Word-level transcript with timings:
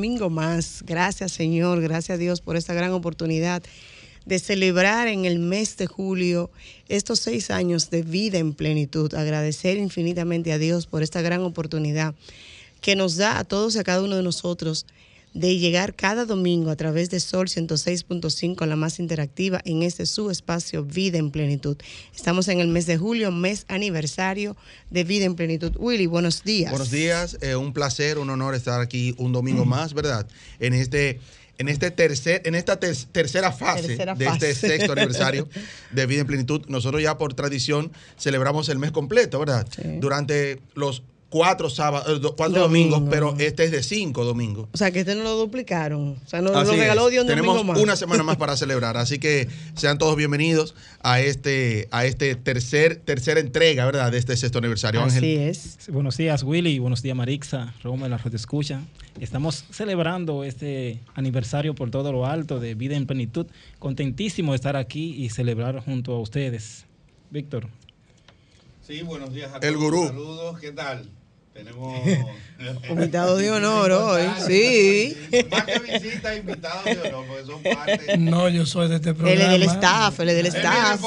domingo 0.00 0.30
más. 0.30 0.82
Gracias 0.86 1.30
Señor, 1.30 1.82
gracias 1.82 2.14
a 2.14 2.18
Dios 2.18 2.40
por 2.40 2.56
esta 2.56 2.72
gran 2.72 2.92
oportunidad 2.92 3.62
de 4.24 4.38
celebrar 4.38 5.08
en 5.08 5.26
el 5.26 5.38
mes 5.38 5.76
de 5.76 5.86
julio 5.88 6.50
estos 6.88 7.20
seis 7.20 7.50
años 7.50 7.90
de 7.90 8.00
vida 8.00 8.38
en 8.38 8.54
plenitud. 8.54 9.12
Agradecer 9.12 9.76
infinitamente 9.76 10.54
a 10.54 10.58
Dios 10.58 10.86
por 10.86 11.02
esta 11.02 11.20
gran 11.20 11.42
oportunidad 11.42 12.14
que 12.80 12.96
nos 12.96 13.16
da 13.16 13.38
a 13.38 13.44
todos 13.44 13.76
y 13.76 13.78
a 13.78 13.84
cada 13.84 14.02
uno 14.02 14.16
de 14.16 14.22
nosotros 14.22 14.86
de 15.34 15.58
llegar 15.58 15.94
cada 15.94 16.24
domingo 16.24 16.70
a 16.70 16.76
través 16.76 17.10
de 17.10 17.20
Sol 17.20 17.48
106.5, 17.48 18.66
la 18.66 18.76
más 18.76 18.98
interactiva, 18.98 19.60
en 19.64 19.82
este 19.82 20.06
su 20.06 20.30
espacio 20.30 20.84
Vida 20.84 21.18
en 21.18 21.30
Plenitud. 21.30 21.76
Estamos 22.14 22.48
en 22.48 22.60
el 22.60 22.68
mes 22.68 22.86
de 22.86 22.98
julio, 22.98 23.30
mes 23.30 23.64
aniversario 23.68 24.56
de 24.90 25.04
Vida 25.04 25.24
en 25.24 25.36
Plenitud. 25.36 25.72
Willy, 25.78 26.06
buenos 26.06 26.42
días. 26.42 26.70
Buenos 26.70 26.90
días, 26.90 27.38
eh, 27.40 27.54
un 27.54 27.72
placer, 27.72 28.18
un 28.18 28.30
honor 28.30 28.54
estar 28.54 28.80
aquí 28.80 29.14
un 29.18 29.32
domingo 29.32 29.64
más, 29.64 29.94
¿verdad? 29.94 30.26
En 30.58 30.74
este 30.74 31.20
en 31.58 31.68
este 31.68 31.90
tercer, 31.90 32.40
en 32.46 32.54
esta 32.54 32.80
tercera 32.80 33.52
fase 33.52 33.94
de 34.16 34.26
este 34.26 34.54
sexto 34.54 34.92
aniversario 34.92 35.46
de 35.92 36.06
Vida 36.06 36.22
en 36.22 36.26
Plenitud, 36.26 36.62
nosotros 36.68 37.02
ya 37.02 37.18
por 37.18 37.34
tradición 37.34 37.92
celebramos 38.18 38.70
el 38.70 38.78
mes 38.78 38.92
completo, 38.92 39.38
¿verdad? 39.38 39.68
Durante 39.98 40.58
los 40.74 41.02
cuatro 41.30 41.70
sábados, 41.70 42.20
eh, 42.22 42.28
cuatro 42.36 42.62
domingos, 42.62 43.02
pero 43.08 43.34
este 43.38 43.64
es 43.64 43.70
de 43.70 43.82
cinco 43.82 44.24
domingos. 44.24 44.68
O 44.72 44.76
sea, 44.76 44.90
que 44.90 45.00
este 45.00 45.14
no 45.14 45.22
lo 45.22 45.36
duplicaron. 45.36 46.18
O 46.22 46.28
sea, 46.28 46.42
no 46.42 46.50
lo 46.50 46.72
regaló 46.72 47.08
Dios 47.08 47.26
Tenemos 47.26 47.64
una 47.78 47.96
semana 47.96 48.22
más 48.22 48.36
para 48.36 48.56
celebrar, 48.56 48.96
así 48.96 49.18
que 49.18 49.48
sean 49.74 49.96
todos 49.96 50.16
bienvenidos 50.16 50.74
a 51.02 51.20
este, 51.20 51.88
a 51.92 52.04
este 52.04 52.34
tercer, 52.34 52.96
tercera 52.96 53.40
entrega, 53.40 53.86
¿verdad? 53.86 54.10
De 54.12 54.18
este 54.18 54.36
sexto 54.36 54.58
aniversario. 54.58 55.02
Así 55.02 55.36
es. 55.36 55.78
Buenos 55.90 56.16
días, 56.16 56.42
Willy. 56.42 56.78
Buenos 56.78 57.00
días, 57.00 57.16
Marixa. 57.16 57.72
Roma, 57.82 58.08
la 58.08 58.18
te 58.18 58.36
escucha. 58.36 58.82
Estamos 59.18 59.64
celebrando 59.70 60.44
este 60.44 61.00
aniversario 61.14 61.74
por 61.74 61.90
todo 61.90 62.12
lo 62.12 62.26
alto 62.26 62.60
de 62.60 62.74
Vida 62.74 62.96
en 62.96 63.06
Plenitud. 63.06 63.46
Contentísimo 63.78 64.52
de 64.52 64.56
estar 64.56 64.76
aquí 64.76 65.14
y 65.16 65.30
celebrar 65.30 65.80
junto 65.80 66.12
a 66.12 66.20
ustedes. 66.20 66.84
Víctor. 67.30 67.68
Sí, 68.90 69.02
buenos 69.02 69.32
días 69.32 69.52
a 69.52 69.60
todos. 69.60 69.72
El 69.72 69.76
gurú. 69.76 70.08
Saludos, 70.08 70.58
¿qué 70.58 70.72
tal? 70.72 71.08
Tenemos 71.52 72.02
invitado 72.90 73.36
de 73.36 73.52
honor 73.52 73.92
hoy, 73.92 74.22
sí. 74.44 75.16
Más 75.48 75.64
que 75.64 75.78
visita, 75.78 76.34
invitados 76.34 76.86
de 76.86 77.00
honor, 77.02 77.24
porque 77.28 77.44
son 77.44 77.62
parte. 77.62 78.18
No, 78.18 78.48
yo 78.48 78.66
soy 78.66 78.88
de 78.88 78.96
este 78.96 79.14
programa. 79.14 79.32
Él 79.32 79.42
es 79.42 79.50
del 79.60 79.62
staff, 79.62 80.18
él 80.18 80.30
es 80.30 80.36
del 80.38 80.46
staff. 80.46 81.00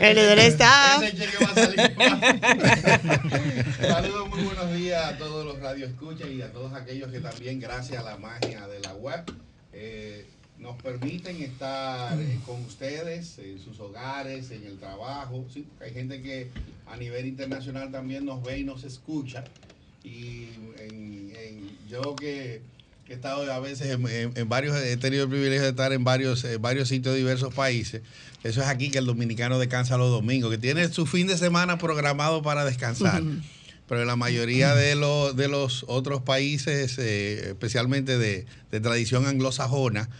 Él 0.00 0.18
es 0.18 0.28
del 0.28 0.38
staff. 0.38 1.02
Saludos, 3.80 4.28
muy 4.28 4.42
buenos 4.44 4.72
días 4.74 5.04
a 5.04 5.18
todos 5.18 5.44
los 5.44 5.58
radioescuchas 5.58 6.30
y 6.30 6.40
a 6.40 6.52
todos 6.52 6.72
aquellos 6.72 7.10
que 7.10 7.18
también, 7.18 7.58
gracias 7.58 8.00
a 8.00 8.04
la 8.04 8.16
magia 8.16 8.68
de 8.68 8.78
la 8.78 8.94
web, 8.94 9.24
eh, 9.72 10.24
nos 10.58 10.76
permiten 10.82 11.40
estar 11.42 12.20
eh, 12.20 12.38
con 12.44 12.60
ustedes 12.64 13.38
en 13.38 13.60
sus 13.60 13.78
hogares, 13.80 14.50
en 14.50 14.64
el 14.64 14.78
trabajo. 14.78 15.46
Sí, 15.52 15.66
hay 15.80 15.92
gente 15.92 16.20
que 16.20 16.48
a 16.86 16.96
nivel 16.96 17.26
internacional 17.26 17.92
también 17.92 18.24
nos 18.24 18.42
ve 18.42 18.58
y 18.58 18.64
nos 18.64 18.84
escucha. 18.84 19.44
Y 20.02 20.48
yo 21.88 22.16
que, 22.16 22.62
he 23.08 23.12
estado 23.12 23.50
a 23.52 23.58
veces 23.60 23.88
en, 23.90 24.48
varios, 24.48 24.76
he 24.76 24.96
tenido 24.96 25.24
el 25.24 25.30
privilegio 25.30 25.62
de 25.62 25.70
estar 25.70 25.92
en 25.92 26.04
varios, 26.04 26.46
varios 26.60 26.88
sitios 26.88 27.14
de 27.14 27.20
diversos 27.20 27.54
países. 27.54 28.02
Eso 28.42 28.60
es 28.60 28.68
aquí 28.68 28.90
que 28.90 28.98
el 28.98 29.06
dominicano 29.06 29.58
descansa 29.58 29.96
los 29.96 30.10
domingos, 30.10 30.50
que 30.50 30.58
tiene 30.58 30.88
su 30.88 31.06
fin 31.06 31.26
de 31.26 31.36
semana 31.36 31.78
programado 31.78 32.42
para 32.42 32.64
descansar. 32.64 33.22
Pero 33.88 34.02
en 34.02 34.06
la 34.06 34.16
mayoría 34.16 34.74
de 34.74 34.94
los, 34.94 35.34
de 35.34 35.48
los 35.48 35.84
otros 35.88 36.20
países, 36.20 36.98
eh, 36.98 37.50
especialmente 37.50 38.18
de, 38.18 38.44
de 38.70 38.80
tradición 38.80 39.26
anglosajona, 39.26 40.10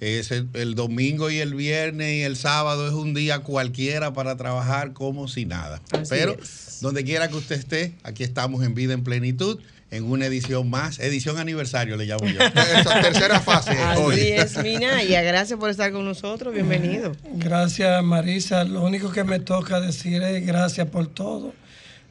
es 0.00 0.30
el, 0.30 0.74
domingo 0.74 1.30
y 1.30 1.38
el 1.38 1.54
viernes 1.54 2.14
y 2.14 2.22
el 2.22 2.36
sábado 2.36 2.86
es 2.86 2.94
un 2.94 3.14
día 3.14 3.40
cualquiera 3.40 4.12
para 4.12 4.36
trabajar 4.36 4.92
como 4.92 5.28
si 5.28 5.44
nada. 5.44 5.80
Pero 6.08 6.36
donde 6.80 7.04
quiera 7.04 7.28
que 7.28 7.36
usted 7.36 7.56
esté, 7.56 7.94
aquí 8.02 8.22
estamos 8.22 8.64
en 8.64 8.74
Vida 8.74 8.94
en 8.94 9.02
Plenitud 9.02 9.58
en 9.90 10.04
una 10.04 10.26
edición 10.26 10.68
más, 10.68 10.98
edición 10.98 11.38
aniversario 11.38 11.96
le 11.96 12.04
llamo 12.04 12.26
yo. 12.26 12.38
Esa 12.78 13.00
tercera 13.00 13.40
fase 13.40 13.70
Así 13.70 14.00
hoy. 14.02 14.20
es, 14.20 14.62
Minaya. 14.62 15.22
Gracias 15.22 15.58
por 15.58 15.70
estar 15.70 15.90
con 15.92 16.04
nosotros. 16.04 16.52
Bienvenido. 16.52 17.16
Gracias, 17.34 18.02
Marisa. 18.04 18.64
Lo 18.64 18.84
único 18.84 19.10
que 19.10 19.24
me 19.24 19.40
toca 19.40 19.80
decir 19.80 20.22
es 20.22 20.46
gracias 20.46 20.88
por 20.88 21.06
todo. 21.06 21.54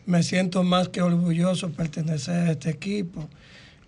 Me 0.06 0.24
siento 0.24 0.64
más 0.64 0.90
que 0.90 1.02
orgulloso 1.02 1.70
pertenecer 1.70 2.48
a 2.48 2.52
este 2.52 2.72
equipo. 2.72 3.30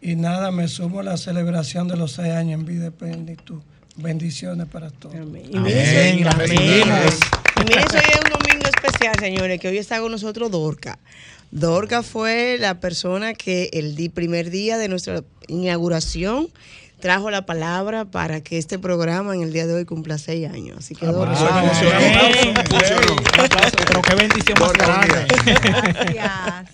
Y 0.02 0.16
nada, 0.16 0.52
me 0.52 0.68
sumo 0.68 1.00
a 1.00 1.04
la 1.04 1.18
celebración 1.18 1.88
de 1.88 1.98
los 1.98 2.14
seis 2.14 2.34
años 2.34 2.60
en 2.60 2.66
Vida 2.66 2.86
en 2.88 2.94
Plenitud. 2.94 3.62
Bendiciones 4.02 4.68
para 4.68 4.90
todos. 4.92 5.16
Y 5.16 5.20
miren, 5.20 6.30
hoy 6.38 6.52
es 6.52 7.20
un 8.24 8.30
domingo 8.32 8.66
especial, 8.66 9.16
señores, 9.20 9.60
que 9.60 9.68
hoy 9.68 9.78
está 9.78 10.00
con 10.00 10.12
nosotros 10.12 10.50
Dorca. 10.52 11.00
Dorca 11.52 12.02
fue 12.04 12.58
la 12.60 12.80
persona 12.80 13.34
que 13.34 13.70
el 13.74 14.10
primer 14.12 14.52
día 14.52 14.78
de 14.78 14.88
nuestra 14.88 15.24
inauguración 15.48 16.48
trajo 17.00 17.30
la 17.32 17.46
palabra 17.46 18.06
para 18.06 18.42
que 18.42 18.58
este 18.58 18.80
programa 18.80 19.36
en 19.36 19.42
el 19.42 19.52
día 19.52 19.68
de 19.68 19.74
hoy 19.74 19.86
cumpla 19.86 20.18
seis 20.18 20.50
años. 20.50 20.78
Así 20.78 20.96
que 20.96 21.06
Dorca. 21.06 21.36
Pero 23.88 24.02
qué 24.02 24.16
bendición 24.16 24.60
más 24.60 24.74
grande. 24.74 25.26
Gracias. 26.14 26.70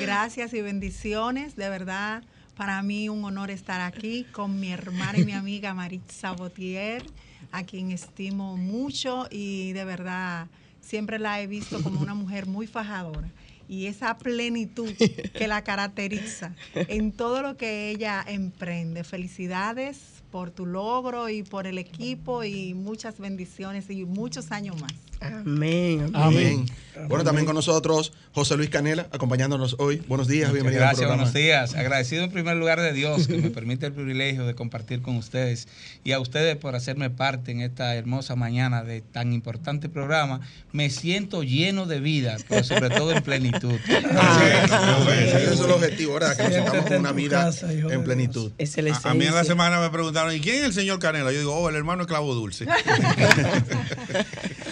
Gracias 0.00 0.52
y 0.54 0.62
bendiciones, 0.62 1.54
de 1.56 1.68
verdad. 1.68 2.22
Para 2.56 2.82
mí 2.82 3.10
un 3.10 3.22
honor 3.24 3.50
estar 3.50 3.82
aquí 3.82 4.24
con 4.32 4.58
mi 4.58 4.72
hermana 4.72 5.18
y 5.18 5.26
mi 5.26 5.32
amiga 5.32 5.74
Maritza 5.74 6.32
Botier, 6.32 7.04
a 7.52 7.64
quien 7.64 7.90
estimo 7.90 8.56
mucho 8.56 9.28
y 9.30 9.72
de 9.72 9.84
verdad 9.84 10.46
siempre 10.80 11.18
la 11.18 11.40
he 11.42 11.46
visto 11.46 11.82
como 11.82 12.00
una 12.00 12.14
mujer 12.14 12.46
muy 12.46 12.66
fajadora. 12.66 13.28
Y 13.68 13.86
esa 13.86 14.16
plenitud 14.16 14.90
que 15.34 15.48
la 15.48 15.64
caracteriza 15.64 16.54
en 16.74 17.12
todo 17.12 17.42
lo 17.42 17.58
que 17.58 17.90
ella 17.90 18.24
emprende. 18.26 19.04
Felicidades 19.04 20.22
por 20.30 20.50
tu 20.50 20.64
logro 20.64 21.28
y 21.28 21.42
por 21.42 21.66
el 21.66 21.76
equipo 21.76 22.42
y 22.42 22.72
muchas 22.72 23.18
bendiciones 23.18 23.90
y 23.90 24.06
muchos 24.06 24.50
años 24.50 24.80
más. 24.80 24.92
Amén. 25.20 26.10
Amén. 26.14 26.66
Bueno, 27.08 27.24
también 27.24 27.44
con 27.44 27.54
nosotros 27.54 28.12
José 28.32 28.56
Luis 28.56 28.70
Canela, 28.70 29.06
acompañándonos 29.12 29.76
hoy. 29.78 30.02
Buenos 30.08 30.28
días, 30.28 30.52
bienvenido 30.52 30.80
Gracias, 30.80 31.02
al 31.02 31.08
programa. 31.08 31.22
buenos 31.24 31.34
días. 31.34 31.74
Agradecido 31.74 32.24
en 32.24 32.30
primer 32.30 32.56
lugar 32.56 32.80
de 32.80 32.92
Dios 32.92 33.26
que 33.26 33.36
me 33.36 33.50
permite 33.50 33.86
el 33.86 33.92
privilegio 33.92 34.46
de 34.46 34.54
compartir 34.54 35.02
con 35.02 35.16
ustedes 35.16 35.68
y 36.04 36.12
a 36.12 36.20
ustedes 36.20 36.56
por 36.56 36.74
hacerme 36.74 37.10
parte 37.10 37.52
en 37.52 37.60
esta 37.60 37.94
hermosa 37.94 38.34
mañana 38.34 38.82
de 38.82 39.02
tan 39.02 39.32
importante 39.32 39.88
programa. 39.88 40.40
Me 40.72 40.88
siento 40.90 41.42
lleno 41.42 41.86
de 41.86 42.00
vida, 42.00 42.36
pero 42.48 42.64
sobre 42.64 42.90
todo 42.90 43.12
en 43.12 43.22
plenitud. 43.22 43.74
Ese 43.88 45.52
es 45.52 45.60
el 45.60 45.70
objetivo, 45.70 46.14
¿verdad? 46.14 46.36
Que 46.36 46.42
nos 46.44 46.52
sentamos 46.52 46.86
con 46.86 46.96
una 46.96 47.12
vida 47.12 47.50
en 47.90 48.04
plenitud. 48.04 48.52
Es 48.58 48.76
el 48.78 48.88
A, 48.88 49.00
a 49.02 49.14
mí 49.14 49.26
en 49.26 49.34
la 49.34 49.44
semana 49.44 49.80
me 49.80 49.90
preguntaron, 49.90 50.34
¿y 50.34 50.40
quién 50.40 50.56
es 50.56 50.64
el 50.64 50.72
señor 50.72 50.98
Canela? 50.98 51.30
Yo 51.30 51.38
digo, 51.38 51.54
oh, 51.54 51.68
el 51.68 51.76
hermano 51.76 52.06
Clavo 52.06 52.34
Dulce. 52.34 52.66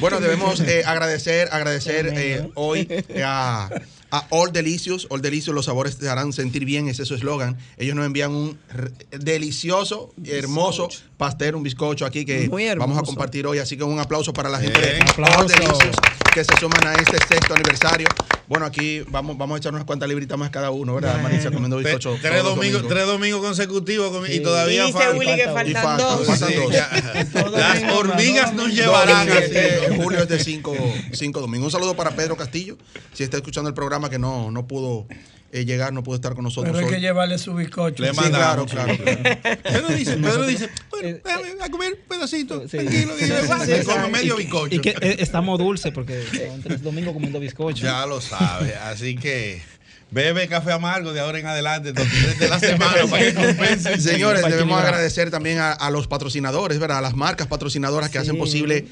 Bueno, 0.00 0.20
debemos 0.34 0.60
eh, 0.66 0.82
agradecer, 0.84 1.48
agradecer 1.52 2.12
eh, 2.14 2.50
hoy 2.54 2.88
a, 3.24 3.70
a 4.10 4.26
All 4.30 4.52
Delicious. 4.52 5.06
All 5.10 5.22
Delicious, 5.22 5.54
los 5.54 5.66
sabores 5.66 5.98
te 5.98 6.08
harán 6.08 6.32
sentir 6.32 6.64
bien, 6.64 6.88
ese 6.88 7.02
es 7.02 7.08
su 7.08 7.14
eslogan. 7.14 7.56
Ellos 7.76 7.94
nos 7.94 8.06
envían 8.06 8.32
un 8.32 8.58
delicioso, 9.10 10.12
hermoso 10.24 10.88
pastel, 11.16 11.54
un 11.54 11.62
bizcocho 11.62 12.06
aquí 12.06 12.24
que 12.24 12.48
vamos 12.76 12.98
a 12.98 13.02
compartir 13.02 13.46
hoy. 13.46 13.58
Así 13.58 13.76
que 13.76 13.84
un 13.84 13.98
aplauso 13.98 14.32
para 14.32 14.48
la 14.48 14.58
gente 14.58 14.80
de. 14.80 14.98
All. 15.36 15.46
Delicious 15.46 15.96
que 16.34 16.42
se 16.44 16.56
suman 16.58 16.84
a 16.84 16.94
este 16.94 17.16
sexto 17.28 17.54
aniversario. 17.54 18.08
Bueno, 18.46 18.66
aquí 18.66 19.00
vamos, 19.08 19.38
vamos 19.38 19.54
a 19.54 19.58
echar 19.58 19.72
unas 19.72 19.84
cuantas 19.84 20.06
libritas 20.08 20.36
más 20.38 20.50
cada 20.50 20.70
uno, 20.70 20.94
¿verdad, 20.94 21.20
Marisa? 21.22 21.50
Comiendo 21.50 21.78
bizcocho. 21.78 22.16
tres, 22.20 22.42
domingos, 22.42 22.86
tres 22.86 23.06
domingos 23.06 23.40
consecutivos 23.40 24.12
comi- 24.12 24.34
y 24.34 24.40
todavía 24.40 24.82
Y 24.84 24.86
dice 24.88 24.98
falta. 24.98 25.16
Willy 25.18 25.34
que 25.34 25.42
Y 25.42 25.44
faltan 25.46 25.74
faltan, 25.82 25.98
dos. 26.18 26.26
faltan 26.26 26.48
Sí, 26.50 26.54
dos. 26.62 26.72
ya. 26.72 27.26
Todo 27.32 27.56
Las 27.56 27.92
hormigas 27.94 28.52
nos 28.54 28.68
llevarán. 28.74 29.28
Este, 29.30 29.96
julio 29.96 30.20
es 30.22 30.28
de 30.28 30.38
cinco, 30.44 30.74
cinco 31.12 31.40
domingos. 31.40 31.66
Un 31.66 31.70
saludo 31.72 31.96
para 31.96 32.10
Pedro 32.10 32.36
Castillo, 32.36 32.76
si 33.14 33.22
está 33.24 33.38
escuchando 33.38 33.68
el 33.68 33.74
programa 33.74 34.10
que 34.10 34.18
no, 34.18 34.50
no 34.50 34.66
pudo 34.66 35.06
eh, 35.54 35.64
llegar, 35.64 35.92
no 35.92 36.02
pudo 36.02 36.16
estar 36.16 36.34
con 36.34 36.44
nosotros 36.44 36.74
Pero 36.74 36.86
hay 36.86 36.92
que 36.94 37.00
llevarle 37.00 37.38
su 37.38 37.54
bizcocho. 37.54 38.02
Le 38.02 38.10
Sí, 38.10 38.16
mandamos. 38.16 38.70
claro, 38.70 38.96
claro, 38.96 39.02
claro. 39.02 39.58
Pedro 39.62 39.88
dice, 39.88 40.16
Pedro 40.22 40.46
dice, 40.46 40.68
bueno, 40.90 41.08
Eh, 41.08 41.22
a 41.60 41.68
comer 41.70 41.92
un 41.94 41.98
pedacito, 42.08 42.62
Sí. 42.68 42.76
tranquilo, 42.78 43.14
que 43.16 43.28
yo. 43.28 43.36
Sí, 43.64 43.72
Y 43.80 43.84
come 43.84 44.04
sí. 44.06 44.10
medio 44.10 44.36
bizcocho. 44.36 44.74
Y 44.74 44.78
que 44.80 44.90
eh, 45.00 45.16
estamos 45.20 45.58
dulces 45.58 45.92
porque 45.92 46.22
son 46.48 46.60
tres 46.62 46.82
domingos 46.82 47.12
comiendo 47.14 47.38
bizcocho. 47.40 47.84
Ya 47.84 48.04
lo 48.06 48.20
sabe, 48.20 48.74
así 48.74 49.14
que 49.16 49.62
bebe 50.10 50.46
café 50.48 50.70
amargo 50.72 51.12
de 51.12 51.20
ahora 51.20 51.38
en 51.40 51.46
adelante, 51.46 51.92
los 51.92 52.08
días 52.10 52.38
de 52.38 52.48
la 52.48 52.60
semana 52.60 53.06
para 53.10 53.24
que 53.24 53.34
compense. 53.34 53.98
Señores, 54.00 54.42
debemos 54.44 54.80
agradecer 54.80 55.30
también 55.30 55.58
a, 55.58 55.72
a 55.72 55.90
los 55.90 56.06
patrocinadores, 56.06 56.78
¿verdad? 56.78 56.98
A 56.98 57.00
las 57.02 57.14
marcas 57.16 57.46
patrocinadoras 57.48 58.10
que 58.10 58.18
Sí. 58.18 58.22
hacen 58.22 58.38
posible 58.38 58.86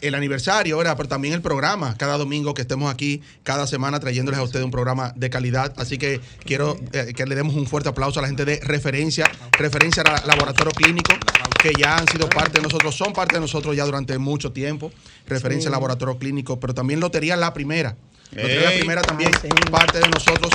el 0.00 0.14
aniversario, 0.14 0.76
¿verdad? 0.78 0.96
Pero 0.96 1.08
también 1.08 1.34
el 1.34 1.40
programa, 1.42 1.96
cada 1.96 2.16
domingo 2.18 2.54
que 2.54 2.62
estemos 2.62 2.92
aquí, 2.92 3.22
cada 3.42 3.66
semana 3.66 3.98
trayéndoles 4.00 4.38
a 4.38 4.42
ustedes 4.42 4.64
un 4.64 4.70
programa 4.70 5.12
de 5.16 5.30
calidad. 5.30 5.72
Así 5.76 5.98
que 5.98 6.20
quiero 6.44 6.78
eh, 6.92 7.12
que 7.14 7.26
le 7.26 7.34
demos 7.34 7.54
un 7.54 7.66
fuerte 7.66 7.88
aplauso 7.88 8.18
a 8.18 8.22
la 8.22 8.28
gente 8.28 8.44
de 8.44 8.60
Referencia, 8.60 9.30
Referencia 9.52 10.02
Ra- 10.02 10.22
Laboratorio 10.26 10.72
Clínico, 10.72 11.14
que 11.62 11.72
ya 11.78 11.96
han 11.96 12.06
sido 12.08 12.28
parte 12.28 12.58
de 12.58 12.62
nosotros, 12.62 12.94
son 12.94 13.12
parte 13.12 13.34
de 13.36 13.40
nosotros 13.40 13.74
ya 13.76 13.84
durante 13.84 14.16
mucho 14.18 14.52
tiempo. 14.52 14.92
Referencia 15.26 15.70
Laboratorio 15.70 16.18
Clínico, 16.18 16.60
pero 16.60 16.74
también 16.74 17.00
Lotería 17.00 17.36
La 17.36 17.52
Primera. 17.54 17.96
Lotería 18.32 18.70
La. 18.70 18.76
Primera 18.76 19.02
también, 19.02 19.30
sí. 19.40 19.48
parte 19.70 19.98
de 20.00 20.08
nosotros 20.08 20.50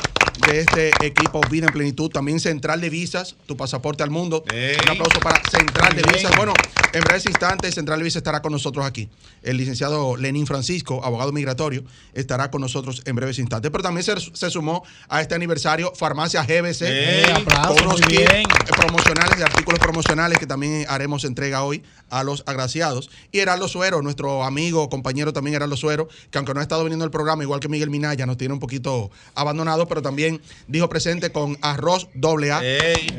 de 0.47 0.59
este 0.61 0.91
equipo 1.01 1.41
Vida 1.49 1.67
en 1.67 1.73
Plenitud. 1.73 2.09
También 2.09 2.39
Central 2.39 2.81
de 2.81 2.89
Visas, 2.89 3.35
tu 3.45 3.55
pasaporte 3.57 4.03
al 4.03 4.09
mundo. 4.09 4.43
Un 4.47 4.89
aplauso 4.89 5.19
para 5.19 5.41
Central 5.49 5.95
de. 5.95 6.03
Visas. 6.03 6.35
Bueno, 6.35 6.53
en 6.93 7.01
breves 7.01 7.25
instantes, 7.25 7.75
Central 7.75 7.99
de 7.99 8.03
Visas 8.03 8.17
estará 8.17 8.41
con 8.41 8.51
nosotros 8.51 8.85
aquí. 8.85 9.09
El 9.43 9.57
licenciado 9.57 10.17
Lenín 10.17 10.45
Francisco, 10.45 11.01
abogado 11.03 11.31
migratorio, 11.31 11.83
estará 12.13 12.51
con 12.51 12.61
nosotros 12.61 13.01
en 13.05 13.15
breves 13.15 13.39
instantes. 13.39 13.71
Pero 13.71 13.83
también 13.83 14.03
se, 14.03 14.13
se 14.33 14.49
sumó 14.49 14.83
a 15.07 15.21
este 15.21 15.35
aniversario 15.35 15.93
Farmacia 15.95 16.43
GBC. 16.43 16.81
Ey. 16.81 17.23
aplauso, 17.31 17.75
con 17.75 17.85
unos 17.85 18.01
muy 18.01 18.17
kits 18.17 18.27
bien. 18.27 18.43
promocionales, 18.75 19.37
de 19.37 19.43
artículos 19.43 19.79
promocionales 19.79 20.39
que 20.39 20.47
también 20.47 20.85
haremos 20.89 21.23
entrega 21.23 21.63
hoy 21.63 21.83
a 22.09 22.23
los 22.23 22.43
agraciados. 22.45 23.09
Y 23.31 23.39
Heraldo 23.39 23.67
Suero, 23.67 24.01
nuestro 24.01 24.43
amigo, 24.43 24.89
compañero 24.89 25.33
también 25.33 25.55
Heraldo 25.55 25.77
Suero, 25.77 26.07
que 26.29 26.37
aunque 26.37 26.53
no 26.53 26.59
ha 26.59 26.63
estado 26.63 26.83
viniendo 26.83 27.05
al 27.05 27.11
programa, 27.11 27.43
igual 27.43 27.59
que 27.59 27.69
Miguel 27.69 27.89
Minaya, 27.89 28.25
nos 28.25 28.37
tiene 28.37 28.53
un 28.53 28.59
poquito 28.59 29.11
abandonado, 29.35 29.87
pero 29.87 30.01
también 30.01 30.30
dijo 30.67 30.87
presente 30.89 31.31
con 31.31 31.57
arroz 31.61 32.07
doble 32.13 32.51
A. 32.51 32.59
Ey. 32.63 33.15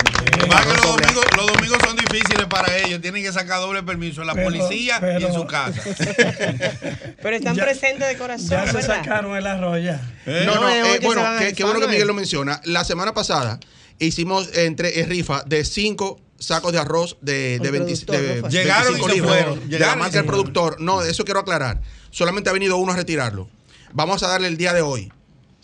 Más 0.49 0.65
que 0.67 0.73
los 0.75 0.87
domingos, 0.87 1.25
los 1.37 1.47
domingos 1.47 1.79
son 1.85 1.97
difíciles 1.97 2.47
para 2.47 2.77
ellos, 2.79 3.01
tienen 3.01 3.23
que 3.23 3.33
sacar 3.33 3.61
doble 3.61 3.83
permiso 3.83 4.21
en 4.23 4.27
la 4.29 4.35
Pero- 4.35 4.47
policía 4.47 5.01
y 5.21 5.25
en 5.25 5.33
su 5.35 5.47
casa. 5.47 5.81
Pero 7.23 7.37
están 7.37 7.55
Ya- 7.57 7.65
presentes 7.65 8.09
de 8.09 8.17
corazón, 8.17 8.49
Ya 8.51 8.67
se 8.73 8.83
sacaron 8.83 9.37
el 9.37 9.47
arroz 9.47 9.83
ya. 9.83 10.01
¿Eh? 10.27 10.43
No, 10.47 10.55
no, 10.57 10.69
eh, 10.69 10.99
que 11.01 11.07
bueno, 11.07 11.23
qué, 11.55 11.65
bueno 11.65 11.81
que. 11.81 11.89
Miguel 11.89 12.07
lo 12.07 12.15
menciona. 12.15 12.61
La 12.65 12.85
semana 12.85 13.13
pasada 13.15 13.59
hicimos 13.99 14.57
entre 14.57 15.01
eh, 15.01 15.07
rifa 15.07 15.43
de 15.47 15.65
cinco 15.65 16.21
sacos 16.39 16.73
de 16.73 16.79
arroz 16.81 17.17
de, 17.21 17.59
de, 17.61 17.67
El 17.69 17.73
20 17.85 18.07
productor, 18.07 18.17
de 18.21 18.35
¿no 18.37 18.41
fue? 18.43 18.51
Llegaron 18.51 18.83
y 18.97 19.01
25 19.01 19.09
se 19.09 19.15
libras, 19.15 19.33
fueron. 19.35 19.55
de 19.55 19.65
la 19.65 19.71
Llegaron 19.79 19.95
y 19.95 19.99
marca 20.01 20.13
se 20.13 20.19
del 20.19 20.27
fueron. 20.27 20.43
productor. 20.53 20.81
No, 20.81 21.03
eso 21.03 21.25
quiero 21.25 21.41
aclarar. 21.41 21.81
Solamente 22.11 22.51
ha 22.51 22.53
venido 22.53 22.77
uno 22.79 22.93
a 22.93 22.97
retirarlo. 22.97 23.49
Vamos 23.93 24.23
a 24.23 24.29
darle 24.29 24.49
el 24.49 24.57
día 24.57 24.73
de 24.73 24.83
hoy. 24.83 25.13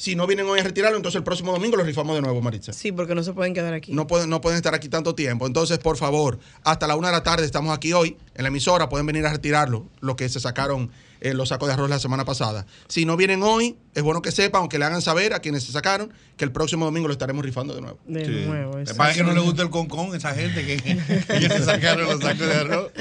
Si 0.01 0.15
no 0.15 0.29
vienen 0.29 0.47
hoy 0.47 0.61
a 0.61 0.63
retirarlo, 0.63 0.97
entonces 0.97 1.17
el 1.19 1.25
próximo 1.25 1.51
domingo 1.51 1.77
lo 1.77 1.83
rifamos 1.83 2.15
de 2.15 2.23
nuevo, 2.23 2.41
Maritza. 2.41 2.73
Sí, 2.73 2.93
porque 2.93 3.17
no 3.17 3.25
se 3.25 3.33
pueden 3.33 3.53
quedar 3.53 3.75
aquí. 3.75 3.93
No 3.93 4.07
pueden, 4.07 4.31
no 4.31 4.41
pueden 4.41 4.57
estar 4.57 4.73
aquí 4.73 4.89
tanto 4.89 5.17
tiempo. 5.17 5.45
Entonces, 5.45 5.79
por 5.79 5.97
favor, 5.97 6.39
hasta 6.63 6.87
la 6.87 6.95
una 6.95 7.09
de 7.09 7.15
la 7.15 7.25
tarde 7.25 7.45
estamos 7.45 7.77
aquí 7.77 7.93
hoy 7.93 8.17
en 8.37 8.43
la 8.45 8.49
emisora. 8.49 8.89
Pueden 8.89 9.07
venir 9.07 9.27
a 9.27 9.33
retirarlo, 9.33 9.87
lo 9.99 10.15
que 10.15 10.29
se 10.29 10.39
sacaron 10.39 10.93
eh, 11.21 11.35
los 11.35 11.49
sacos 11.49 11.67
de 11.67 11.75
arroz 11.75 11.91
la 11.91 11.99
semana 11.99 12.25
pasada. 12.25 12.65
Si 12.87 13.05
no 13.07 13.17
vienen 13.17 13.43
hoy, 13.43 13.77
es 13.97 14.05
bueno 14.05 14.23
que 14.23 14.31
sepan, 14.31 14.61
aunque 14.61 14.79
le 14.79 14.85
hagan 14.85 15.03
saber 15.03 15.35
a 15.35 15.41
quienes 15.41 15.65
se 15.65 15.73
sacaron, 15.73 16.13
que 16.37 16.45
el 16.45 16.53
próximo 16.53 16.85
domingo 16.85 17.09
lo 17.09 17.13
estaremos 17.13 17.45
rifando 17.45 17.75
de 17.75 17.81
nuevo. 17.81 17.99
De 18.07 18.25
Sí. 18.25 18.47
nuevo. 18.47 18.75
Me 18.77 18.83
eso. 18.85 18.95
parece 18.95 19.19
que 19.19 19.25
no 19.27 19.33
le 19.35 19.41
gusta 19.41 19.63
el 19.63 19.71
concón, 19.71 20.15
esa 20.15 20.33
gente 20.33 20.65
que, 20.65 20.77
que 20.77 21.49
se 21.51 21.65
sacaron 21.65 22.07
los 22.07 22.21
sacos 22.23 22.47
de 22.47 22.55
arroz. 22.55 22.93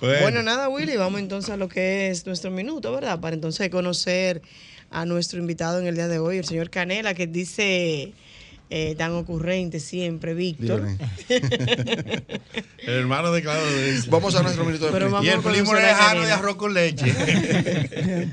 Bueno, 0.00 0.44
nada, 0.44 0.68
Willy, 0.68 0.96
vamos 0.96 1.18
entonces 1.18 1.50
a 1.50 1.56
lo 1.56 1.68
que 1.68 2.10
es 2.10 2.24
nuestro 2.26 2.52
minuto, 2.52 2.92
¿verdad? 2.92 3.18
Para 3.18 3.34
entonces 3.34 3.68
conocer 3.70 4.40
a 4.90 5.04
nuestro 5.04 5.38
invitado 5.38 5.78
en 5.80 5.86
el 5.86 5.94
día 5.94 6.08
de 6.08 6.18
hoy, 6.18 6.38
el 6.38 6.44
señor 6.44 6.70
Canela, 6.70 7.14
que 7.14 7.26
dice 7.26 8.12
eh, 8.70 8.94
tan 8.96 9.12
ocurrente 9.12 9.80
siempre, 9.80 10.34
Víctor. 10.34 10.86
El 11.28 12.94
hermano 12.94 13.32
de 13.32 13.42
Claudio. 13.42 13.62
Vamos 14.08 14.34
a 14.34 14.42
nuestro 14.42 14.64
minuto 14.64 14.86
de 14.86 14.92
Pero 14.92 15.06
prisa. 15.06 15.14
vamos 15.20 15.26
Y 15.26 15.30
el 15.30 15.40
primo 15.40 15.74
lejano 15.74 16.22
de 16.22 16.32
arroz 16.32 16.56
con 16.56 16.74
leche. 16.74 17.12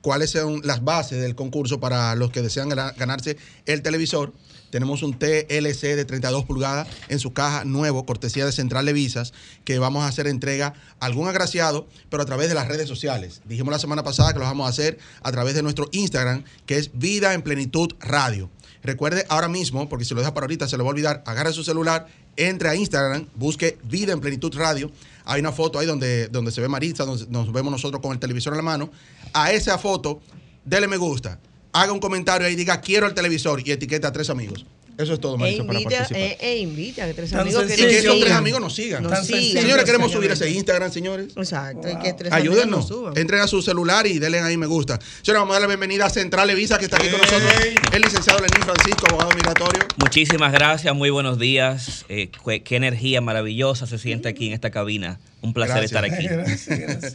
cuáles 0.00 0.30
son 0.30 0.60
las 0.64 0.82
bases 0.84 1.20
del 1.20 1.34
concurso 1.34 1.80
para 1.80 2.14
los 2.14 2.30
que 2.30 2.40
desean 2.42 2.68
gana- 2.68 2.92
ganarse 2.96 3.36
el 3.66 3.82
televisor. 3.82 4.32
Tenemos 4.70 5.02
un 5.02 5.18
TLC 5.18 5.96
de 5.96 6.04
32 6.04 6.44
pulgadas 6.44 6.88
en 7.08 7.18
su 7.18 7.32
caja 7.32 7.64
nuevo, 7.64 8.04
cortesía 8.04 8.44
de 8.44 8.52
Central 8.52 8.86
de 8.86 8.92
Visas, 8.92 9.32
que 9.64 9.78
vamos 9.78 10.04
a 10.04 10.08
hacer 10.08 10.26
entrega 10.26 10.74
a 11.00 11.06
algún 11.06 11.28
agraciado, 11.28 11.86
pero 12.10 12.22
a 12.22 12.26
través 12.26 12.48
de 12.48 12.54
las 12.54 12.68
redes 12.68 12.88
sociales. 12.88 13.40
Dijimos 13.46 13.72
la 13.72 13.78
semana 13.78 14.02
pasada 14.02 14.32
que 14.32 14.38
lo 14.38 14.44
vamos 14.44 14.66
a 14.66 14.70
hacer 14.70 14.98
a 15.22 15.32
través 15.32 15.54
de 15.54 15.62
nuestro 15.62 15.88
Instagram, 15.92 16.44
que 16.66 16.78
es 16.78 16.90
Vida 16.94 17.34
en 17.34 17.42
Plenitud 17.42 17.92
Radio. 18.00 18.50
Recuerde 18.82 19.26
ahora 19.28 19.48
mismo, 19.48 19.88
porque 19.88 20.04
si 20.04 20.14
lo 20.14 20.20
deja 20.20 20.34
para 20.34 20.44
ahorita 20.44 20.68
se 20.68 20.76
le 20.76 20.82
va 20.82 20.88
a 20.88 20.92
olvidar, 20.92 21.22
agarre 21.26 21.52
su 21.52 21.64
celular, 21.64 22.06
entre 22.36 22.68
a 22.68 22.74
Instagram, 22.76 23.26
busque 23.34 23.78
Vida 23.84 24.12
en 24.12 24.20
Plenitud 24.20 24.54
Radio. 24.56 24.90
Hay 25.24 25.40
una 25.40 25.52
foto 25.52 25.78
ahí 25.78 25.86
donde, 25.86 26.28
donde 26.28 26.52
se 26.52 26.60
ve 26.60 26.68
Maritza, 26.68 27.04
donde 27.04 27.26
nos 27.28 27.52
vemos 27.52 27.72
nosotros 27.72 28.00
con 28.00 28.12
el 28.12 28.18
televisor 28.18 28.52
en 28.52 28.58
la 28.58 28.62
mano. 28.62 28.90
A 29.32 29.52
esa 29.52 29.76
foto, 29.76 30.20
dele 30.64 30.86
me 30.86 30.96
gusta, 30.96 31.40
haga 31.72 31.92
un 31.92 32.00
comentario 32.00 32.46
ahí, 32.46 32.54
diga 32.56 32.80
quiero 32.80 33.06
el 33.06 33.14
televisor 33.14 33.62
y 33.66 33.72
etiqueta 33.72 34.08
a 34.08 34.12
tres 34.12 34.30
amigos. 34.30 34.64
Eso 34.96 35.14
es 35.14 35.20
todo, 35.20 35.36
E 35.36 35.38
Maritza, 35.38 35.64
para 35.64 35.78
invita, 35.80 35.96
participar. 35.98 36.20
e, 36.20 36.38
e 36.40 36.58
invita 36.58 37.04
a 37.04 37.06
que 37.06 37.14
tres 37.14 37.30
Tan 37.30 37.38
amigos 37.42 37.62
que 37.66 37.74
y 37.74 37.76
que 37.76 37.98
esos 38.00 38.18
tres 38.18 38.32
amigos 38.32 38.60
nos 38.60 38.74
sigan. 38.74 39.04
Nos 39.04 39.26
sigan. 39.28 39.62
Señores, 39.62 39.84
queremos 39.84 40.10
subir 40.10 40.28
ese 40.32 40.50
Instagram, 40.50 40.90
señores. 40.90 41.28
Exacto, 41.36 41.88
y 41.88 41.96
que 42.02 42.14
tres 42.14 42.32
amigos 42.32 42.56
Ayúdennos. 42.56 42.78
nos 42.80 42.88
suban. 42.88 43.16
Entren 43.16 43.40
a 43.40 43.46
su 43.46 43.62
celular 43.62 44.08
y 44.08 44.18
denle 44.18 44.40
ahí 44.40 44.56
me 44.56 44.66
gusta. 44.66 44.98
Señores, 45.22 45.40
vamos 45.42 45.50
a 45.50 45.54
dar 45.54 45.60
la 45.62 45.68
bienvenida 45.68 46.06
a 46.06 46.10
Central 46.10 46.52
Visa, 46.56 46.78
que 46.78 46.86
está 46.86 46.96
aquí 46.96 47.10
con 47.10 47.20
nosotros. 47.20 47.48
El 47.92 48.02
licenciado 48.02 48.40
Lenín 48.40 48.64
Francisco, 48.64 49.06
abogado 49.08 49.30
migratorio. 49.36 49.82
Muchísimas 49.98 50.50
gracias, 50.52 50.92
muy 50.96 51.10
buenos 51.10 51.38
días. 51.38 52.04
Eh, 52.08 52.30
qué, 52.44 52.64
qué 52.64 52.74
energía 52.74 53.20
maravillosa 53.20 53.86
se 53.86 53.98
siente 53.98 54.28
aquí 54.28 54.48
en 54.48 54.52
esta 54.52 54.72
cabina. 54.72 55.20
Un 55.42 55.54
placer 55.54 55.76
Gracias. 55.88 55.92
estar 55.92 56.04
aquí. 56.04 56.26
Gracias, 56.66 56.76
gracias. 56.80 57.14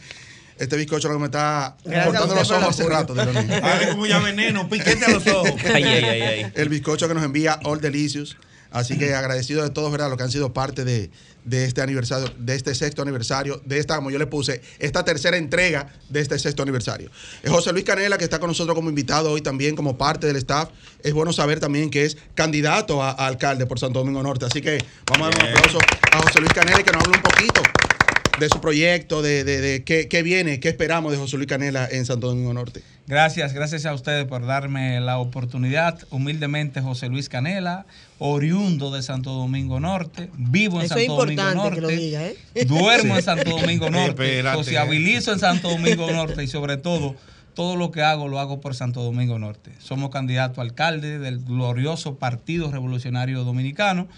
Este 0.58 0.76
bizcocho 0.76 1.08
lo 1.08 1.14
que 1.14 1.20
me 1.20 1.26
está 1.26 1.76
Gracias 1.84 2.06
cortando 2.06 2.34
los 2.34 2.50
ojos 2.50 2.68
hace 2.68 2.88
rato. 2.88 3.14
Dale 3.14 3.88
como 3.90 4.06
ya 4.06 4.20
veneno, 4.20 4.68
piquete 4.68 5.04
a 5.04 5.10
los 5.10 5.26
ojos. 5.26 5.50
Ay, 5.64 5.82
ay, 5.84 6.04
ay, 6.04 6.22
ay. 6.22 6.52
El 6.54 6.68
bizcocho 6.68 7.08
que 7.08 7.14
nos 7.14 7.24
envía 7.24 7.58
All 7.64 7.80
Delicious. 7.80 8.36
Así 8.70 8.98
que 8.98 9.14
agradecido 9.14 9.62
de 9.62 9.70
todos, 9.70 9.92
¿verdad? 9.92 10.08
Los 10.08 10.18
que 10.18 10.24
han 10.24 10.32
sido 10.32 10.52
parte 10.52 10.84
de, 10.84 11.08
de 11.44 11.64
este 11.64 11.80
aniversario, 11.80 12.28
de 12.36 12.56
este 12.56 12.74
sexto 12.74 13.02
aniversario, 13.02 13.62
de 13.64 13.78
esta, 13.78 13.94
como 13.94 14.10
yo 14.10 14.18
le 14.18 14.26
puse, 14.26 14.62
esta 14.80 15.04
tercera 15.04 15.36
entrega 15.36 15.92
de 16.08 16.20
este 16.20 16.36
sexto 16.40 16.64
aniversario. 16.64 17.08
Es 17.44 17.52
José 17.52 17.72
Luis 17.72 17.84
Canela, 17.84 18.18
que 18.18 18.24
está 18.24 18.40
con 18.40 18.48
nosotros 18.48 18.74
como 18.74 18.88
invitado 18.88 19.30
hoy 19.30 19.42
también, 19.42 19.76
como 19.76 19.96
parte 19.96 20.26
del 20.26 20.34
staff. 20.36 20.70
Es 21.04 21.12
bueno 21.12 21.32
saber 21.32 21.60
también 21.60 21.88
que 21.88 22.04
es 22.04 22.16
candidato 22.34 23.00
a, 23.00 23.10
a 23.10 23.26
alcalde 23.26 23.64
por 23.66 23.78
Santo 23.78 24.00
Domingo 24.00 24.24
Norte. 24.24 24.46
Así 24.46 24.60
que 24.60 24.84
vamos 25.06 25.28
a 25.28 25.30
dar 25.30 25.44
un 25.44 25.56
aplauso 25.56 25.78
a 26.10 26.18
José 26.22 26.40
Luis 26.40 26.52
Canela 26.52 26.80
y 26.80 26.82
que 26.82 26.90
nos 26.90 27.04
hable 27.04 27.16
un 27.16 27.22
poquito 27.22 27.62
de 28.38 28.48
su 28.48 28.60
proyecto, 28.60 29.22
de, 29.22 29.44
de, 29.44 29.60
de 29.60 29.84
qué, 29.84 30.08
qué 30.08 30.22
viene, 30.22 30.60
qué 30.60 30.68
esperamos 30.68 31.12
de 31.12 31.18
José 31.18 31.36
Luis 31.36 31.48
Canela 31.48 31.88
en 31.90 32.04
Santo 32.04 32.28
Domingo 32.28 32.52
Norte. 32.52 32.82
Gracias, 33.06 33.52
gracias 33.52 33.84
a 33.84 33.92
ustedes 33.92 34.24
por 34.24 34.46
darme 34.46 34.98
la 35.00 35.18
oportunidad. 35.18 35.98
Humildemente, 36.10 36.80
José 36.80 37.08
Luis 37.08 37.28
Canela, 37.28 37.84
oriundo 38.18 38.90
de 38.90 39.02
Santo 39.02 39.32
Domingo 39.32 39.78
Norte, 39.78 40.30
vivo 40.38 40.80
en 40.80 40.86
Eso 40.86 40.96
es 40.96 41.06
Santo 41.06 41.20
Domingo 41.20 41.42
importante 41.42 41.54
Norte, 41.54 41.74
que 41.74 41.80
lo 41.82 41.88
diga, 41.88 42.26
¿eh? 42.26 42.36
duermo 42.66 43.14
Sí. 43.14 43.18
en 43.18 43.24
Santo 43.24 43.50
Domingo 43.50 43.90
Norte, 43.90 44.10
Espérate, 44.10 44.56
sociabilizo 44.56 45.32
en 45.32 45.38
Santo 45.38 45.68
Domingo 45.68 46.10
Norte 46.10 46.42
y 46.42 46.46
sobre 46.46 46.78
todo, 46.78 47.14
todo 47.52 47.76
lo 47.76 47.90
que 47.90 48.02
hago 48.02 48.28
lo 48.28 48.40
hago 48.40 48.62
por 48.62 48.74
Santo 48.74 49.02
Domingo 49.02 49.38
Norte. 49.38 49.70
Somos 49.80 50.08
candidato 50.10 50.62
a 50.62 50.64
alcalde 50.64 51.18
del 51.18 51.44
glorioso 51.44 52.16
Partido 52.16 52.70
Revolucionario 52.70 53.44
Dominicano. 53.44 54.08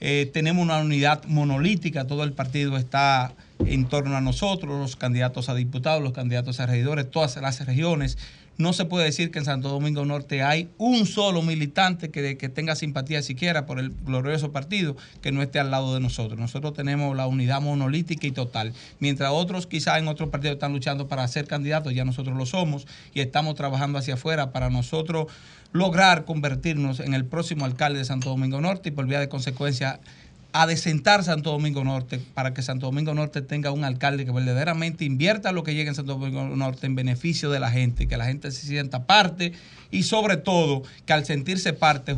Eh, 0.00 0.28
tenemos 0.32 0.64
una 0.64 0.78
unidad 0.78 1.22
monolítica, 1.26 2.08
todo 2.08 2.24
el 2.24 2.32
partido 2.32 2.76
está 2.76 3.34
en 3.66 3.86
torno 3.86 4.16
a 4.16 4.20
nosotros, 4.20 4.78
los 4.78 4.96
candidatos 4.96 5.48
a 5.48 5.54
diputados, 5.54 6.02
los 6.02 6.12
candidatos 6.12 6.60
a 6.60 6.66
regidores, 6.66 7.10
todas 7.10 7.36
las 7.36 7.64
regiones. 7.66 8.18
No 8.58 8.74
se 8.74 8.84
puede 8.84 9.06
decir 9.06 9.30
que 9.30 9.38
en 9.38 9.46
Santo 9.46 9.70
Domingo 9.70 10.04
Norte 10.04 10.42
hay 10.42 10.68
un 10.76 11.06
solo 11.06 11.40
militante 11.40 12.10
que, 12.10 12.36
que 12.36 12.48
tenga 12.50 12.76
simpatía 12.76 13.22
siquiera 13.22 13.64
por 13.64 13.78
el 13.78 13.90
glorioso 13.90 14.52
partido 14.52 14.94
que 15.22 15.32
no 15.32 15.42
esté 15.42 15.58
al 15.58 15.70
lado 15.70 15.94
de 15.94 16.00
nosotros. 16.00 16.38
Nosotros 16.38 16.74
tenemos 16.74 17.16
la 17.16 17.26
unidad 17.26 17.62
monolítica 17.62 18.26
y 18.26 18.30
total. 18.30 18.74
Mientras 19.00 19.32
otros 19.32 19.66
quizás 19.66 19.98
en 19.98 20.08
otros 20.08 20.28
partidos 20.28 20.54
están 20.54 20.72
luchando 20.72 21.08
para 21.08 21.26
ser 21.28 21.46
candidatos, 21.46 21.94
ya 21.94 22.04
nosotros 22.04 22.36
lo 22.36 22.44
somos 22.44 22.86
y 23.14 23.20
estamos 23.20 23.54
trabajando 23.54 23.98
hacia 23.98 24.14
afuera 24.14 24.52
para 24.52 24.68
nosotros 24.68 25.28
lograr 25.72 26.26
convertirnos 26.26 27.00
en 27.00 27.14
el 27.14 27.24
próximo 27.24 27.64
alcalde 27.64 28.00
de 28.00 28.04
Santo 28.04 28.28
Domingo 28.28 28.60
Norte 28.60 28.90
y 28.90 28.92
por 28.92 29.06
vía 29.06 29.20
de 29.20 29.30
consecuencia 29.30 30.00
adecentar 30.52 31.24
Santo 31.24 31.50
Domingo 31.50 31.82
Norte 31.82 32.20
para 32.34 32.52
que 32.52 32.62
Santo 32.62 32.86
Domingo 32.86 33.14
Norte 33.14 33.42
tenga 33.42 33.72
un 33.72 33.84
alcalde 33.84 34.24
que 34.24 34.32
verdaderamente 34.32 35.04
invierta 35.04 35.52
lo 35.52 35.62
que 35.62 35.74
llegue 35.74 35.88
en 35.88 35.94
Santo 35.94 36.14
Domingo 36.14 36.44
Norte 36.44 36.86
en 36.86 36.94
beneficio 36.94 37.50
de 37.50 37.60
la 37.60 37.70
gente, 37.70 38.06
que 38.06 38.16
la 38.16 38.26
gente 38.26 38.50
se 38.50 38.66
sienta 38.66 39.06
parte 39.06 39.52
y 39.90 40.02
sobre 40.02 40.36
todo 40.36 40.82
que 41.06 41.12
al 41.12 41.24
sentirse 41.24 41.72
parte 41.72 42.16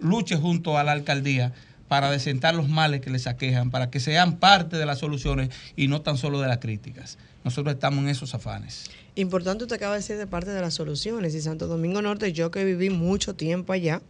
luche, 0.00 0.36
junto 0.36 0.78
a 0.78 0.84
la 0.84 0.92
alcaldía 0.92 1.52
para 1.88 2.08
adecentar 2.08 2.54
los 2.54 2.68
males 2.68 3.00
que 3.00 3.10
les 3.10 3.26
aquejan, 3.26 3.70
para 3.70 3.90
que 3.90 4.00
sean 4.00 4.36
parte 4.36 4.78
de 4.78 4.86
las 4.86 4.98
soluciones 4.98 5.50
y 5.76 5.88
no 5.88 6.00
tan 6.00 6.16
solo 6.16 6.40
de 6.40 6.48
las 6.48 6.58
críticas. 6.58 7.18
Nosotros 7.44 7.74
estamos 7.74 8.04
en 8.04 8.08
esos 8.08 8.34
afanes. 8.34 8.90
Importante, 9.14 9.64
usted 9.64 9.76
acaba 9.76 9.92
de 9.94 9.98
decir 9.98 10.16
de 10.16 10.26
parte 10.26 10.50
de 10.50 10.60
las 10.60 10.72
soluciones. 10.72 11.34
Y 11.34 11.42
Santo 11.42 11.66
Domingo 11.66 12.00
Norte, 12.00 12.32
yo 12.32 12.50
que 12.50 12.64
viví 12.64 12.88
mucho 12.88 13.34
tiempo 13.34 13.74
allá, 13.74 14.00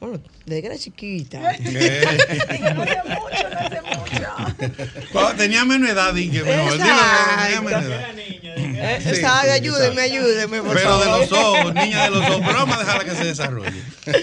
bueno, 0.00 0.20
desde 0.46 0.60
que 0.60 0.66
era 0.66 0.78
chiquita. 0.78 1.56
Cuando 5.12 5.34
tenía 5.36 5.64
menos 5.64 5.90
edad, 5.90 6.12
dije 6.14 6.42
mejor. 6.42 6.72
Dile, 6.72 6.84
tenía 7.44 7.60
menos 7.62 7.84
edad. 7.84 8.18
Eh, 8.18 8.98
Sí, 9.02 9.20
sabe, 9.20 9.52
ayúdeme, 9.52 10.04
exacto. 10.04 10.24
ayúdeme, 10.26 10.62
por 10.62 10.76
Pero 10.76 10.98
de 10.98 11.04
favor. 11.04 11.20
los 11.20 11.32
ojos, 11.32 11.74
niña 11.74 12.04
de 12.04 12.10
los 12.10 12.20
ojos. 12.28 12.42
Pero 12.46 12.58
vamos 12.58 12.76
a 12.76 12.78
dejarla 12.80 13.04
que 13.04 13.14
se 13.16 13.24
desarrolle. 13.24 13.82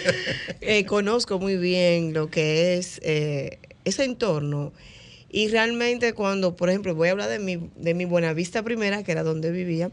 Eh, 0.67 0.86
conozco 0.86 1.38
muy 1.38 1.58
bien 1.58 2.13
lo 2.13 2.32
que 2.32 2.75
es 2.77 3.00
eh, 3.03 3.60
ese 3.84 4.03
entorno. 4.03 4.74
Y 5.29 5.50
realmente 5.50 6.13
cuando, 6.13 6.55
por 6.55 6.70
ejemplo, 6.70 6.96
voy 6.96 7.10
a 7.10 7.12
hablar 7.12 7.29
de 7.29 7.38
mi, 7.38 7.70
de 7.75 7.94
mi 7.94 8.05
Buenavista 8.05 8.63
Primera, 8.63 9.03
que 9.03 9.12
era 9.12 9.22
donde 9.22 9.51
vivía, 9.51 9.91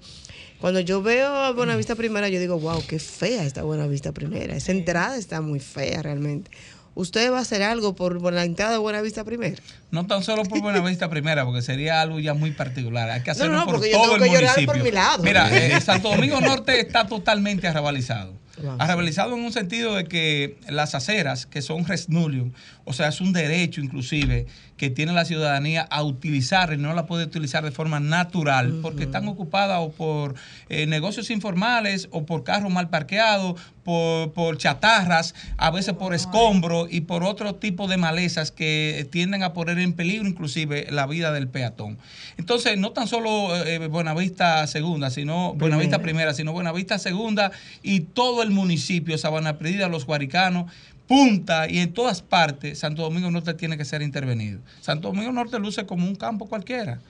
cuando 0.63 0.81
yo 0.81 1.03
veo 1.03 1.27
a 1.29 1.51
Buenavista 1.53 1.97
Primera, 1.97 2.29
yo 2.29 2.39
digo, 2.41 2.59
wow, 2.59 2.83
qué 2.89 2.99
fea 2.99 3.43
esta 3.45 3.65
Buenavista 3.65 4.13
Primera. 4.13 4.55
Esa 4.57 4.71
entrada 4.73 5.17
está 5.19 5.41
muy 5.41 5.59
fea 5.61 6.01
realmente. 6.03 6.51
¿Usted 6.95 7.33
va 7.33 7.39
a 7.39 7.41
hacer 7.41 7.63
algo 7.63 7.97
por 7.97 8.33
la 8.33 8.45
entrada 8.45 8.71
de 8.73 8.79
Buenavista 8.79 9.25
Primera? 9.25 9.57
No 9.91 10.07
tan 10.07 10.23
solo 10.23 10.45
por 10.45 10.61
Buenavista 10.61 11.11
Primera, 11.11 11.45
porque 11.45 11.63
sería 11.63 12.01
algo 12.01 12.21
ya 12.21 12.35
muy 12.35 12.53
particular. 12.53 13.11
Hay 13.11 13.23
que 13.23 13.31
No, 13.31 13.33
hacerlo 13.33 13.57
no, 13.57 13.65
por 13.65 13.75
porque 13.75 13.91
yo 13.91 13.97
todo 13.99 14.13
tengo 14.13 14.17
el 14.17 14.23
que 14.23 14.29
llorar 14.37 14.51
municipio. 14.51 14.73
por 14.75 14.83
mi 14.85 14.91
lado. 14.93 15.23
Mira, 15.25 15.51
eh, 15.59 15.81
Santo 15.85 16.11
Domingo 16.11 16.41
Norte 16.41 16.79
está 16.81 17.07
totalmente 17.09 17.67
arrabalizado. 17.67 18.35
Wow. 18.63 18.77
Arrabalizado 18.79 19.35
en 19.35 19.43
un 19.43 19.53
sentido 19.53 19.95
de 19.97 20.05
que 20.05 20.59
las 20.69 20.95
aceras, 20.95 21.47
que 21.47 21.63
son 21.63 21.87
resnulium, 21.87 22.53
o 22.85 22.93
sea, 22.93 23.09
es 23.09 23.21
un 23.23 23.33
derecho 23.33 23.81
inclusive 23.81 24.47
que 24.77 24.91
tiene 24.91 25.13
la 25.13 25.25
ciudadanía 25.25 25.83
a 25.83 26.03
utilizar 26.03 26.73
y 26.73 26.77
no 26.77 26.93
la 26.95 27.07
puede 27.07 27.25
utilizar 27.25 27.65
de 27.65 27.71
forma 27.71 28.01
natural 28.01 28.81
porque 28.83 29.05
están 29.05 29.29
ocupadas 29.29 29.79
o 29.81 29.93
por 29.93 30.35
eh, 30.69 30.87
negocios 30.87 31.31
informales 31.31 32.09
o 32.11 32.27
por 32.27 32.45
carros 32.45 32.73
mal 32.73 32.89
parqueados, 32.89 33.61
por, 33.85 34.33
por 34.33 34.59
chatarras, 34.59 35.35
a 35.57 35.71
veces 35.71 35.95
por 35.95 36.15
escombro 36.15 36.87
y 36.89 37.03
por 37.03 37.25
otro 37.25 37.55
tipo 37.57 37.89
de 37.89 37.97
malezas 37.97 38.51
que 38.51 39.07
tienden 39.11 39.43
a 39.43 39.53
poner 39.53 39.79
en 39.79 39.93
peligro 39.93 40.27
inclusive 40.27 40.87
la 40.91 41.07
vida 41.07 41.33
del 41.33 41.49
peatón. 41.49 41.99
Entonces, 42.37 42.79
no 42.79 42.91
tan 42.91 43.07
solo 43.09 43.55
eh, 43.65 43.87
Buenavista 43.89 44.67
Segunda, 44.67 45.11
sino 45.11 45.55
Buenavista 45.55 46.01
Primera, 46.01 46.35
sino 46.35 46.53
Buenavista 46.53 46.99
Segunda 46.99 47.53
y 47.83 48.01
todo 48.01 48.43
el 48.43 48.51
municipio, 48.51 49.19
Sabana 49.19 49.59
Perdida, 49.59 49.89
Los 49.89 50.07
Guaricanos, 50.07 50.71
Punta 51.07 51.69
y 51.69 51.79
en 51.79 51.93
todas 51.93 52.23
partes, 52.23 52.79
Santo 52.79 53.03
Domingo 53.03 53.31
Norte 53.31 53.53
tiene 53.55 53.77
que 53.77 53.85
ser 53.85 54.01
intervenido. 54.01 54.61
Santo 54.81 55.09
Domingo 55.09 55.33
Norte 55.33 55.59
luce 55.59 55.85
como 55.85 56.07
un 56.07 56.15
campo 56.15 56.49
cualquiera, 56.49 57.01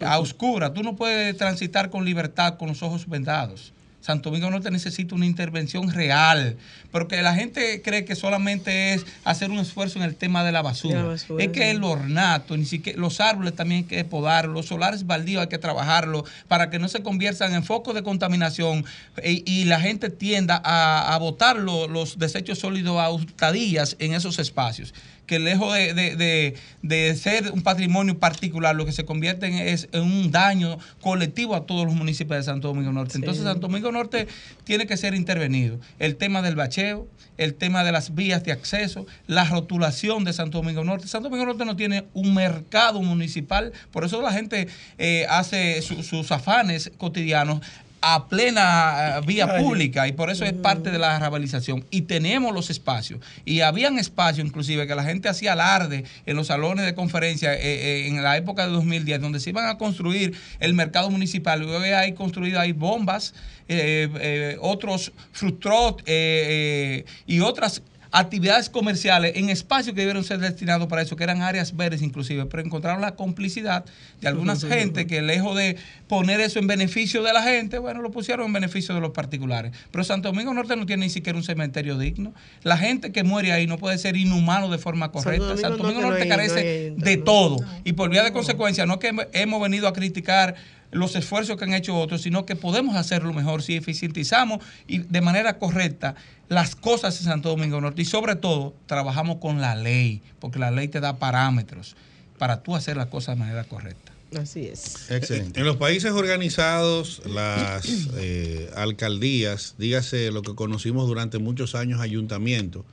a 0.00 0.18
oscura. 0.18 0.72
Tú 0.72 0.82
no 0.82 0.96
puedes 0.96 1.36
transitar 1.36 1.90
con 1.90 2.04
libertad 2.04 2.56
con 2.56 2.68
los 2.68 2.82
ojos 2.82 3.06
vendados. 3.06 3.73
Santo 4.04 4.28
Domingo 4.28 4.50
Norte 4.50 4.70
necesita 4.70 5.14
una 5.14 5.24
intervención 5.24 5.90
real, 5.90 6.56
porque 6.92 7.22
la 7.22 7.34
gente 7.34 7.80
cree 7.82 8.04
que 8.04 8.14
solamente 8.14 8.92
es 8.92 9.06
hacer 9.24 9.50
un 9.50 9.58
esfuerzo 9.58 9.98
en 9.98 10.04
el 10.04 10.14
tema 10.14 10.44
de 10.44 10.52
la 10.52 10.60
basura. 10.60 10.96
De 10.96 11.02
la 11.02 11.08
basura, 11.08 11.42
es 11.42 11.48
que 11.52 11.70
el 11.70 11.82
ornato, 11.82 12.54
ni 12.56 12.66
siquiera 12.66 12.98
los 13.00 13.20
árboles 13.20 13.56
también 13.56 13.78
hay 13.82 13.84
que 13.88 14.04
podar, 14.04 14.46
los 14.46 14.66
solares 14.66 15.06
baldíos 15.06 15.40
hay 15.40 15.48
que 15.48 15.56
trabajarlos 15.56 16.24
para 16.48 16.68
que 16.68 16.78
no 16.78 16.88
se 16.88 17.02
conviertan 17.02 17.54
en 17.54 17.64
focos 17.64 17.94
de 17.94 18.02
contaminación 18.02 18.84
y, 19.24 19.42
y 19.50 19.64
la 19.64 19.80
gente 19.80 20.10
tienda 20.10 20.60
a, 20.62 21.14
a 21.14 21.18
botar 21.18 21.56
lo- 21.56 21.88
los 21.88 22.18
desechos 22.18 22.58
sólidos 22.58 22.98
a 23.00 23.08
hurtadillas 23.10 23.96
en 24.00 24.12
esos 24.12 24.38
espacios 24.38 24.92
que 25.26 25.38
lejos 25.38 25.72
de, 25.74 25.94
de- 25.94 26.16
de- 26.16 26.54
de 26.82 27.14
ser 27.16 27.50
un 27.52 27.62
patrimonio 27.62 28.18
particular, 28.18 28.74
lo 28.76 28.84
que 28.86 28.92
se 28.92 29.04
convierte 29.04 29.46
en, 29.46 29.54
es 29.54 29.88
en 29.92 30.02
un 30.02 30.30
daño 30.30 30.78
colectivo 31.00 31.54
a 31.54 31.64
todos 31.66 31.86
los 31.86 31.94
municipios 31.94 32.38
de 32.38 32.42
Santo 32.44 32.68
Domingo 32.68 32.92
Norte. 32.92 33.16
Entonces, 33.16 33.42
Santo 33.44 33.68
Domingo 33.68 33.90
Norte 33.90 34.26
tiene 34.64 34.86
que 34.86 34.96
ser 34.96 35.14
intervenido. 35.14 35.78
El 35.98 36.16
tema 36.16 36.42
del 36.42 36.56
bacheo, 36.56 37.08
el 37.38 37.54
tema 37.54 37.82
de 37.84 37.92
las 37.92 38.14
vías 38.14 38.44
de 38.44 38.52
acceso, 38.52 39.06
la 39.26 39.44
rotulación 39.44 40.24
de 40.24 40.32
Santo 40.32 40.58
Domingo 40.58 40.84
Norte. 40.84 41.08
Santo 41.08 41.28
Domingo 41.30 41.46
Norte 41.46 41.64
no 41.64 41.74
tiene 41.74 42.04
un 42.12 42.34
mercado 42.34 43.00
municipal, 43.02 43.72
por 43.92 44.04
eso 44.04 44.20
la 44.22 44.32
gente 44.32 44.68
eh, 44.98 45.26
hace 45.28 45.80
su- 45.82 46.02
sus 46.02 46.30
afanes 46.32 46.92
cotidianos 46.98 47.60
a 48.06 48.28
plena 48.28 49.18
eh, 49.18 49.20
vía 49.26 49.56
pública 49.56 50.06
y 50.06 50.12
por 50.12 50.30
eso 50.30 50.44
es 50.44 50.52
parte 50.52 50.90
de 50.90 50.98
la 50.98 51.18
rehabilitación 51.18 51.84
y 51.90 52.02
tenemos 52.02 52.52
los 52.52 52.68
espacios 52.68 53.20
y 53.46 53.62
habían 53.62 53.98
espacios 53.98 54.46
inclusive 54.46 54.86
que 54.86 54.94
la 54.94 55.04
gente 55.04 55.28
hacía 55.28 55.54
alarde 55.54 56.04
en 56.26 56.36
los 56.36 56.48
salones 56.48 56.84
de 56.84 56.94
conferencia 56.94 57.54
eh, 57.54 57.58
eh, 57.62 58.08
en 58.08 58.22
la 58.22 58.36
época 58.36 58.66
de 58.66 58.72
2010 58.72 59.20
donde 59.20 59.40
se 59.40 59.50
iban 59.50 59.66
a 59.66 59.78
construir 59.78 60.34
el 60.60 60.74
mercado 60.74 61.10
municipal. 61.10 61.62
Y 61.62 61.66
hoy 61.66 61.88
hay 61.90 62.12
construido 62.12 62.60
ahí 62.60 62.72
bombas 62.72 63.34
eh, 63.68 64.58
otros 64.60 65.12
frustrot 65.32 66.02
y 66.06 67.40
otras 67.40 67.82
actividades 68.16 68.70
comerciales 68.70 69.32
en 69.34 69.50
espacios 69.50 69.92
que 69.94 70.00
debieron 70.02 70.22
ser 70.22 70.38
destinados 70.38 70.86
para 70.86 71.02
eso, 71.02 71.16
que 71.16 71.24
eran 71.24 71.42
áreas 71.42 71.76
verdes 71.76 72.00
inclusive, 72.00 72.46
pero 72.46 72.62
encontraron 72.62 73.00
la 73.00 73.16
complicidad 73.16 73.84
de 74.20 74.28
algunas 74.28 74.64
gente 74.64 75.06
que 75.08 75.20
lejos 75.20 75.56
de 75.56 75.76
poner 76.06 76.40
eso 76.40 76.60
en 76.60 76.68
beneficio 76.68 77.24
de 77.24 77.32
la 77.32 77.42
gente, 77.42 77.78
bueno, 77.78 78.00
lo 78.02 78.12
pusieron 78.12 78.46
en 78.46 78.52
beneficio 78.52 78.94
de 78.94 79.00
los 79.00 79.10
particulares. 79.10 79.72
Pero 79.90 80.04
Santo 80.04 80.28
Domingo 80.28 80.54
Norte 80.54 80.76
no 80.76 80.86
tiene 80.86 81.06
ni 81.06 81.10
siquiera 81.10 81.36
un 81.36 81.42
cementerio 81.44 81.98
digno. 81.98 82.32
La 82.62 82.76
gente 82.78 83.10
que 83.10 83.24
muere 83.24 83.52
ahí 83.52 83.66
no 83.66 83.78
puede 83.78 83.98
ser 83.98 84.16
inhumano 84.16 84.70
de 84.70 84.78
forma 84.78 85.10
correcta. 85.10 85.46
Domingo 85.48 85.60
Santo 85.60 85.78
Domingo 85.82 86.00
Norte 86.02 86.04
no 86.04 86.10
Norte 86.10 86.22
hay- 86.22 86.28
carece 86.28 86.90
no 86.96 87.04
hay- 87.04 87.16
de 87.16 87.22
todo. 87.22 87.56
Y 87.82 87.94
por 87.94 88.10
vía 88.10 88.22
de 88.22 88.32
consecuencia, 88.32 88.86
no 88.86 89.00
que 89.00 89.12
hem- 89.12 89.26
hemos 89.32 89.60
venido 89.60 89.88
a 89.88 89.92
criticar 89.92 90.54
los 90.94 91.16
esfuerzos 91.16 91.56
que 91.56 91.64
han 91.64 91.74
hecho 91.74 91.96
otros, 91.96 92.22
sino 92.22 92.46
que 92.46 92.56
podemos 92.56 92.96
hacerlo 92.96 93.32
mejor 93.32 93.62
si 93.62 93.76
eficientizamos 93.76 94.64
y 94.86 94.98
de 94.98 95.20
manera 95.20 95.58
correcta 95.58 96.14
las 96.48 96.76
cosas 96.76 97.18
en 97.18 97.24
Santo 97.24 97.48
Domingo 97.48 97.80
Norte 97.80 98.02
y 98.02 98.04
sobre 98.04 98.36
todo 98.36 98.74
trabajamos 98.86 99.38
con 99.38 99.60
la 99.60 99.74
ley, 99.74 100.22
porque 100.38 100.58
la 100.58 100.70
ley 100.70 100.88
te 100.88 101.00
da 101.00 101.18
parámetros 101.18 101.96
para 102.38 102.62
tú 102.62 102.76
hacer 102.76 102.96
las 102.96 103.08
cosas 103.08 103.34
de 103.36 103.40
manera 103.40 103.64
correcta. 103.64 104.12
Así 104.38 104.66
es. 104.66 105.10
Excelente. 105.10 105.60
En 105.60 105.66
los 105.66 105.76
países 105.76 106.12
organizados, 106.12 107.22
las 107.26 107.86
eh, 108.16 108.70
alcaldías, 108.76 109.74
dígase 109.78 110.30
lo 110.30 110.42
que 110.42 110.54
conocimos 110.54 111.06
durante 111.06 111.38
muchos 111.38 111.74
años 111.74 112.00
ayuntamientos, 112.00 112.84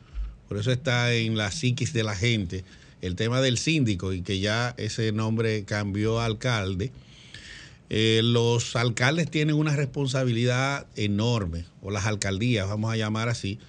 por 0.47 0.57
eso 0.57 0.71
está 0.71 1.13
en 1.13 1.37
la 1.37 1.51
psiquis 1.51 1.93
de 1.93 2.03
la 2.03 2.15
gente, 2.15 2.63
el 3.01 3.15
tema 3.15 3.41
del 3.41 3.57
síndico 3.57 4.11
y 4.13 4.21
que 4.21 4.39
ya 4.39 4.75
ese 4.77 5.11
nombre 5.11 5.65
cambió 5.65 6.19
a 6.19 6.25
alcalde. 6.25 6.91
Eh, 7.93 8.21
los 8.23 8.77
alcaldes 8.77 9.29
tienen 9.29 9.57
una 9.57 9.75
responsabilidad 9.75 10.87
enorme, 10.95 11.65
o 11.81 11.91
las 11.91 12.05
alcaldías, 12.05 12.69
vamos 12.69 12.93
a 12.93 12.95
llamar 12.95 13.27
así, 13.27 13.59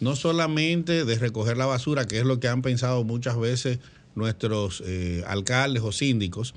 no 0.00 0.16
solamente 0.16 1.06
de 1.06 1.18
recoger 1.18 1.56
la 1.56 1.64
basura, 1.64 2.06
que 2.06 2.18
es 2.18 2.26
lo 2.26 2.40
que 2.40 2.48
han 2.48 2.60
pensado 2.60 3.04
muchas 3.04 3.38
veces 3.38 3.78
nuestros 4.14 4.82
eh, 4.84 5.24
alcaldes 5.26 5.82
o 5.82 5.92
síndicos, 5.92 6.52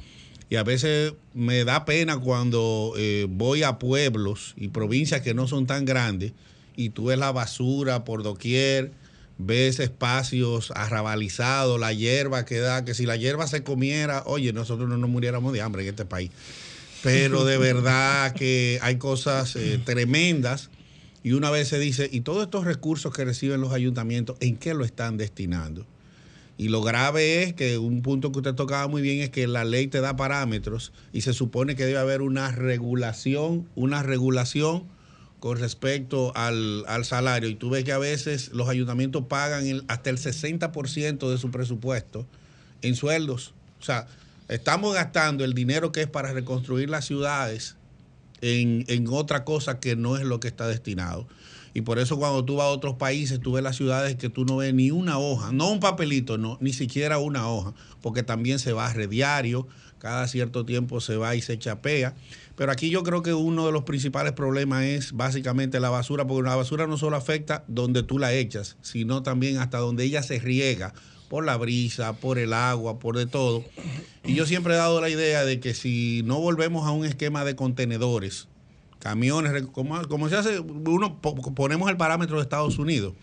y 0.50 0.58
a 0.58 0.63
veces 0.63 1.13
me 1.34 1.63
da 1.63 1.86
pena 1.86 2.18
cuando 2.18 2.94
eh, 2.98 3.25
voy 3.30 3.63
a 3.63 3.80
pueblos 3.80 4.53
y 4.58 4.68
provincias 4.68 5.22
que 5.22 5.34
no 5.34 5.48
son 5.48 5.65
tan 5.65 5.86
grandes 5.86 6.34
y 6.75 6.89
tú 6.89 7.06
ves 7.06 7.18
la 7.18 7.32
basura 7.32 8.03
por 8.03 8.24
doquier, 8.24 8.92
ves 9.38 9.80
espacios 9.80 10.74
arrabalizados, 10.75 11.80
la 11.80 11.94
hierba 11.94 12.44
que 12.44 12.60
da, 12.60 12.84
que 12.84 12.94
si 12.94 13.06
la 13.06 13.15
hierba 13.15 13.48
se 13.48 13.63
comiera, 13.63 14.24
oye, 14.25 14.51
nosotros 14.51 14.89
no 14.89 14.98
nos 14.98 15.10
muriéramos 15.10 15.53
de 15.53 15.62
hambre 15.62 15.84
en 15.84 15.89
este 15.89 16.03
país. 16.03 16.30
Pero 17.03 17.45
de 17.45 17.57
verdad 17.60 18.33
que 18.33 18.79
hay 18.81 18.98
cosas 18.98 19.55
eh, 19.55 19.79
tremendas 19.83 20.72
y 21.24 21.33
una 21.33 21.51
vez 21.51 21.69
se 21.69 21.79
dice, 21.79 22.10
¿y 22.12 22.22
todos 22.22 22.43
estos 22.43 22.65
recursos 22.65 23.13
que 23.13 23.24
reciben 23.24 23.62
los 23.62 23.72
ayuntamientos, 23.72 24.36
en 24.39 24.57
qué 24.57 24.74
lo 24.74 24.83
están 24.83 25.17
destinando? 25.17 25.86
Y 26.57 26.67
lo 26.67 26.81
grave 26.81 27.43
es 27.43 27.53
que 27.53 27.77
un 27.77 28.01
punto 28.01 28.31
que 28.31 28.39
usted 28.39 28.53
tocaba 28.53 28.88
muy 28.88 29.01
bien 29.01 29.22
es 29.22 29.29
que 29.29 29.48
la 29.48 29.63
ley 29.63 29.88
te 29.88 30.01
da 30.01 30.15
parámetros 30.15 30.91
y 31.12 31.22
se 31.22 31.33
supone 31.33 31.75
que 31.75 31.86
debe 31.86 31.98
haber 31.98 32.22
una 32.22 32.51
regulación, 32.51 33.67
una 33.75 34.03
regulación 34.03 34.83
con 35.39 35.57
respecto 35.57 36.31
al, 36.36 36.86
salario. 37.03 37.50
Y 37.50 37.55
tú 37.55 37.69
ves 37.69 37.83
que 37.83 37.91
a 37.91 37.98
veces 37.98 38.51
los 38.53 38.69
ayuntamientos 38.69 39.25
pagan 39.25 39.83
hasta 39.88 40.10
el 40.10 40.17
60% 40.17 41.29
de 41.29 41.38
su 41.38 41.51
presupuesto 41.51 42.27
en 42.81 42.95
sueldos. 42.95 43.53
O 43.81 43.83
sea, 43.83 44.07
estamos 44.53 44.93
gastando 44.93 45.43
el 45.43 45.53
dinero 45.53 45.91
que 45.91 46.01
es 46.01 46.07
para 46.07 46.31
reconstruir 46.31 46.88
las 46.88 47.05
ciudades 47.05 47.75
en, 48.41 48.86
en 48.88 49.07
otra 49.10 49.43
cosa 49.45 49.79
que 49.79 49.95
no 49.95 50.15
es 50.15 50.24
lo 50.24 50.39
que 50.39 50.48
está 50.48 50.67
destinado. 50.67 51.27
Y 51.74 51.81
por 51.81 51.98
eso 51.98 52.19
cuando 52.19 52.45
tú 52.45 52.57
vas 52.57 52.67
a 52.67 52.69
otros 52.69 52.98
países, 52.98 53.39
tú 53.39 53.53
ves 53.53 53.63
las 53.63 53.75
ciudades 53.75 54.15
que 54.15 54.29
tú 54.29 54.45
no 54.45 54.57
ves 54.57 54.72
ni 54.75 54.91
una 54.91 55.17
hoja, 55.17 55.51
no 55.51 55.72
un 55.72 55.79
papelito, 55.79 56.38
no, 56.38 56.60
ni 56.62 56.72
siquiera 56.72 57.17
una 57.17 57.50
hoja, 57.50 57.74
porque 58.01 58.22
también 58.22 58.60
se 58.60 58.74
barre 58.74 59.07
diario, 59.07 59.67
cada 59.98 60.27
cierto 60.27 60.65
tiempo 60.65 61.01
se 61.01 61.17
va 61.17 61.36
y 61.36 61.41
se 61.41 61.57
chapea. 61.57 62.13
Pero 62.55 62.72
aquí 62.72 62.91
yo 62.91 63.01
creo 63.01 63.24
que 63.24 63.33
uno 63.33 63.65
de 63.65 63.72
los 63.72 63.86
principales 63.86 64.33
problemas 64.33 64.83
es 64.83 65.13
básicamente 65.13 65.79
la 65.79 65.89
basura, 65.89 66.27
porque 66.27 66.48
la 66.48 66.55
basura 66.55 66.86
no 66.86 66.98
solo 66.98 67.15
afecta 67.15 67.63
donde 67.67 68.03
tú 68.03 68.19
la 68.19 68.33
echas, 68.33 68.77
sino 68.83 69.24
también 69.24 69.57
hasta 69.57 69.79
donde 69.79 70.03
ella 70.03 70.22
se 70.22 70.38
riega 70.38 70.93
por 71.34 71.46
la 71.46 71.58
brisa, 71.58 72.13
por 72.13 72.38
el 72.38 72.54
agua, 72.54 73.00
por 73.00 73.18
de 73.18 73.25
todo. 73.25 73.66
Y 74.24 74.36
yo 74.36 74.46
siempre 74.46 74.75
he 74.75 74.78
dado 74.78 75.02
la 75.02 75.10
idea 75.10 75.44
de 75.44 75.60
que 75.60 75.74
si 75.74 76.22
no 76.25 76.40
volvemos 76.40 76.86
a 76.86 76.92
un 76.92 77.06
esquema 77.06 77.44
de 77.44 77.56
contenedores, 77.56 78.48
camiones, 79.00 79.63
como, 79.72 80.30
se 80.30 80.36
hace, 80.36 80.60
uno 80.60 81.20
ponemos 81.20 81.90
el 81.90 81.98
parámetro 81.98 82.36
de 82.36 82.44
Estados 82.44 82.78
Unidos. 82.78 83.16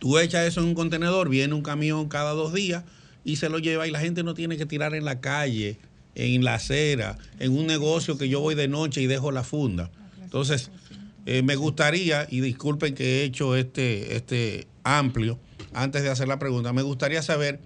Tú 0.00 0.18
echas 0.18 0.48
eso 0.48 0.60
en 0.62 0.66
un 0.66 0.74
contenedor, 0.74 1.28
viene 1.28 1.54
un 1.54 1.62
camión 1.62 2.08
cada 2.08 2.32
dos 2.32 2.52
días 2.52 2.82
y 3.22 3.36
se 3.36 3.50
lo 3.50 3.60
lleva 3.60 3.86
y 3.86 3.92
la 3.92 4.00
gente 4.00 4.24
no 4.24 4.34
tiene 4.34 4.56
que 4.56 4.66
tirar 4.66 4.92
en 4.96 5.04
la 5.04 5.20
calle, 5.20 5.78
en 6.16 6.42
la 6.42 6.54
acera, 6.54 7.18
en 7.38 7.56
un 7.56 7.68
negocio 7.68 8.18
que 8.18 8.28
yo 8.28 8.40
voy 8.40 8.56
de 8.56 8.66
noche 8.66 9.00
y 9.00 9.06
dejo 9.06 9.30
la 9.30 9.44
funda. 9.44 9.92
Entonces, 10.24 10.72
eh, 11.24 11.42
me 11.42 11.54
gustaría, 11.54 12.26
y 12.28 12.40
disculpen 12.40 12.96
que 12.96 13.20
he 13.20 13.22
hecho 13.22 13.54
este, 13.54 14.16
este 14.16 14.66
amplio, 14.82 15.38
antes 15.76 16.02
de 16.02 16.10
hacer 16.10 16.26
la 16.26 16.38
pregunta, 16.38 16.72
me 16.72 16.82
gustaría 16.82 17.22
saber 17.22 17.60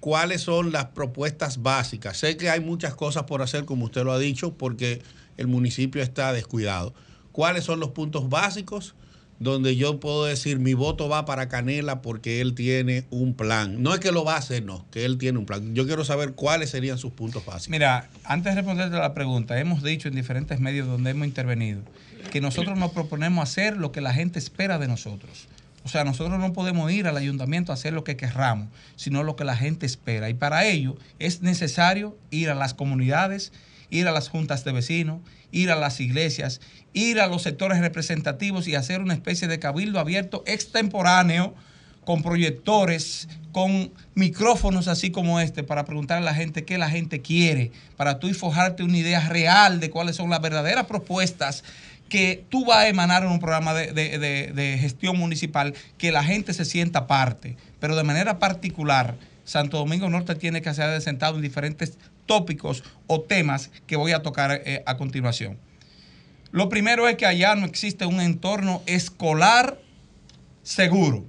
cuáles 0.00 0.40
son 0.40 0.72
las 0.72 0.86
propuestas 0.86 1.62
básicas. 1.62 2.16
Sé 2.16 2.36
que 2.36 2.48
hay 2.48 2.60
muchas 2.60 2.94
cosas 2.94 3.24
por 3.24 3.42
hacer, 3.42 3.66
como 3.66 3.84
usted 3.84 4.02
lo 4.02 4.12
ha 4.12 4.18
dicho, 4.18 4.54
porque 4.54 5.02
el 5.36 5.46
municipio 5.46 6.02
está 6.02 6.32
descuidado. 6.32 6.94
¿Cuáles 7.32 7.64
son 7.64 7.78
los 7.78 7.90
puntos 7.90 8.28
básicos 8.30 8.94
donde 9.38 9.76
yo 9.76 10.00
puedo 10.00 10.24
decir 10.24 10.58
mi 10.58 10.74
voto 10.74 11.08
va 11.08 11.24
para 11.24 11.48
Canela 11.48 12.02
porque 12.02 12.40
él 12.40 12.54
tiene 12.54 13.04
un 13.10 13.34
plan? 13.34 13.82
No 13.82 13.92
es 13.92 14.00
que 14.00 14.10
lo 14.10 14.24
va 14.24 14.34
a 14.34 14.38
hacer, 14.38 14.64
no, 14.64 14.86
que 14.90 15.04
él 15.04 15.18
tiene 15.18 15.38
un 15.38 15.44
plan. 15.44 15.74
Yo 15.74 15.86
quiero 15.86 16.04
saber 16.04 16.32
cuáles 16.32 16.70
serían 16.70 16.96
sus 16.96 17.12
puntos 17.12 17.44
básicos. 17.44 17.68
Mira, 17.68 18.08
antes 18.24 18.54
de 18.54 18.62
responderte 18.62 18.96
a 18.96 19.00
la 19.00 19.14
pregunta, 19.14 19.60
hemos 19.60 19.82
dicho 19.82 20.08
en 20.08 20.14
diferentes 20.14 20.60
medios 20.60 20.88
donde 20.88 21.10
hemos 21.10 21.26
intervenido 21.26 21.82
que 22.32 22.40
nosotros 22.40 22.78
nos 22.78 22.92
proponemos 22.92 23.42
hacer 23.42 23.76
lo 23.76 23.92
que 23.92 24.00
la 24.00 24.14
gente 24.14 24.38
espera 24.38 24.78
de 24.78 24.88
nosotros. 24.88 25.46
O 25.84 25.88
sea, 25.88 26.04
nosotros 26.04 26.38
no 26.38 26.52
podemos 26.52 26.90
ir 26.92 27.06
al 27.06 27.16
ayuntamiento 27.16 27.72
a 27.72 27.74
hacer 27.74 27.92
lo 27.92 28.04
que 28.04 28.16
querramos, 28.16 28.68
sino 28.96 29.22
lo 29.22 29.36
que 29.36 29.44
la 29.44 29.56
gente 29.56 29.86
espera. 29.86 30.28
Y 30.28 30.34
para 30.34 30.66
ello 30.66 30.96
es 31.18 31.40
necesario 31.42 32.16
ir 32.30 32.50
a 32.50 32.54
las 32.54 32.74
comunidades, 32.74 33.52
ir 33.88 34.06
a 34.06 34.12
las 34.12 34.28
juntas 34.28 34.64
de 34.64 34.72
vecinos, 34.72 35.20
ir 35.52 35.70
a 35.70 35.76
las 35.76 36.00
iglesias, 36.00 36.60
ir 36.92 37.20
a 37.20 37.26
los 37.26 37.42
sectores 37.42 37.78
representativos 37.78 38.68
y 38.68 38.74
hacer 38.74 39.00
una 39.00 39.14
especie 39.14 39.48
de 39.48 39.58
cabildo 39.58 39.98
abierto 39.98 40.42
extemporáneo 40.46 41.54
con 42.04 42.22
proyectores, 42.22 43.28
con 43.52 43.92
micrófonos 44.14 44.88
así 44.88 45.10
como 45.10 45.40
este, 45.40 45.62
para 45.62 45.84
preguntar 45.84 46.18
a 46.18 46.22
la 46.22 46.34
gente 46.34 46.64
qué 46.64 46.78
la 46.78 46.90
gente 46.90 47.20
quiere, 47.20 47.72
para 47.96 48.18
tú 48.18 48.28
y 48.28 48.34
forjarte 48.34 48.82
una 48.82 48.98
idea 48.98 49.28
real 49.28 49.80
de 49.80 49.90
cuáles 49.90 50.16
son 50.16 50.30
las 50.30 50.40
verdaderas 50.40 50.86
propuestas 50.86 51.62
que 52.10 52.44
tú 52.50 52.66
vas 52.66 52.80
a 52.80 52.88
emanar 52.88 53.22
en 53.22 53.30
un 53.30 53.40
programa 53.40 53.72
de, 53.72 53.94
de 53.94 54.78
gestión 54.78 55.18
municipal, 55.18 55.72
que 55.96 56.12
la 56.12 56.22
gente 56.22 56.52
se 56.52 56.66
sienta 56.66 57.06
parte, 57.06 57.56
pero 57.78 57.96
de 57.96 58.04
manera 58.04 58.38
particular. 58.38 59.16
Santo 59.44 59.78
Domingo 59.78 60.08
Norte 60.10 60.34
tiene 60.34 60.60
que 60.60 60.72
ser 60.74 61.00
sentado 61.00 61.36
en 61.36 61.42
diferentes 61.42 61.98
tópicos 62.26 62.84
o 63.08 63.22
temas 63.22 63.72
que 63.88 63.96
voy 63.96 64.12
a 64.12 64.22
tocar 64.22 64.62
eh, 64.64 64.84
a 64.86 64.96
continuación. 64.96 65.58
Lo 66.52 66.68
primero 66.68 67.08
es 67.08 67.16
que 67.16 67.26
allá 67.26 67.56
no 67.56 67.66
existe 67.66 68.06
un 68.06 68.20
entorno 68.20 68.82
escolar 68.86 69.80
seguro. 70.62 71.24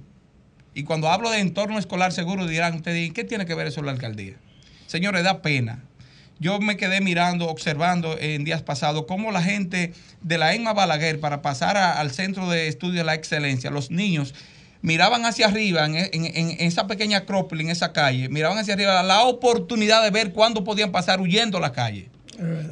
Y 0.74 0.84
cuando 0.84 1.08
hablo 1.08 1.30
de 1.30 1.40
entorno 1.40 1.78
escolar 1.78 2.12
seguro, 2.12 2.46
dirán 2.46 2.74
ustedes, 2.74 3.12
¿qué 3.12 3.24
tiene 3.24 3.46
que 3.46 3.54
ver 3.54 3.66
eso 3.66 3.82
la 3.82 3.90
alcaldía? 3.90 4.36
Señores, 4.86 5.24
da 5.24 5.42
pena. 5.42 5.82
Yo 6.42 6.58
me 6.58 6.76
quedé 6.76 7.00
mirando, 7.00 7.46
observando 7.46 8.18
en 8.18 8.42
días 8.42 8.62
pasados 8.62 9.04
cómo 9.06 9.30
la 9.30 9.44
gente 9.44 9.92
de 10.22 10.38
la 10.38 10.52
EMA 10.54 10.72
Balaguer, 10.72 11.20
para 11.20 11.40
pasar 11.40 11.76
al 11.76 12.10
Centro 12.10 12.50
de 12.50 12.66
Estudio 12.66 12.98
de 12.98 13.04
la 13.04 13.14
Excelencia, 13.14 13.70
los 13.70 13.92
niños 13.92 14.34
miraban 14.80 15.24
hacia 15.24 15.46
arriba, 15.46 15.86
en, 15.86 16.56
esa 16.58 16.88
pequeña 16.88 17.18
acrópolis, 17.18 17.66
en 17.66 17.70
esa 17.70 17.92
calle, 17.92 18.28
miraban 18.28 18.58
hacia 18.58 18.74
arriba 18.74 19.04
la 19.04 19.22
oportunidad 19.22 20.02
de 20.02 20.10
ver 20.10 20.32
cuándo 20.32 20.64
podían 20.64 20.90
pasar 20.90 21.20
huyendo 21.20 21.58
a 21.58 21.60
la 21.60 21.70
calle. 21.70 22.08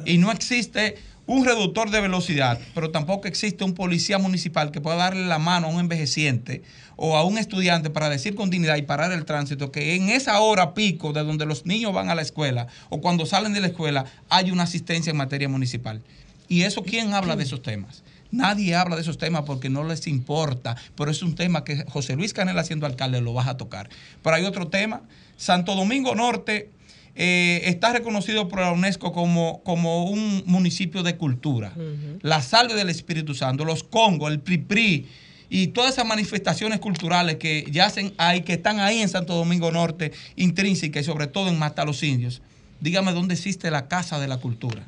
Y 0.05 0.17
no 0.17 0.33
existe 0.33 0.97
un 1.31 1.45
reductor 1.45 1.89
de 1.91 2.01
velocidad, 2.01 2.59
pero 2.75 2.91
tampoco 2.91 3.25
existe 3.25 3.63
un 3.63 3.73
policía 3.73 4.17
municipal 4.17 4.69
que 4.69 4.81
pueda 4.81 4.97
darle 4.97 5.25
la 5.27 5.39
mano 5.39 5.67
a 5.67 5.69
un 5.69 5.79
envejeciente 5.79 6.61
o 6.97 7.15
a 7.15 7.23
un 7.23 7.37
estudiante 7.37 7.89
para 7.89 8.09
decir 8.09 8.35
con 8.35 8.49
dignidad 8.49 8.75
y 8.75 8.81
parar 8.81 9.13
el 9.13 9.23
tránsito, 9.23 9.71
que 9.71 9.95
en 9.95 10.09
esa 10.09 10.41
hora 10.41 10.73
pico 10.73 11.13
de 11.13 11.23
donde 11.23 11.45
los 11.45 11.65
niños 11.65 11.93
van 11.93 12.09
a 12.09 12.15
la 12.15 12.21
escuela 12.21 12.67
o 12.89 12.99
cuando 12.99 13.25
salen 13.25 13.53
de 13.53 13.61
la 13.61 13.67
escuela 13.67 14.03
hay 14.27 14.51
una 14.51 14.63
asistencia 14.63 15.09
en 15.09 15.15
materia 15.15 15.47
municipal. 15.47 16.01
¿Y 16.49 16.63
eso 16.63 16.83
quién 16.83 17.13
habla 17.13 17.37
de 17.37 17.43
esos 17.43 17.61
temas? 17.61 18.03
Nadie 18.29 18.75
habla 18.75 18.97
de 18.97 19.01
esos 19.01 19.17
temas 19.17 19.43
porque 19.45 19.69
no 19.69 19.85
les 19.85 20.07
importa, 20.07 20.75
pero 20.97 21.11
es 21.11 21.23
un 21.23 21.35
tema 21.35 21.63
que 21.63 21.85
José 21.85 22.17
Luis 22.17 22.33
Canela 22.33 22.65
siendo 22.65 22.85
alcalde 22.85 23.21
lo 23.21 23.31
vas 23.31 23.47
a 23.47 23.55
tocar. 23.55 23.87
Pero 24.21 24.35
hay 24.35 24.43
otro 24.43 24.67
tema, 24.67 25.01
Santo 25.37 25.75
Domingo 25.75 26.13
Norte 26.13 26.69
eh, 27.15 27.61
está 27.65 27.91
reconocido 27.91 28.47
por 28.47 28.59
la 28.61 28.71
UNESCO 28.71 29.11
como, 29.11 29.61
como 29.63 30.05
un 30.05 30.43
municipio 30.45 31.03
de 31.03 31.17
cultura. 31.17 31.73
La 32.21 32.41
salve 32.41 32.75
del 32.75 32.89
Espíritu 32.89 33.33
Santo, 33.33 33.65
los 33.65 33.83
Congos, 33.83 34.31
el 34.31 34.39
PRIPRI 34.39 35.07
y 35.49 35.67
todas 35.67 35.93
esas 35.93 36.05
manifestaciones 36.05 36.79
culturales 36.79 37.35
que 37.35 37.67
yacen 37.69 38.13
ahí, 38.17 38.41
que 38.41 38.53
están 38.53 38.79
ahí 38.79 39.01
en 39.01 39.09
Santo 39.09 39.35
Domingo 39.35 39.71
Norte, 39.71 40.13
intrínsecas 40.35 41.03
y 41.03 41.05
sobre 41.05 41.27
todo 41.27 41.49
en 41.49 41.59
Mata 41.59 41.83
los 41.83 42.01
Indios. 42.03 42.41
Dígame 42.79 43.11
dónde 43.11 43.33
existe 43.33 43.69
la 43.69 43.87
Casa 43.87 44.19
de 44.19 44.27
la 44.27 44.37
Cultura 44.37 44.83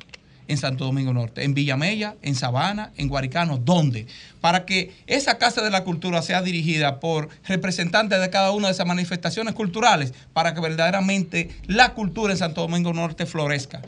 en 0.48 0.58
Santo 0.58 0.84
Domingo 0.84 1.12
Norte, 1.12 1.44
en 1.44 1.54
Villamella, 1.54 2.16
en 2.22 2.34
Sabana, 2.34 2.92
en 2.96 3.08
Guaricano, 3.08 3.58
¿dónde? 3.58 4.06
Para 4.40 4.66
que 4.66 4.92
esa 5.06 5.38
Casa 5.38 5.62
de 5.62 5.70
la 5.70 5.84
Cultura 5.84 6.22
sea 6.22 6.42
dirigida 6.42 7.00
por 7.00 7.28
representantes 7.46 8.20
de 8.20 8.30
cada 8.30 8.50
una 8.50 8.68
de 8.68 8.74
esas 8.74 8.86
manifestaciones 8.86 9.54
culturales, 9.54 10.12
para 10.32 10.54
que 10.54 10.60
verdaderamente 10.60 11.50
la 11.66 11.94
cultura 11.94 12.32
en 12.32 12.38
Santo 12.38 12.62
Domingo 12.62 12.92
Norte 12.92 13.26
florezca. 13.26 13.80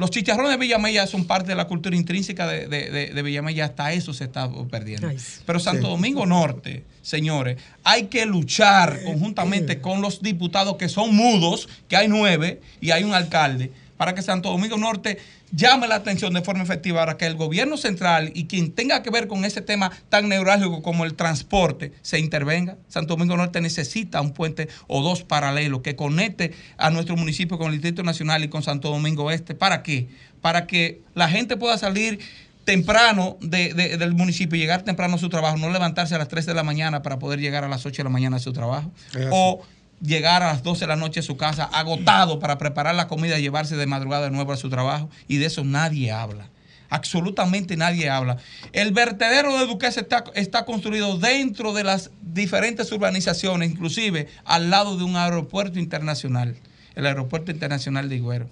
Los 0.00 0.10
chicharrones 0.10 0.52
de 0.52 0.56
Villamella 0.56 1.06
son 1.06 1.26
parte 1.26 1.48
de 1.48 1.56
la 1.56 1.66
cultura 1.66 1.94
intrínseca 1.94 2.46
de, 2.46 2.66
de, 2.68 3.22
Villamella, 3.22 3.66
hasta 3.66 3.92
eso 3.92 4.14
se 4.14 4.24
está 4.24 4.50
perdiendo. 4.70 5.10
Pero 5.44 5.60
Santo 5.60 5.88
Domingo 5.88 6.24
Norte, 6.24 6.84
señores, 7.02 7.58
hay 7.84 8.04
que 8.04 8.24
luchar 8.24 9.04
conjuntamente 9.04 9.82
con 9.82 10.00
los 10.00 10.22
diputados 10.22 10.76
que 10.76 10.88
son 10.88 11.14
mudos, 11.14 11.68
que 11.86 11.98
hay 11.98 12.08
nueve, 12.08 12.62
y 12.80 12.92
hay 12.92 13.04
un 13.04 13.12
alcalde, 13.12 13.72
para 14.00 14.14
que 14.14 14.22
Santo 14.22 14.48
Domingo 14.48 14.78
Norte 14.78 15.18
llame 15.52 15.86
la 15.86 15.96
atención 15.96 16.32
de 16.32 16.40
forma 16.40 16.62
efectiva 16.62 17.00
para 17.00 17.18
que 17.18 17.26
el 17.26 17.34
gobierno 17.34 17.76
central 17.76 18.32
y 18.34 18.46
quien 18.46 18.72
tenga 18.72 19.02
que 19.02 19.10
ver 19.10 19.28
con 19.28 19.44
ese 19.44 19.60
tema 19.60 19.92
tan 20.08 20.26
neurálgico 20.30 20.80
como 20.80 21.04
el 21.04 21.12
transporte 21.12 21.92
se 22.00 22.18
intervenga. 22.18 22.78
Santo 22.88 23.14
Domingo 23.14 23.36
Norte 23.36 23.60
necesita 23.60 24.22
un 24.22 24.32
puente 24.32 24.70
o 24.86 25.02
dos 25.02 25.22
paralelos 25.22 25.82
que 25.82 25.96
conecte 25.96 26.52
a 26.78 26.88
nuestro 26.88 27.14
municipio 27.14 27.58
con 27.58 27.66
el 27.66 27.72
Distrito 27.72 28.02
Nacional 28.02 28.42
y 28.42 28.48
con 28.48 28.62
Santo 28.62 28.88
Domingo 28.88 29.30
Este. 29.30 29.54
¿Para 29.54 29.82
qué? 29.82 30.08
Para 30.40 30.66
que 30.66 31.02
la 31.14 31.28
gente 31.28 31.58
pueda 31.58 31.76
salir 31.76 32.20
temprano 32.64 33.36
del 33.42 34.14
municipio 34.14 34.56
y 34.56 34.62
llegar 34.62 34.80
temprano 34.80 35.16
a 35.16 35.18
su 35.18 35.28
trabajo, 35.28 35.58
no 35.58 35.68
levantarse 35.68 36.14
a 36.14 36.18
las 36.18 36.28
3 36.28 36.46
de 36.46 36.54
la 36.54 36.62
mañana 36.62 37.02
para 37.02 37.18
poder 37.18 37.38
llegar 37.38 37.64
a 37.64 37.68
las 37.68 37.84
8 37.84 37.98
de 37.98 38.04
la 38.04 38.10
mañana 38.10 38.38
a 38.38 38.40
su 38.40 38.54
trabajo. 38.54 38.90
O 39.30 39.60
llegar 40.00 40.42
a 40.42 40.52
las 40.52 40.62
12 40.62 40.80
de 40.80 40.86
la 40.86 40.96
noche 40.96 41.20
a 41.20 41.22
su 41.22 41.36
casa 41.36 41.64
agotado 41.64 42.38
para 42.38 42.58
preparar 42.58 42.94
la 42.94 43.08
comida 43.08 43.38
y 43.38 43.42
llevarse 43.42 43.76
de 43.76 43.86
madrugada 43.86 44.24
de 44.24 44.30
nuevo 44.30 44.52
a 44.52 44.56
su 44.56 44.70
trabajo. 44.70 45.10
Y 45.28 45.36
de 45.36 45.46
eso 45.46 45.64
nadie 45.64 46.12
habla. 46.12 46.48
Absolutamente 46.90 47.76
nadie 47.76 48.10
habla. 48.10 48.38
El 48.72 48.90
vertedero 48.92 49.56
de 49.58 49.66
Duques 49.66 49.96
está, 49.96 50.24
está 50.34 50.64
construido 50.64 51.18
dentro 51.18 51.72
de 51.72 51.84
las 51.84 52.10
diferentes 52.20 52.90
urbanizaciones, 52.90 53.70
inclusive 53.70 54.26
al 54.44 54.70
lado 54.70 54.96
de 54.96 55.04
un 55.04 55.16
aeropuerto 55.16 55.78
internacional, 55.78 56.56
el 56.96 57.06
aeropuerto 57.06 57.52
internacional 57.52 58.08
de 58.08 58.16
Higuero. 58.16 58.50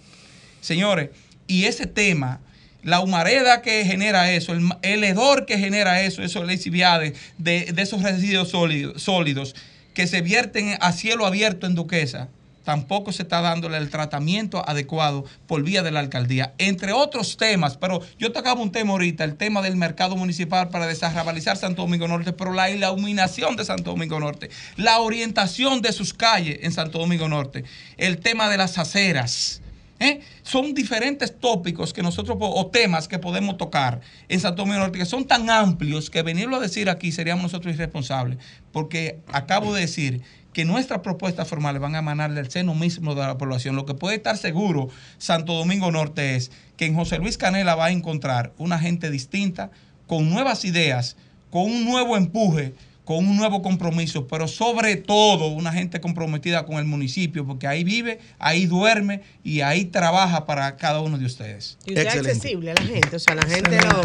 Señores, 0.60 1.10
y 1.48 1.64
ese 1.64 1.86
tema 1.86 2.40
la 2.84 3.00
humareda 3.00 3.60
que 3.60 3.84
genera 3.84 4.30
eso, 4.30 4.52
el, 4.82 5.04
hedor 5.04 5.44
que 5.44 5.58
genera 5.58 6.02
eso, 6.02 6.22
esos 6.22 6.46
lesiviades 6.46 7.18
de, 7.38 7.72
de 7.72 7.82
esos 7.82 8.02
residuos 8.02 8.50
sólidos, 8.50 9.56
que 9.98 10.06
se 10.06 10.22
vierten 10.22 10.78
a 10.80 10.92
cielo 10.92 11.26
abierto 11.26 11.66
en 11.66 11.74
Duquesa, 11.74 12.28
tampoco 12.62 13.10
se 13.10 13.24
está 13.24 13.40
dándole 13.40 13.78
el 13.78 13.90
tratamiento 13.90 14.62
adecuado 14.64 15.24
por 15.48 15.64
vía 15.64 15.82
de 15.82 15.90
la 15.90 15.98
alcaldía, 15.98 16.54
entre 16.58 16.92
otros 16.92 17.36
temas, 17.36 17.76
pero 17.76 18.00
yo 18.16 18.30
tocaba 18.30 18.60
un 18.60 18.70
tema 18.70 18.92
ahorita, 18.92 19.24
el 19.24 19.34
tema 19.34 19.60
del 19.60 19.74
mercado 19.74 20.14
municipal 20.14 20.68
para 20.68 20.86
desarrabalizar 20.86 21.56
Santo 21.56 21.82
Domingo 21.82 22.06
Norte, 22.06 22.32
pero 22.32 22.52
la 22.52 22.70
iluminación 22.70 23.56
de 23.56 23.64
Santo 23.64 23.90
Domingo 23.90 24.20
Norte, 24.20 24.50
la 24.76 25.00
orientación 25.00 25.82
de 25.82 25.92
sus 25.92 26.14
calles 26.14 26.60
en 26.62 26.70
Santo 26.70 27.00
Domingo 27.00 27.28
Norte, 27.28 27.64
el 27.96 28.18
tema 28.18 28.48
de 28.48 28.56
las 28.56 28.78
aceras, 28.78 29.62
¿Eh? 30.00 30.20
Son 30.42 30.74
diferentes 30.74 31.38
tópicos 31.38 31.92
que 31.92 32.02
nosotros, 32.02 32.38
o 32.40 32.66
temas 32.68 33.08
que 33.08 33.18
podemos 33.18 33.56
tocar 33.56 34.00
en 34.28 34.38
Santo 34.38 34.62
Domingo 34.62 34.80
Norte, 34.80 34.98
que 34.98 35.06
son 35.06 35.26
tan 35.26 35.50
amplios 35.50 36.08
que 36.08 36.22
venirlo 36.22 36.56
a 36.56 36.60
decir 36.60 36.88
aquí 36.88 37.10
seríamos 37.10 37.44
nosotros 37.44 37.74
irresponsables, 37.74 38.38
porque 38.70 39.18
acabo 39.32 39.74
de 39.74 39.80
decir 39.80 40.22
que 40.52 40.64
nuestras 40.64 41.00
propuestas 41.00 41.48
formales 41.48 41.80
van 41.82 41.94
a 41.94 41.98
emanar 41.98 42.32
del 42.32 42.50
seno 42.50 42.74
mismo 42.74 43.14
de 43.14 43.22
la 43.22 43.38
población. 43.38 43.76
Lo 43.76 43.86
que 43.86 43.94
puede 43.94 44.16
estar 44.16 44.36
seguro 44.36 44.88
Santo 45.18 45.54
Domingo 45.54 45.90
Norte 45.90 46.36
es 46.36 46.50
que 46.76 46.86
en 46.86 46.94
José 46.94 47.18
Luis 47.18 47.36
Canela 47.36 47.74
va 47.74 47.86
a 47.86 47.90
encontrar 47.90 48.52
una 48.58 48.78
gente 48.78 49.10
distinta, 49.10 49.70
con 50.06 50.30
nuevas 50.30 50.64
ideas, 50.64 51.16
con 51.50 51.62
un 51.62 51.84
nuevo 51.84 52.16
empuje 52.16 52.74
con 53.08 53.26
un 53.26 53.38
nuevo 53.38 53.62
compromiso, 53.62 54.26
pero 54.26 54.46
sobre 54.46 54.96
todo 54.96 55.46
una 55.46 55.72
gente 55.72 55.98
comprometida 55.98 56.66
con 56.66 56.76
el 56.76 56.84
municipio, 56.84 57.46
porque 57.46 57.66
ahí 57.66 57.82
vive, 57.82 58.20
ahí 58.38 58.66
duerme 58.66 59.22
y 59.42 59.62
ahí 59.62 59.86
trabaja 59.86 60.44
para 60.44 60.76
cada 60.76 61.00
uno 61.00 61.16
de 61.16 61.24
ustedes. 61.24 61.78
Y 61.86 61.94
usted 61.94 62.06
es 62.06 62.16
accesible 62.16 62.72
a 62.72 62.74
la 62.74 62.82
gente, 62.82 63.16
o 63.16 63.18
sea, 63.18 63.34
la 63.34 63.46
gente 63.46 63.80
lo... 63.80 64.02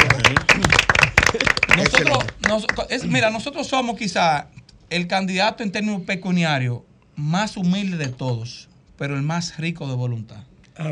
Nosotros, 2.48 3.06
mira, 3.10 3.30
nosotros 3.30 3.68
somos 3.68 3.98
quizá 3.98 4.48
el 4.90 5.08
candidato 5.08 5.64
en 5.64 5.74
términos 5.74 6.04
pecuniarios 6.04 6.80
más 7.18 7.58
humilde 7.58 7.98
de 7.98 8.08
todos, 8.08 8.70
pero 8.98 9.18
el 9.18 9.22
más 9.22 9.58
rico 9.58 9.86
de 9.90 9.96
voluntad. 9.96 10.46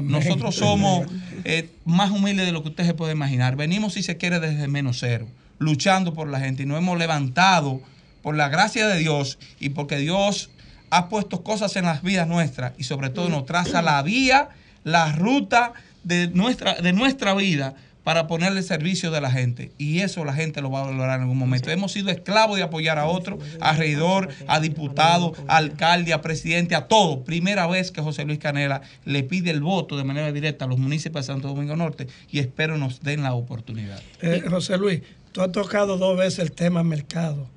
Nosotros 0.03 0.55
somos 0.55 1.07
eh, 1.45 1.69
más 1.85 2.11
humildes 2.11 2.45
de 2.45 2.51
lo 2.51 2.61
que 2.61 2.67
usted 2.67 2.85
se 2.85 2.93
puede 2.93 3.13
imaginar. 3.13 3.55
Venimos, 3.55 3.93
si 3.93 4.03
se 4.03 4.17
quiere, 4.17 4.41
desde 4.41 4.67
menos 4.67 4.97
cero, 4.99 5.29
luchando 5.59 6.13
por 6.13 6.27
la 6.27 6.41
gente 6.41 6.63
y 6.63 6.65
nos 6.65 6.77
hemos 6.77 6.99
levantado 6.99 7.81
por 8.21 8.35
la 8.35 8.49
gracia 8.49 8.87
de 8.87 8.97
Dios 8.97 9.39
y 9.59 9.69
porque 9.69 9.97
Dios 9.97 10.49
ha 10.89 11.09
puesto 11.09 11.43
cosas 11.43 11.75
en 11.75 11.85
las 11.85 12.03
vidas 12.03 12.27
nuestras 12.27 12.73
y 12.77 12.83
sobre 12.83 13.09
todo 13.09 13.29
nos 13.29 13.45
traza 13.45 13.81
la 13.81 14.01
vía, 14.03 14.49
la 14.83 15.11
ruta 15.13 15.73
de 16.03 16.27
nuestra, 16.27 16.75
de 16.75 16.93
nuestra 16.93 17.33
vida 17.33 17.75
para 18.03 18.27
ponerle 18.27 18.63
servicio 18.63 19.11
de 19.11 19.21
la 19.21 19.31
gente. 19.31 19.71
Y 19.77 19.99
eso 19.99 20.25
la 20.25 20.33
gente 20.33 20.61
lo 20.61 20.71
va 20.71 20.81
a 20.81 20.85
valorar 20.87 21.17
en 21.17 21.21
algún 21.21 21.37
momento. 21.37 21.69
Hemos 21.69 21.91
sido 21.91 22.09
esclavos 22.09 22.57
de 22.57 22.63
apoyar 22.63 22.97
a 22.97 23.05
otro, 23.05 23.37
a 23.59 23.73
regidor, 23.73 24.29
a 24.47 24.59
diputado, 24.59 25.33
a 25.47 25.57
alcalde, 25.57 26.11
a 26.11 26.21
presidente, 26.21 26.75
a 26.75 26.87
todo. 26.87 27.23
Primera 27.23 27.67
vez 27.67 27.91
que 27.91 28.01
José 28.01 28.25
Luis 28.25 28.39
Canela 28.39 28.81
le 29.05 29.23
pide 29.23 29.51
el 29.51 29.61
voto 29.61 29.97
de 29.97 30.03
manera 30.03 30.31
directa 30.31 30.65
a 30.65 30.67
los 30.67 30.79
municipios 30.79 31.27
de 31.27 31.33
Santo 31.33 31.49
Domingo 31.49 31.75
Norte 31.75 32.07
y 32.29 32.39
espero 32.39 32.77
nos 32.77 33.01
den 33.01 33.23
la 33.23 33.33
oportunidad. 33.33 34.01
Eh, 34.21 34.43
José 34.49 34.77
Luis, 34.77 35.01
tú 35.31 35.41
has 35.41 35.51
tocado 35.51 35.97
dos 35.97 36.17
veces 36.17 36.39
el 36.39 36.51
tema 36.51 36.83
mercado 36.83 37.47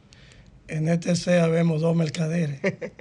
en 0.75 0.89
este 0.89 1.15
SEA 1.15 1.47
vemos 1.47 1.81
dos 1.81 1.95
mercaderes. 1.95 2.59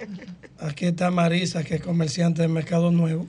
Aquí 0.60 0.86
está 0.86 1.10
Marisa, 1.10 1.64
que 1.64 1.76
es 1.76 1.82
comerciante 1.82 2.44
de 2.44 2.48
Mercado 2.48 2.92
Nuevo, 2.92 3.28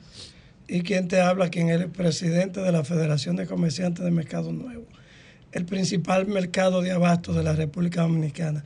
y 0.68 0.83
quien 0.83 1.09
te 1.09 1.20
habla, 1.20 1.48
quien 1.48 1.70
es 1.70 1.80
el 1.80 1.88
presidente 1.88 2.61
de 2.61 2.70
la 2.70 2.85
Federación 2.85 3.37
de 3.37 3.46
Comerciantes 3.46 4.04
de 4.04 4.11
Mercado 4.11 4.52
Nuevo, 4.52 4.85
el 5.52 5.64
principal 5.64 6.26
mercado 6.26 6.83
de 6.83 6.92
abasto 6.92 7.33
de 7.33 7.42
la 7.42 7.54
República 7.54 8.02
Dominicana. 8.02 8.64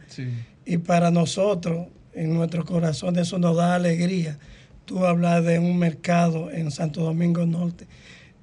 Y 0.64 0.79
para 0.79 1.11
nosotros, 1.11 1.87
en 2.12 2.35
nuestro 2.35 2.64
corazón, 2.64 3.17
eso 3.17 3.38
nos 3.38 3.57
da 3.57 3.77
alegría. 3.77 4.38
Tú 4.85 5.05
hablas 5.05 5.45
de 5.45 5.61
un 5.61 5.79
mercado 5.79 6.51
en 6.51 6.71
Santo 6.73 7.03
Domingo 7.03 7.47
Norte. 7.47 7.87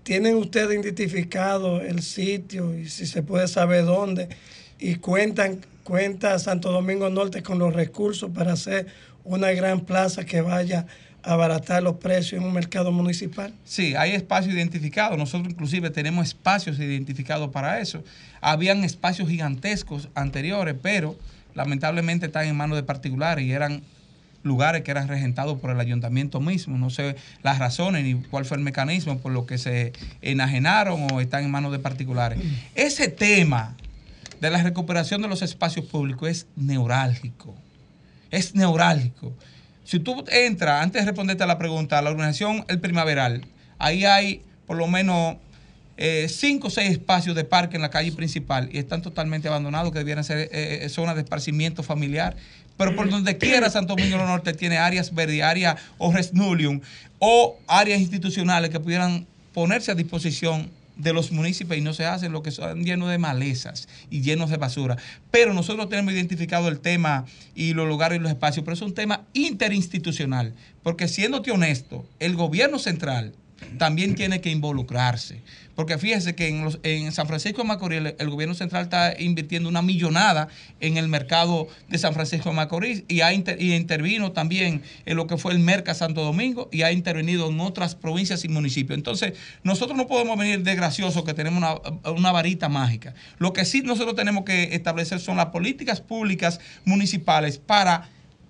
¿Tienen 0.03 0.35
ustedes 0.35 0.79
identificado 0.79 1.81
el 1.81 2.01
sitio 2.01 2.77
y 2.77 2.87
si 2.87 3.05
se 3.07 3.23
puede 3.23 3.47
saber 3.47 3.85
dónde? 3.85 4.29
Y 4.79 4.95
cuentan 4.95 5.59
cuenta 5.85 6.37
Santo 6.39 6.71
Domingo 6.71 7.09
Norte 7.11 7.43
con 7.43 7.59
los 7.59 7.73
recursos 7.73 8.31
para 8.31 8.53
hacer 8.53 8.87
una 9.23 9.51
gran 9.51 9.81
plaza 9.81 10.25
que 10.25 10.41
vaya 10.41 10.87
a 11.23 11.33
abaratar 11.33 11.83
los 11.83 11.97
precios 11.97 12.41
en 12.41 12.47
un 12.47 12.53
mercado 12.53 12.91
municipal? 12.91 13.53
Sí, 13.63 13.95
hay 13.95 14.11
espacios 14.11 14.55
identificados. 14.55 15.17
Nosotros 15.17 15.51
inclusive 15.51 15.91
tenemos 15.91 16.27
espacios 16.27 16.79
identificados 16.79 17.51
para 17.51 17.79
eso. 17.79 18.03
Habían 18.41 18.83
espacios 18.83 19.29
gigantescos 19.29 20.09
anteriores, 20.15 20.75
pero 20.81 21.15
lamentablemente 21.53 22.25
están 22.25 22.47
en 22.47 22.57
manos 22.57 22.77
de 22.77 22.83
particulares 22.83 23.45
y 23.45 23.51
eran 23.51 23.83
lugares 24.41 24.81
que 24.81 24.89
eran 24.89 25.07
regentados 25.07 25.59
por 25.59 25.69
el 25.69 25.79
ayuntamiento 25.79 26.39
mismo. 26.39 26.79
No 26.79 26.89
sé 26.89 27.15
las 27.43 27.59
razones 27.59 28.03
ni 28.03 28.15
cuál 28.15 28.45
fue 28.45 28.57
el 28.57 28.63
mecanismo 28.63 29.19
por 29.19 29.31
lo 29.31 29.45
que 29.45 29.59
se 29.59 29.93
enajenaron 30.23 31.07
o 31.11 31.21
están 31.21 31.43
en 31.43 31.51
manos 31.51 31.71
de 31.71 31.79
particulares. 31.79 32.39
Ese 32.73 33.07
tema 33.07 33.75
de 34.39 34.49
la 34.49 34.61
recuperación 34.61 35.21
de 35.21 35.27
los 35.27 35.41
espacios 35.41 35.85
públicos 35.85 36.29
es 36.29 36.47
neurálgico. 36.55 37.55
Es 38.31 38.55
neurálgico. 38.55 39.33
Si 39.83 39.99
tú 39.99 40.23
entras, 40.31 40.83
antes 40.83 41.03
de 41.03 41.05
responderte 41.05 41.43
a 41.43 41.47
la 41.47 41.57
pregunta, 41.57 41.99
a 41.99 42.01
la 42.01 42.09
organización 42.09 42.65
El 42.67 42.79
Primaveral, 42.79 43.45
ahí 43.77 44.05
hay 44.05 44.41
por 44.65 44.77
lo 44.77 44.87
menos 44.87 45.37
eh, 45.97 46.27
cinco 46.27 46.67
o 46.67 46.69
seis 46.69 46.91
espacios 46.91 47.35
de 47.35 47.45
parque 47.45 47.77
en 47.77 47.81
la 47.81 47.89
calle 47.89 48.11
principal 48.11 48.69
y 48.71 48.79
están 48.79 49.01
totalmente 49.01 49.47
abandonados, 49.47 49.91
que 49.91 49.99
debieran 49.99 50.23
ser 50.23 50.39
eh, 50.39 50.49
eh, 50.81 50.89
zonas 50.89 51.15
de 51.15 51.21
esparcimiento 51.21 51.83
familiar. 51.83 52.35
Pero 52.77 52.95
por 52.95 53.09
donde 53.09 53.37
quiera 53.37 53.69
Santo 53.69 53.95
Domingo 53.95 54.17
del 54.17 54.27
Norte 54.27 54.53
tiene 54.53 54.77
áreas 54.77 55.13
verdes, 55.13 55.41
áreas 55.43 55.79
o 55.97 56.11
resnulium 56.11 56.81
o 57.19 57.57
áreas 57.67 58.01
institucionales 58.01 58.69
que 58.69 58.79
pudieran 58.81 59.25
ponerse 59.53 59.91
a 59.91 59.95
disposición 59.95 60.69
de 60.95 61.13
los 61.13 61.31
municipios 61.31 61.77
y 61.77 61.81
no 61.81 61.93
se 61.93 62.05
hacen 62.05 62.31
lo 62.31 62.43
que 62.43 62.51
son 62.51 62.83
llenos 62.83 63.09
de 63.09 63.17
malezas 63.17 63.87
y 64.09 64.21
llenos 64.21 64.49
de 64.49 64.57
basura. 64.57 64.97
Pero 65.31 65.53
nosotros 65.53 65.89
tenemos 65.89 66.13
identificado 66.13 66.67
el 66.67 66.79
tema 66.79 67.25
y 67.53 67.73
los 67.73 67.87
lugares 67.87 68.19
y 68.19 68.21
los 68.21 68.31
espacios, 68.31 68.63
pero 68.63 68.75
es 68.75 68.81
un 68.81 68.93
tema 68.93 69.23
interinstitucional, 69.33 70.53
porque 70.83 71.07
siéndote 71.07 71.51
honesto, 71.51 72.07
el 72.19 72.35
gobierno 72.35 72.79
central 72.79 73.33
también 73.77 74.15
tiene 74.15 74.41
que 74.41 74.49
involucrarse. 74.49 75.41
Porque 75.75 75.97
fíjese 75.97 76.35
que 76.35 76.47
en, 76.47 76.67
en 76.83 77.11
San 77.11 77.27
Francisco 77.27 77.61
de 77.61 77.67
Macorís 77.67 78.13
el, 78.17 78.29
gobierno 78.29 78.55
central 78.55 78.83
está 78.83 79.15
invirtiendo 79.19 79.69
una 79.69 79.81
millonada 79.81 80.47
en 80.79 80.97
el 80.97 81.07
mercado 81.07 81.67
de 81.89 81.97
San 81.97 82.13
Francisco 82.13 82.49
de 82.49 82.55
Macorís 82.55 83.03
y, 83.07 83.21
ha 83.21 83.33
intervino 83.33 84.31
también 84.31 84.81
en 85.05 85.17
lo 85.17 85.27
que 85.27 85.37
fue 85.37 85.51
el 85.51 85.59
Merca 85.59 85.93
Santo 85.93 86.23
Domingo 86.23 86.69
y 86.71 86.83
ha 86.83 86.91
intervenido 86.91 87.49
en 87.49 87.59
otras 87.59 87.95
provincias 87.95 88.45
y 88.45 88.49
municipios. 88.49 88.97
Entonces, 88.97 89.33
nosotros 89.63 89.97
no 89.97 90.07
podemos 90.07 90.37
venir 90.37 90.63
de 90.63 90.75
que 91.25 91.33
tenemos 91.33 91.57
una, 91.57 92.11
una 92.11 92.31
varita 92.31 92.69
mágica. 92.69 93.13
Lo 93.37 93.53
que 93.53 93.65
sí 93.65 93.81
nosotros 93.81 94.15
tenemos 94.15 94.45
que 94.45 94.75
establecer 94.75 95.19
son 95.19 95.37
las 95.37 95.47
políticas 95.47 96.01
públicas 96.01 96.59
municipales 96.85 97.57
para 97.57 98.09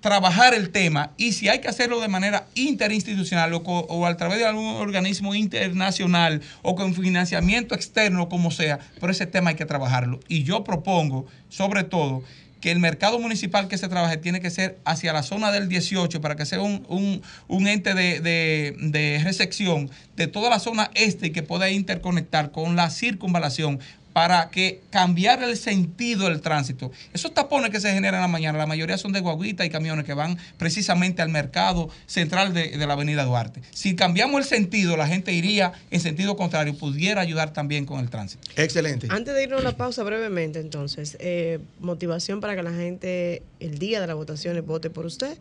trabajar 0.10 0.54
el 0.54 0.70
tema 0.70 1.13
y 1.18 1.32
si 1.32 1.50
hay 1.50 1.62
que 1.62 1.68
hacerlo 1.68 2.00
de 2.00 2.08
manera 2.08 2.46
interinstitucional 2.54 3.52
o, 3.65 4.06
a 4.06 4.15
través 4.18 4.38
de 4.38 4.46
algún 4.46 4.76
organismo 4.76 5.34
internacional 5.34 6.44
o 6.62 6.76
con 6.76 6.94
financiamiento 6.94 7.74
externo, 7.74 8.30
como 8.30 8.52
sea, 8.52 8.78
pero 9.02 9.12
ese 9.12 9.26
tema 9.26 9.50
hay 9.50 9.56
que 9.56 9.65
trabajarlo. 9.65 10.20
Y 10.28 10.44
yo 10.44 10.63
propongo, 10.63 11.26
sobre 11.50 11.84
todo, 11.84 12.22
que 12.62 12.70
el 12.72 12.78
mercado 12.80 13.18
municipal 13.18 13.68
que 13.68 13.80
se 13.80 13.88
trabaje 13.89 14.18
tiene 14.18 14.41
que 14.41 14.52
ser 14.52 14.78
hacia 14.86 15.12
la 15.12 15.24
zona 15.24 15.52
del 15.52 15.70
18 15.70 16.22
para 16.22 16.36
que 16.36 16.46
sea 16.46 16.62
un, 16.62 16.86
un- 16.88 17.24
un 17.48 17.68
ente 17.68 17.96
de, 17.96 18.20
de- 18.20 18.76
de 18.78 19.20
recepción 19.24 19.89
de 20.15 20.28
toda 20.28 20.52
la 20.52 20.60
zona 20.60 20.91
este 20.94 21.28
y 21.28 21.32
que 21.32 21.41
pueda 21.41 21.72
interconectar 21.72 22.52
con 22.52 22.76
la 22.76 22.91
circunvalación 22.91 23.80
para 24.15 24.49
que 24.49 24.80
cambiar 24.91 25.43
el 25.43 25.58
sentido 25.58 26.30
del 26.30 26.39
tránsito. 26.39 26.89
Esos 27.12 27.34
tapones 27.34 27.69
que 27.69 27.82
se 27.82 27.91
generan 27.91 28.15
en 28.15 28.21
la 28.21 28.28
mañana, 28.30 28.58
la 28.58 28.65
mayoría 28.65 28.97
son 28.97 29.12
de 29.12 29.19
guaguitas 29.19 29.67
y 29.67 29.69
camiones 29.69 30.06
que 30.06 30.13
van 30.13 30.38
precisamente 30.58 31.21
al 31.21 31.28
mercado 31.28 31.89
central 32.06 32.54
de, 32.54 32.78
de 32.78 32.88
la 32.88 32.93
avenida 32.93 33.25
Duarte. 33.25 33.62
Si 33.71 33.93
cambiamos 33.93 34.39
el 34.39 34.45
sentido, 34.45 34.95
la 34.95 35.06
gente 35.06 35.34
iría 35.34 35.73
en 35.91 35.99
sentido 35.99 36.38
contrario, 36.38 36.78
pudiera 36.78 37.19
ayudar 37.19 37.51
también 37.51 37.86
con 37.86 37.99
el 37.99 38.10
tránsito. 38.10 38.49
Excelente. 38.56 39.08
Antes 39.10 39.36
de 39.36 39.43
irnos 39.43 39.60
a 39.60 39.63
la 39.65 39.75
pausa 39.75 40.01
brevemente, 40.04 40.62
entonces, 40.62 41.17
eh, 41.19 41.60
motivación 41.82 42.39
para 42.39 42.56
que 42.56 42.63
la 42.63 42.71
gente 42.71 43.43
el 43.60 43.80
día 43.80 43.99
de 43.99 44.08
las 44.08 44.15
votaciones 44.15 44.65
vote 44.65 44.89
por 44.89 45.06
usted 45.06 45.38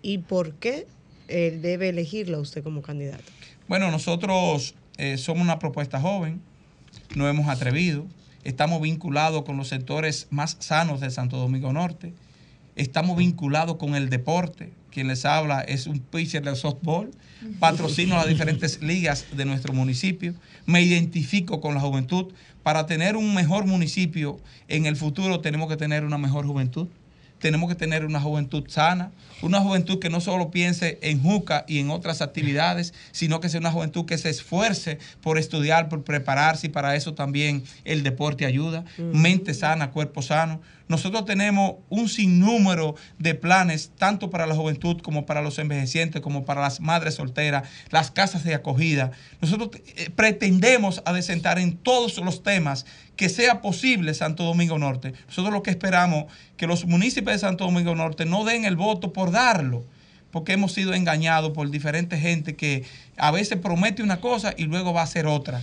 y 0.00 0.18
por 0.18 0.52
qué 0.54 0.86
eh, 1.26 1.58
debe 1.60 1.88
elegirlo 1.88 2.38
usted 2.38 2.62
como 2.62 2.82
candidato. 2.82 3.24
Bueno, 3.66 3.90
nosotros 3.90 4.76
eh, 4.96 5.18
somos 5.18 5.42
una 5.42 5.58
propuesta 5.58 6.00
joven, 6.00 6.40
no 7.14 7.28
hemos 7.28 7.48
atrevido, 7.48 8.06
estamos 8.44 8.80
vinculados 8.80 9.44
con 9.44 9.56
los 9.56 9.68
sectores 9.68 10.26
más 10.30 10.56
sanos 10.60 11.00
de 11.00 11.10
Santo 11.10 11.36
Domingo 11.36 11.72
Norte, 11.72 12.12
estamos 12.76 13.16
vinculados 13.16 13.76
con 13.76 13.94
el 13.94 14.10
deporte, 14.10 14.72
quien 14.90 15.08
les 15.08 15.24
habla 15.24 15.60
es 15.60 15.86
un 15.86 16.00
pitcher 16.00 16.44
de 16.44 16.54
softball, 16.56 17.10
patrocino 17.58 18.16
las 18.16 18.28
diferentes 18.28 18.82
ligas 18.82 19.26
de 19.36 19.44
nuestro 19.44 19.72
municipio, 19.72 20.34
me 20.66 20.82
identifico 20.82 21.60
con 21.60 21.74
la 21.74 21.80
juventud. 21.80 22.32
Para 22.62 22.86
tener 22.86 23.16
un 23.16 23.34
mejor 23.34 23.66
municipio 23.66 24.38
en 24.68 24.86
el 24.86 24.96
futuro 24.96 25.40
tenemos 25.40 25.68
que 25.68 25.76
tener 25.76 26.04
una 26.04 26.18
mejor 26.18 26.46
juventud 26.46 26.88
tenemos 27.40 27.68
que 27.68 27.74
tener 27.74 28.04
una 28.04 28.20
juventud 28.20 28.64
sana, 28.68 29.10
una 29.42 29.60
juventud 29.60 29.98
que 29.98 30.10
no 30.10 30.20
solo 30.20 30.50
piense 30.50 30.98
en 31.02 31.22
juca 31.22 31.64
y 31.66 31.78
en 31.78 31.90
otras 31.90 32.20
actividades, 32.20 32.94
sino 33.10 33.40
que 33.40 33.48
sea 33.48 33.60
una 33.60 33.72
juventud 33.72 34.04
que 34.04 34.18
se 34.18 34.28
esfuerce 34.28 34.98
por 35.22 35.38
estudiar, 35.38 35.88
por 35.88 36.04
prepararse 36.04 36.68
y 36.68 36.70
para 36.70 36.94
eso 36.94 37.14
también 37.14 37.64
el 37.84 38.02
deporte 38.02 38.46
ayuda, 38.46 38.84
mente 38.98 39.54
sana, 39.54 39.90
cuerpo 39.90 40.22
sano. 40.22 40.60
Nosotros 40.90 41.24
tenemos 41.24 41.76
un 41.88 42.08
sinnúmero 42.08 42.96
de 43.16 43.36
planes, 43.36 43.92
tanto 43.96 44.28
para 44.28 44.44
la 44.44 44.56
juventud 44.56 45.00
como 45.00 45.24
para 45.24 45.40
los 45.40 45.60
envejecientes, 45.60 46.20
como 46.20 46.44
para 46.44 46.62
las 46.62 46.80
madres 46.80 47.14
solteras, 47.14 47.68
las 47.90 48.10
casas 48.10 48.42
de 48.42 48.56
acogida. 48.56 49.12
Nosotros 49.40 49.70
eh, 49.86 50.10
pretendemos 50.16 51.00
adecentar 51.06 51.60
en 51.60 51.76
todos 51.76 52.18
los 52.18 52.42
temas 52.42 52.86
que 53.14 53.28
sea 53.28 53.62
posible 53.62 54.14
Santo 54.14 54.42
Domingo 54.42 54.80
Norte. 54.80 55.14
Nosotros 55.28 55.52
lo 55.52 55.62
que 55.62 55.70
esperamos 55.70 56.24
que 56.56 56.66
los 56.66 56.84
municipios 56.84 57.34
de 57.34 57.38
Santo 57.38 57.66
Domingo 57.66 57.94
Norte 57.94 58.24
no 58.24 58.44
den 58.44 58.64
el 58.64 58.74
voto 58.74 59.12
por 59.12 59.30
darlo, 59.30 59.84
porque 60.32 60.54
hemos 60.54 60.72
sido 60.72 60.92
engañados 60.92 61.52
por 61.52 61.70
diferentes 61.70 62.20
gente 62.20 62.56
que 62.56 62.84
a 63.16 63.30
veces 63.30 63.60
promete 63.60 64.02
una 64.02 64.20
cosa 64.20 64.54
y 64.56 64.64
luego 64.64 64.92
va 64.92 65.02
a 65.02 65.04
hacer 65.04 65.28
otra. 65.28 65.62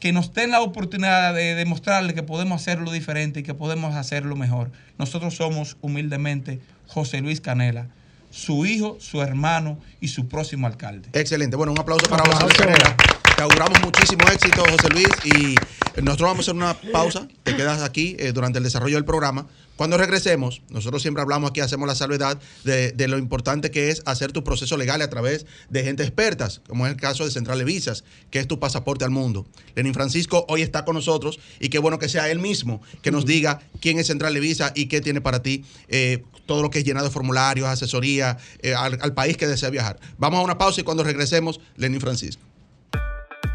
Que 0.00 0.12
nos 0.12 0.32
den 0.34 0.50
la 0.50 0.60
oportunidad 0.60 1.34
de 1.34 1.54
demostrarle 1.54 2.14
que 2.14 2.22
podemos 2.22 2.60
hacerlo 2.60 2.92
diferente 2.92 3.40
y 3.40 3.42
que 3.42 3.54
podemos 3.54 3.94
hacerlo 3.94 4.36
mejor. 4.36 4.70
Nosotros 4.98 5.34
somos 5.34 5.76
humildemente 5.80 6.60
José 6.86 7.20
Luis 7.20 7.40
Canela, 7.40 7.88
su 8.30 8.66
hijo, 8.66 8.98
su 9.00 9.22
hermano 9.22 9.78
y 10.00 10.08
su 10.08 10.28
próximo 10.28 10.66
alcalde. 10.66 11.08
Excelente. 11.12 11.56
Bueno, 11.56 11.72
un 11.72 11.80
aplauso 11.80 12.06
para 12.08 12.24
José 12.24 12.44
Luis 12.44 12.54
Canela. 12.54 12.96
Te 13.36 13.42
auguramos 13.42 13.80
muchísimo 13.82 14.26
éxito, 14.32 14.64
José 14.64 14.88
Luis. 14.88 15.08
Y 15.24 15.54
nosotros 16.00 16.30
vamos 16.30 16.38
a 16.38 16.40
hacer 16.40 16.54
una 16.54 16.74
pausa. 16.92 17.28
Te 17.42 17.54
quedas 17.54 17.82
aquí 17.82 18.16
eh, 18.18 18.32
durante 18.32 18.58
el 18.58 18.64
desarrollo 18.64 18.96
del 18.96 19.04
programa. 19.04 19.46
Cuando 19.76 19.98
regresemos, 19.98 20.62
nosotros 20.70 21.02
siempre 21.02 21.22
hablamos 21.22 21.50
aquí, 21.50 21.60
hacemos 21.60 21.86
la 21.86 21.94
salvedad 21.94 22.40
de, 22.64 23.08
lo 23.08 23.18
importante 23.18 23.70
que 23.70 23.90
es 23.90 24.02
hacer 24.06 24.32
tu 24.32 24.42
proceso 24.42 24.76
legal 24.76 25.02
a 25.02 25.10
través 25.10 25.46
de 25.68 25.84
gente 25.84 26.02
expertas, 26.02 26.62
como 26.66 26.86
es 26.86 26.92
el 26.92 26.98
caso 26.98 27.24
de 27.24 27.30
Central 27.30 27.58
de 27.58 27.64
Visas, 27.64 28.02
que 28.30 28.38
es 28.38 28.48
tu 28.48 28.58
pasaporte 28.58 29.04
al 29.04 29.10
mundo. 29.10 29.46
Lenín 29.74 29.92
Francisco 29.92 30.46
hoy 30.48 30.62
está 30.62 30.84
con 30.84 30.94
nosotros 30.94 31.38
y 31.60 31.68
qué 31.68 31.78
bueno 31.78 31.98
que 31.98 32.08
sea 32.08 32.30
él 32.30 32.38
mismo 32.38 32.80
que 33.02 33.10
nos 33.10 33.26
diga 33.26 33.60
quién 33.80 33.98
es 33.98 34.06
Central 34.06 34.32
de 34.32 34.40
Visas 34.40 34.72
y 34.74 34.86
qué 34.86 35.00
tiene 35.00 35.20
para 35.20 35.42
ti 35.42 35.64
eh, 35.88 36.24
todo 36.46 36.62
lo 36.62 36.70
que 36.70 36.78
es 36.78 36.84
llenado 36.84 37.06
de 37.06 37.12
formularios, 37.12 37.68
asesoría 37.68 38.38
eh, 38.62 38.74
al, 38.74 38.98
al 39.02 39.12
país 39.12 39.36
que 39.36 39.46
desea 39.46 39.68
viajar. 39.68 39.98
Vamos 40.16 40.40
a 40.40 40.42
una 40.42 40.56
pausa 40.56 40.80
y 40.80 40.84
cuando 40.84 41.04
regresemos, 41.04 41.60
Lenín 41.76 42.00
Francisco. 42.00 42.42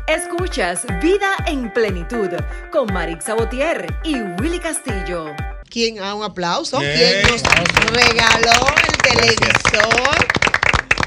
Escuchas 0.08 0.86
Vida 1.02 1.36
en 1.48 1.72
Plenitud 1.72 2.30
con 2.72 2.94
Marix 2.94 3.26
Sabotier 3.26 3.88
y 4.04 4.16
Willy 4.42 4.60
Castillo. 4.60 5.34
¿Quién? 5.72 6.00
Ah, 6.00 6.14
un 6.16 6.24
aplauso. 6.24 6.78
¿Quién 6.80 7.22
nos 7.24 7.42
regaló 7.92 8.52
el 8.88 8.98
televisor 8.98 10.28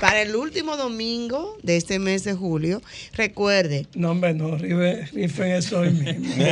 para 0.00 0.22
el 0.22 0.34
último 0.34 0.78
domingo 0.78 1.58
de 1.62 1.76
este 1.76 1.98
mes 1.98 2.24
de 2.24 2.32
julio? 2.32 2.80
Recuerde. 3.12 3.86
No, 3.94 4.12
hombre, 4.12 4.32
no, 4.32 4.56
rife, 4.56 5.06
rifen 5.12 5.52
eso 5.52 5.80
hoy 5.80 5.90
mismo. 5.90 6.34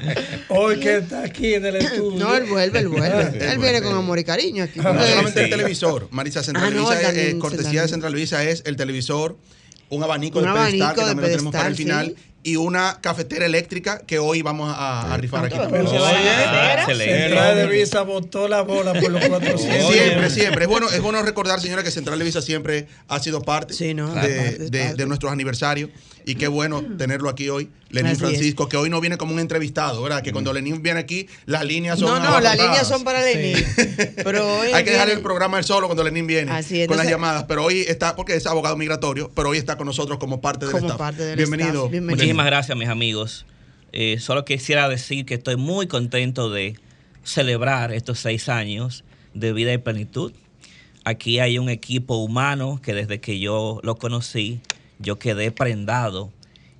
hoy 0.48 0.78
que 0.78 0.98
está 0.98 1.24
aquí 1.24 1.54
en 1.54 1.66
el 1.66 1.74
estudio. 1.76 2.18
No, 2.18 2.36
él 2.36 2.44
vuelve, 2.44 2.78
él 2.78 2.88
vuelve. 2.88 3.38
Él 3.50 3.58
viene 3.58 3.82
con 3.82 3.92
amor 3.94 4.18
y 4.20 4.24
cariño 4.24 4.62
aquí. 4.62 4.78
No 4.78 4.94
solamente 4.94 5.42
el 5.42 5.50
televisor, 5.50 6.06
Marisa 6.12 6.44
Central 6.44 6.66
Ah, 6.68 6.70
no, 6.70 6.88
Visa, 6.88 7.02
también 7.02 7.36
eh, 7.36 7.38
cortesía 7.40 7.82
de 7.82 7.88
Central 7.88 8.14
Visa 8.14 8.44
es 8.44 8.62
el 8.64 8.76
televisor, 8.76 9.36
un 9.88 10.04
abanico 10.04 10.38
Un 10.38 10.44
de 10.44 10.52
pedestal 10.52 10.82
abanico 10.82 10.94
que 10.94 11.00
de 11.00 11.06
también 11.08 11.30
lo 11.30 11.36
tenemos 11.36 11.52
para 11.52 11.66
el 11.68 11.74
final 11.74 12.14
y 12.42 12.56
una 12.56 12.98
cafetera 13.00 13.44
eléctrica 13.46 13.98
que 14.06 14.18
hoy 14.18 14.40
vamos 14.42 14.72
a, 14.74 15.12
a 15.12 15.16
rifar 15.18 15.44
aquí. 15.44 15.56
Pero 15.70 15.90
también. 15.90 16.96
Central 16.96 17.56
de 17.56 17.66
Visa 17.66 18.02
botó 18.02 18.48
la 18.48 18.62
bola 18.62 18.92
por 18.94 19.10
los 19.10 19.24
400. 19.24 19.92
Siempre, 19.92 20.30
siempre. 20.30 20.64
Es 20.64 20.68
bueno, 20.70 20.88
es 20.90 21.00
bueno 21.00 21.22
recordar, 21.22 21.60
señora, 21.60 21.82
que 21.82 21.90
Central 21.90 22.18
de 22.18 22.24
Visa 22.24 22.42
siempre 22.42 22.86
ha 23.08 23.18
sido 23.20 23.42
parte, 23.42 23.94
no, 23.94 24.14
de, 24.14 24.28
de- 24.70 24.78
parte. 24.80 24.94
de 24.96 25.06
nuestros 25.06 25.32
aniversarios. 25.32 25.90
Y 26.24 26.34
qué 26.36 26.48
bueno 26.48 26.82
tenerlo 26.98 27.28
aquí 27.28 27.48
hoy, 27.48 27.70
Lenín 27.90 28.12
Así 28.12 28.22
es. 28.24 28.30
Francisco, 28.30 28.68
que 28.68 28.76
hoy 28.76 28.88
no 28.88 29.00
viene 29.00 29.16
como 29.18 29.32
un 29.34 29.40
entrevistado, 29.40 30.00
¿verdad? 30.02 30.22
Que 30.22 30.30
cuando 30.32 30.52
Lenín 30.52 30.80
viene 30.82 31.00
aquí, 31.00 31.26
las 31.46 31.64
líneas 31.64 31.98
son. 31.98 32.22
No, 32.22 32.30
no, 32.30 32.40
las 32.40 32.56
líneas 32.56 32.86
son 32.86 33.02
para 33.02 33.20
Lenín. 33.20 33.56
Pero 34.24 34.58
hoy 34.60 34.68
Hay 34.72 34.84
que 34.84 34.90
dejar 34.92 35.06
viene- 35.06 35.18
el 35.18 35.22
programa 35.24 35.58
él 35.58 35.64
solo 35.64 35.86
cuando 35.88 36.04
Lenín 36.04 36.26
viene 36.26 36.52
Así 36.52 36.80
es, 36.82 36.86
con 36.88 36.96
las 36.96 37.08
llamadas, 37.08 37.44
pero 37.48 37.64
hoy 37.64 37.80
está, 37.80 38.14
porque 38.14 38.34
es 38.36 38.46
abogado 38.46 38.76
migratorio, 38.76 39.30
pero 39.34 39.48
hoy 39.50 39.58
está 39.58 39.76
con 39.76 39.86
nosotros 39.86 40.18
como 40.18 40.40
parte 40.40 40.66
del 40.66 40.72
Como 40.72 40.86
staff. 40.86 40.98
parte 40.98 41.22
del 41.24 41.36
Bienvenido. 41.36 41.70
staff. 41.70 41.90
Bienvenido. 41.90 42.16
Muchísimas 42.16 42.46
gracias, 42.46 42.78
mis 42.78 42.88
amigos. 42.88 43.44
Eh, 43.92 44.18
solo 44.20 44.44
quisiera 44.44 44.88
decir 44.88 45.26
que 45.26 45.34
estoy 45.34 45.56
muy 45.56 45.88
contento 45.88 46.48
de 46.48 46.76
celebrar 47.24 47.92
estos 47.92 48.20
seis 48.20 48.48
años 48.48 49.04
de 49.34 49.52
vida 49.52 49.72
y 49.72 49.78
plenitud. 49.78 50.32
Aquí 51.04 51.38
hay 51.40 51.58
un 51.58 51.68
equipo 51.68 52.16
humano 52.16 52.80
que 52.82 52.94
desde 52.94 53.20
que 53.20 53.40
yo 53.40 53.80
lo 53.82 53.96
conocí, 53.96 54.60
yo 54.98 55.18
quedé 55.18 55.50
prendado. 55.50 56.30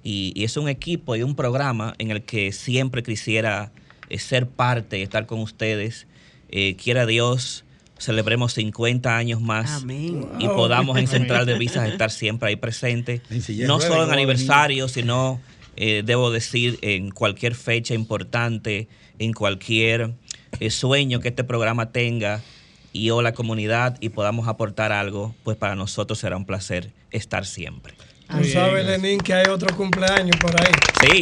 Y, 0.03 0.33
y 0.35 0.45
es 0.45 0.57
un 0.57 0.69
equipo 0.69 1.15
y 1.17 1.23
un 1.23 1.35
programa 1.35 1.95
en 1.99 2.11
el 2.11 2.23
que 2.23 2.53
siempre 2.53 3.03
quisiera 3.03 3.73
eh, 4.09 4.19
ser 4.19 4.49
parte, 4.49 5.03
estar 5.03 5.27
con 5.27 5.41
ustedes. 5.41 6.07
Eh, 6.49 6.77
quiera 6.83 7.07
Dios, 7.07 7.65
celebremos 7.99 8.55
50 8.55 9.17
años 9.17 9.41
más 9.41 9.83
Amén. 9.83 10.27
y 10.39 10.47
Wow. 10.47 10.57
podamos 10.57 10.99
en 10.99 11.07
Central 11.07 11.47
de. 11.47 11.59
Visas 11.59 11.89
estar 11.93 12.11
siempre 12.11 12.49
ahí 12.49 12.57
presente. 12.57 13.23
No 13.31 13.79
solo 13.81 13.95
en 13.95 13.99
ruedas, 13.99 14.13
aniversario, 14.13 14.89
sino, 14.89 15.41
eh, 15.77 16.03
debo 16.05 16.31
decir, 16.31 16.79
en 16.83 17.11
cualquier 17.11 17.55
fecha 17.55 17.95
importante, 17.95 18.89
en 19.19 19.33
cualquier 19.33 20.15
eh, 20.59 20.71
sueño 20.71 21.21
que 21.21 21.29
este 21.29 21.45
programa 21.45 21.93
tenga 21.93 22.41
y 22.93 23.11
o 23.11 23.23
la 23.23 23.33
comunidad 23.35 23.97
y 24.01 24.09
podamos 24.09 24.49
aportar 24.49 24.91
algo, 24.93 25.35
pues 25.45 25.57
para 25.57 25.77
nosotros 25.77 26.19
será 26.19 26.37
un 26.37 26.45
placer 26.47 26.91
estar 27.13 27.47
siempre. 27.47 27.95
Tú 28.31 28.45
sabes, 28.45 28.87
Lenín, 28.87 29.19
que 29.21 29.35
hay 29.35 29.47
otro 29.49 29.75
cumpleaños 29.77 30.37
por 30.41 30.59
ahí. 30.61 30.73
Sí. 31.01 31.21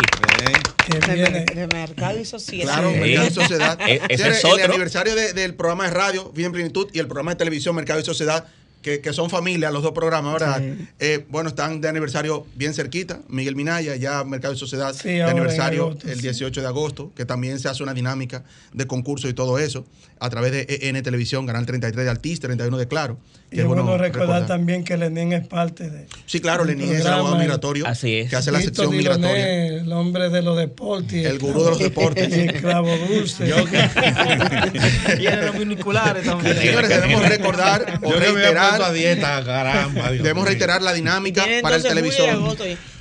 Que 0.91 1.15
viene. 1.15 1.45
De 1.55 1.67
mercado 1.67 2.19
y 2.19 2.25
sociedad. 2.25 2.75
Claro, 2.75 2.91
Sí. 2.93 2.99
Mercado 2.99 3.27
y 3.29 3.31
Sociedad. 3.31 3.79
E- 3.89 4.01
ese 4.09 4.29
es 4.29 4.45
El 4.45 4.51
otro. 4.51 4.65
aniversario 4.67 5.15
de- 5.15 5.33
del 5.33 5.55
programa 5.55 5.85
de 5.85 5.91
radio, 5.91 6.31
Vida 6.35 6.47
en 6.47 6.53
Plenitud, 6.53 6.89
y 6.93 6.99
el 6.99 7.07
programa 7.07 7.33
de 7.33 7.37
televisión, 7.37 7.75
Mercado 7.75 8.01
y 8.01 8.05
Sociedad, 8.05 8.47
que, 8.83 9.01
que 9.01 9.13
son 9.13 9.29
familia, 9.29 9.71
los 9.71 9.83
dos 9.83 9.93
programas, 9.93 10.33
¿verdad? 10.35 10.63
Eh, 11.01 11.25
bueno, 11.29 11.49
están 11.51 11.81
de 11.81 11.89
aniversario 11.89 12.47
bien 12.55 12.73
cerquita. 12.75 13.21
Miguel 13.29 13.57
Minaya, 13.57 13.97
ya 13.97 14.23
Mercado 14.25 14.55
y 14.55 14.57
Sociedad, 14.57 14.95
Sí, 14.95 15.09
de 15.09 15.23
aniversario 15.25 15.87
agosto, 15.89 16.09
el 16.09 16.17
sí. 16.17 16.23
18 16.23 16.61
de 16.61 16.67
agosto, 16.69 17.13
que 17.17 17.25
también 17.25 17.59
se 17.59 17.69
hace 17.69 17.83
una 17.83 17.93
dinámica 17.93 18.45
de 18.73 18.87
concurso 18.87 19.29
y 19.29 19.35
todo 19.35 19.59
eso, 19.59 19.85
a 20.21 20.31
través 20.31 20.53
de 20.53 20.67
EN 20.83 21.03
Televisión, 21.03 21.47
Canal 21.47 21.67
33 21.67 22.05
de 22.05 22.11
Altiz, 22.11 22.41
31 22.41 22.77
de 22.79 22.89
Claro. 22.89 23.19
que 23.51 23.57
Y 23.57 23.61
es 23.61 23.67
bueno 23.67 23.97
recordar 23.97 24.47
también 24.47 24.85
que 24.85 24.97
Lenín 24.97 25.33
es 25.33 25.47
parte 25.47 25.89
de. 25.91 26.07
Sí, 26.27 26.41
claro, 26.41 26.65
Lenín 26.65 26.93
es 26.93 27.01
el 27.01 27.07
abogado 27.07 27.37
migratorio 27.37 27.87
Así 27.87 28.17
es. 28.17 28.31
que 28.31 28.37
hace 28.37 28.51
la 28.53 28.61
sección 28.61 28.91
Diloné, 28.91 29.17
migratoria. 29.19 29.67
El 29.81 29.93
hombre 29.93 30.29
de 30.31 30.43
los 30.43 30.57
deportes. 30.57 31.25
El 31.27 31.39
gurú 31.39 31.65
de 31.65 31.71
los 31.71 31.79
deportes. 31.79 32.29
Y 32.37 32.41
el 32.41 32.53
clavo 32.61 32.91
dulce. 33.09 33.49
Y 35.21 35.27
en 35.27 35.47
los 35.47 35.59
viniculares 35.59 36.25
también. 36.25 36.57
Señores, 36.57 36.89
debemos 36.89 37.29
recordar 37.29 38.01
o 38.03 38.11
Yo 38.11 38.19
que 38.19 38.25
reiterar. 38.33 38.83
a 38.83 38.93
dieta, 38.93 39.45
caramba. 39.45 40.11
Dios 40.11 40.23
Debemos 40.23 40.47
reiterar 40.47 40.83
la 40.83 40.93
dinámica 40.93 41.45
para 41.63 41.77
el 41.77 41.83
televisor. 41.83 42.57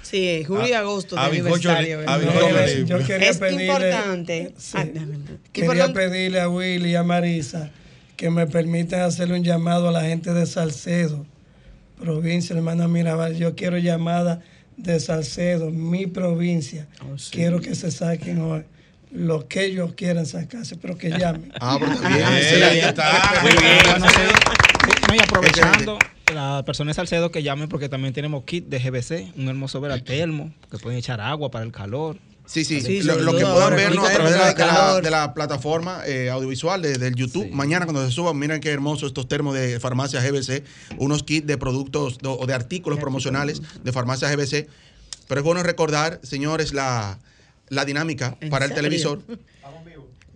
Sí, 0.10 0.43
julio 0.46 0.67
y 0.67 0.74
agosto 0.74 1.15
de 1.15 1.22
a 1.22 1.30
bizcocho 1.30 1.70
aniversario. 1.72 2.86
yo 2.86 2.98
quería 3.06 3.30
Es 3.30 3.39
pedirle- 3.41 3.65
importante. 3.67 4.54
Sí. 4.58 4.72
Ah, 4.78 4.86
dame. 4.93 5.17
¿Qué 5.52 5.62
Quería 5.62 5.86
importante? 5.86 6.00
pedirle 6.00 6.39
a 6.41 6.50
Willy 6.50 6.91
y 6.91 6.96
a 6.96 7.04
Marisa 7.04 7.70
que 8.15 8.30
me 8.30 8.48
permitan 8.48 9.02
hacerle 9.02 9.36
un 9.36 9.43
llamado 9.43 9.89
a 9.89 9.91
la 9.91 10.02
gente 10.04 10.34
de 10.34 10.46
Salcedo, 10.46 11.26
provincia 12.00 12.56
hermana 12.56 12.88
Mirabal. 12.88 13.36
Yo 13.36 13.56
quiero 13.56 13.78
llamada 13.78 14.41
de 14.78 15.00
Salcedo, 15.00 15.72
mi 15.72 16.08
provincia. 16.08 16.88
Quiero 17.32 17.60
que 17.60 17.76
se 17.76 17.91
saquen 17.91 18.39
hoy 18.41 18.63
lo 19.12 19.48
que 19.48 19.65
ellos 19.65 19.93
quieran 19.93 20.26
sacarse, 20.26 20.76
pero 20.78 20.98
que 20.98 21.10
llamen. 21.20 21.52
Ah, 21.60 21.78
pero. 21.80 21.91
Bien, 21.91 22.28
sí, 22.50 22.62
ahí 22.63 22.80
está. 22.80 23.39
Muy 23.41 23.52
bien. 23.52 24.77
No, 25.08 25.15
y 25.15 25.20
aprovechando, 25.20 25.98
la 26.34 26.63
persona 26.65 26.89
de 26.89 26.96
Salcedo 26.96 27.32
que 27.32 27.41
llamen 27.43 27.70
porque 27.70 27.88
también 27.89 28.13
tenemos 28.13 28.43
kit 28.43 28.65
de 28.67 28.80
GBC, 28.80 29.34
un 29.38 29.48
hermoso 29.48 29.82
termo, 30.04 30.54
que 30.70 30.78
pueden 30.78 31.00
echar 31.00 31.22
agua 31.22 31.50
para 31.52 31.63
el 31.65 31.72
calor. 31.72 32.17
Sí, 32.46 32.63
sí, 32.63 32.80
Sí, 32.80 33.02
lo, 33.04 33.15
que 33.36 33.43
puedan 33.46 33.76
vernos 33.76 34.08
a 34.08 34.13
través 34.13 34.32
de 34.34 34.39
la, 34.39 34.46
de 34.48 34.54
de 34.54 34.60
la- 34.65 34.74
calor. 34.74 35.04
de 35.04 35.12
la 35.12 35.34
plataforma 35.34 36.02
eh, 36.06 36.30
audiovisual 36.30 36.82
de- 36.82 36.98
del 36.98 37.13
YouTube. 37.15 37.50
Mañana 37.52 37.86
cuando 37.86 38.06
se 38.06 38.12
suban, 38.12 38.38
miren 38.39 38.62
qué 38.62 38.70
hermosos 38.72 39.08
estos 39.08 39.28
termos 39.28 39.54
de 39.54 39.82
farmacia 39.82 40.22
GBC, 40.22 40.63
unos 40.98 41.24
kits 41.24 41.46
de 41.46 41.58
productos 41.58 42.17
o 42.24 42.46
de 42.46 42.54
artículos 42.54 43.00
promocionales 43.00 43.62
de 43.84 43.91
farmacia 43.91 44.30
GBC. 44.34 44.67
Pero 45.28 45.41
es 45.41 45.43
bueno 45.46 45.62
recordar, 45.62 46.22
señores, 46.24 46.72
la, 46.72 47.20
la 47.67 47.84
dinámica 47.84 48.38
¿En 48.39 48.50
para 48.50 48.65
el 48.65 48.74
televisor. 48.74 49.22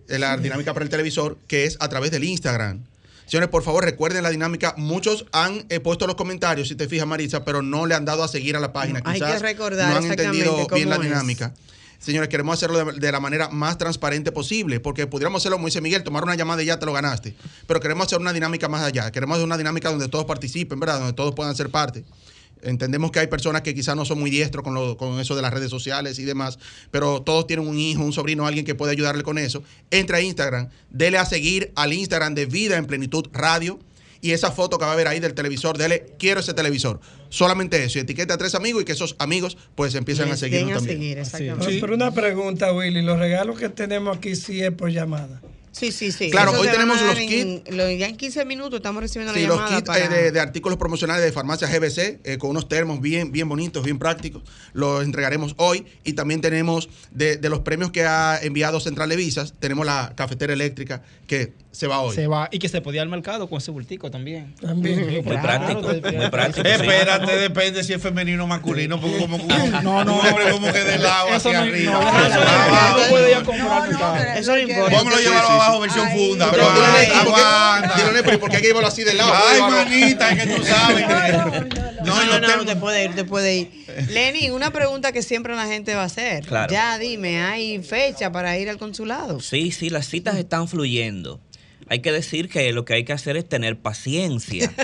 Eh, 0.08 0.18
La 0.18 0.36
dinámica 0.36 0.74
para 0.74 0.84
el 0.84 0.90
televisor, 0.90 1.38
que 1.46 1.64
es 1.64 1.76
a 1.80 1.88
través 1.88 2.10
del 2.10 2.24
Instagram. 2.24 2.80
Señores, 3.26 3.48
por 3.48 3.62
favor, 3.62 3.84
recuerden 3.84 4.22
la 4.22 4.30
dinámica. 4.30 4.74
Muchos 4.76 5.26
han 5.32 5.64
eh, 5.68 5.80
puesto 5.80 6.06
los 6.06 6.16
comentarios, 6.16 6.68
si 6.68 6.74
te 6.74 6.88
fijas, 6.88 7.06
Marisa, 7.06 7.44
pero 7.44 7.62
no 7.62 7.86
le 7.86 7.94
han 7.94 8.04
dado 8.04 8.22
a 8.22 8.28
seguir 8.28 8.56
a 8.56 8.60
la 8.60 8.72
página. 8.72 9.00
Hay 9.04 9.18
que 9.20 9.24
Quizás 9.26 9.40
recordar 9.42 9.90
no 9.90 9.96
han 9.96 10.02
exactamente 10.04 10.40
entendido 10.48 10.68
bien 10.74 10.88
la 10.90 10.96
es. 10.96 11.02
dinámica. 11.02 11.54
Señores, 11.98 12.28
queremos 12.28 12.54
hacerlo 12.54 12.84
de, 12.84 12.98
de 12.98 13.12
la 13.12 13.20
manera 13.20 13.48
más 13.48 13.78
transparente 13.78 14.32
posible, 14.32 14.80
porque 14.80 15.06
pudiéramos 15.06 15.40
hacerlo, 15.40 15.56
como 15.56 15.66
dice 15.68 15.80
Miguel, 15.80 16.02
tomar 16.02 16.24
una 16.24 16.34
llamada 16.34 16.60
y 16.62 16.66
ya 16.66 16.78
te 16.78 16.84
lo 16.84 16.92
ganaste. 16.92 17.36
Pero 17.68 17.78
queremos 17.78 18.06
hacer 18.08 18.18
una 18.18 18.32
dinámica 18.32 18.68
más 18.68 18.82
allá. 18.82 19.10
Queremos 19.12 19.36
hacer 19.36 19.46
una 19.46 19.56
dinámica 19.56 19.88
donde 19.88 20.08
todos 20.08 20.24
participen, 20.24 20.80
¿verdad? 20.80 20.98
Donde 20.98 21.12
todos 21.12 21.32
puedan 21.34 21.54
ser 21.54 21.70
parte. 21.70 22.04
Entendemos 22.62 23.10
que 23.10 23.18
hay 23.18 23.26
personas 23.26 23.62
que 23.62 23.74
quizás 23.74 23.96
no 23.96 24.04
son 24.04 24.20
muy 24.20 24.30
diestros 24.30 24.62
con, 24.62 24.74
lo- 24.74 24.96
con 24.96 25.18
eso 25.20 25.34
de 25.34 25.42
las 25.42 25.52
redes 25.52 25.70
sociales 25.70 26.18
y 26.18 26.24
demás, 26.24 26.58
pero 26.90 27.22
todos 27.22 27.46
tienen 27.46 27.66
un 27.66 27.78
hijo, 27.78 28.02
un 28.04 28.12
sobrino, 28.12 28.46
alguien 28.46 28.64
que 28.64 28.74
puede 28.74 28.92
ayudarle 28.92 29.22
con 29.22 29.38
eso. 29.38 29.62
Entra 29.90 30.18
a 30.18 30.20
Instagram, 30.20 30.68
dele 30.90 31.18
a 31.18 31.24
seguir 31.24 31.72
al 31.74 31.92
Instagram 31.92 32.34
de 32.34 32.46
Vida 32.46 32.76
en 32.76 32.86
Plenitud 32.86 33.26
Radio 33.32 33.78
y 34.20 34.30
esa 34.30 34.52
foto 34.52 34.78
que 34.78 34.84
va 34.84 34.92
a 34.92 34.96
ver 34.96 35.08
ahí 35.08 35.18
del 35.18 35.34
televisor, 35.34 35.76
dele, 35.76 36.06
quiero 36.18 36.38
ese 36.38 36.54
televisor. 36.54 37.00
Solamente 37.28 37.82
eso. 37.82 37.98
Y 37.98 38.02
etiqueta 38.02 38.34
a 38.34 38.38
tres 38.38 38.54
amigos 38.54 38.82
y 38.82 38.84
que 38.84 38.92
esos 38.92 39.16
amigos 39.18 39.56
pues 39.74 39.94
empiecen 39.96 40.30
a 40.30 40.36
seguirnos 40.36 40.72
a 40.72 40.76
también. 40.76 40.98
seguir, 40.98 41.18
exactamente. 41.18 41.64
Pero, 41.66 41.80
pero 41.80 41.94
una 41.96 42.12
pregunta, 42.12 42.72
Willy, 42.72 43.02
los 43.02 43.18
regalos 43.18 43.58
que 43.58 43.68
tenemos 43.68 44.16
aquí 44.16 44.36
sí 44.36 44.60
es 44.62 44.70
por 44.70 44.90
llamada. 44.92 45.40
Sí, 45.72 45.90
sí, 45.90 46.12
sí. 46.12 46.30
Claro, 46.30 46.52
Eso 46.52 46.60
hoy 46.60 46.68
tenemos 46.68 47.00
los 47.00 47.16
en- 47.18 47.62
lo- 47.70 47.90
ya 47.90 48.06
en 48.06 48.16
15 48.16 48.44
minutos 48.44 48.74
estamos 48.76 49.02
recibiendo 49.02 49.32
Sí, 49.32 49.40
la 49.42 49.48
los 49.48 49.56
llamada 49.56 49.76
kits 49.76 49.86
para... 49.86 50.04
eh, 50.04 50.08
de, 50.24 50.30
de 50.32 50.40
artículos 50.40 50.78
promocionales 50.78 51.24
de 51.24 51.32
farmacia 51.32 51.66
GBC 51.66 52.20
eh, 52.24 52.36
con 52.38 52.50
unos 52.50 52.68
termos 52.68 53.00
bien, 53.00 53.32
bien 53.32 53.48
bonitos, 53.48 53.82
bien 53.82 53.98
prácticos. 53.98 54.42
Los 54.74 55.02
entregaremos 55.02 55.54
hoy. 55.56 55.86
Y 56.04 56.12
también 56.12 56.42
tenemos 56.42 56.90
de, 57.10 57.38
de 57.38 57.48
los 57.48 57.60
premios 57.60 57.90
que 57.90 58.04
ha 58.04 58.38
enviado 58.42 58.80
Central 58.80 59.08
de 59.08 59.16
Visas, 59.16 59.54
tenemos 59.58 59.86
la 59.86 60.12
cafetera 60.14 60.52
eléctrica 60.52 61.02
que 61.26 61.52
se 61.72 61.86
va 61.86 62.00
hoy. 62.00 62.14
Se 62.14 62.26
va. 62.26 62.48
Y 62.52 62.58
que 62.58 62.68
se 62.68 62.80
podía 62.82 63.02
al 63.02 63.08
mercado 63.08 63.48
con 63.48 63.58
ese 63.58 63.70
bultico 63.70 64.10
también. 64.10 64.54
También. 64.60 64.98
Sí, 64.98 65.04
Muy 65.04 65.22
claro, 65.22 65.42
práctico, 65.42 65.94
te- 66.00 66.12
muy 66.12 66.28
práctico. 66.30 66.68
sí. 66.68 66.74
Espérate, 66.74 67.36
depende 67.38 67.82
si 67.82 67.94
es 67.94 68.02
femenino 68.02 68.44
o 68.44 68.46
masculino, 68.46 69.00
porque 69.00 69.16
como, 69.18 69.38
como 69.38 69.66
No, 69.82 70.04
no. 70.04 70.14
un 70.20 70.26
hombre 70.26 70.50
como 70.52 70.70
que 70.72 70.84
del 70.84 71.02
lado 71.02 71.28
Eso 71.28 71.36
hacia 71.48 71.52
no- 71.52 71.58
arriba. 71.60 71.92
no, 71.92 72.00
eso 72.26 72.40
no- 72.44 72.98
no 72.98 73.08
puede 73.08 73.30
ir 73.30 73.36
a 73.36 73.42
comprar 73.42 73.90
No, 73.90 73.90
no, 73.90 74.12
pero 74.18 74.32
Eso 74.40 74.52
no 74.52 74.58
importa. 74.58 74.96
Vámonos 74.96 75.18
a 75.18 75.22
llevarlo 75.22 75.48
abajo, 75.50 75.80
versión 75.80 76.06
Ay. 76.08 76.18
funda. 76.28 76.50
Pero 76.50 76.62
aguanta, 76.62 76.98
dile, 77.00 77.04
¿y 77.04 77.10
por 77.24 77.34
qué- 77.34 77.40
aguanta. 77.40 77.94
dile, 77.96 78.12
Néstor, 78.12 78.34
¿y 78.34 78.36
por 78.36 78.50
qué 78.50 78.56
hay 78.56 78.62
que 78.62 78.68
llevarlo 78.68 78.88
así 78.88 79.02
de 79.04 79.14
lado? 79.14 79.32
Ay, 79.50 79.60
manita, 79.62 80.30
es 80.30 80.44
que 80.44 80.54
tú 80.54 80.62
sabes 80.64 81.06
que. 81.06 81.82
No, 82.04 82.24
no, 82.40 82.56
no, 82.56 82.64
te 82.66 82.76
puede 82.76 83.04
ir, 83.04 83.14
te 83.14 83.24
puede 83.24 83.54
ir. 83.56 83.84
Lenny, 84.10 84.50
una 84.50 84.70
pregunta 84.72 85.12
que 85.12 85.22
siempre 85.22 85.54
la 85.56 85.66
gente 85.66 85.94
va 85.94 86.02
a 86.02 86.06
hacer. 86.06 86.44
Claro. 86.44 86.72
Ya 86.72 86.98
dime, 86.98 87.42
¿hay 87.42 87.78
fecha 87.82 88.30
para 88.32 88.58
ir 88.58 88.68
al 88.68 88.76
consulado? 88.78 89.40
Sí, 89.40 89.70
sí, 89.72 89.88
las 89.88 90.06
citas 90.08 90.36
están 90.36 90.66
fluyendo. 90.68 91.40
Hay 91.92 92.00
que 92.00 92.10
decir 92.10 92.48
que 92.48 92.72
lo 92.72 92.86
que 92.86 92.94
hay 92.94 93.04
que 93.04 93.12
hacer 93.12 93.36
es 93.36 93.46
tener 93.46 93.78
paciencia. 93.78 94.72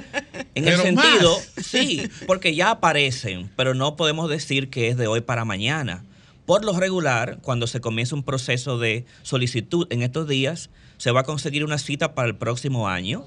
En 0.54 0.66
el 0.66 0.76
sentido, 0.76 1.38
más. 1.38 1.66
sí, 1.66 2.02
porque 2.26 2.54
ya 2.54 2.70
aparecen, 2.70 3.48
pero 3.56 3.74
no 3.74 3.94
podemos 3.94 4.28
decir 4.28 4.70
que 4.70 4.88
es 4.88 4.96
de 4.96 5.06
hoy 5.06 5.20
para 5.20 5.44
mañana. 5.44 6.04
Por 6.46 6.64
lo 6.64 6.72
regular, 6.72 7.38
cuando 7.42 7.68
se 7.68 7.80
comienza 7.80 8.16
un 8.16 8.24
proceso 8.24 8.76
de 8.76 9.04
solicitud 9.22 9.86
en 9.90 10.02
estos 10.02 10.26
días, 10.26 10.68
se 10.96 11.12
va 11.12 11.20
a 11.20 11.22
conseguir 11.22 11.64
una 11.64 11.78
cita 11.78 12.14
para 12.14 12.26
el 12.26 12.34
próximo 12.34 12.88
año. 12.88 13.24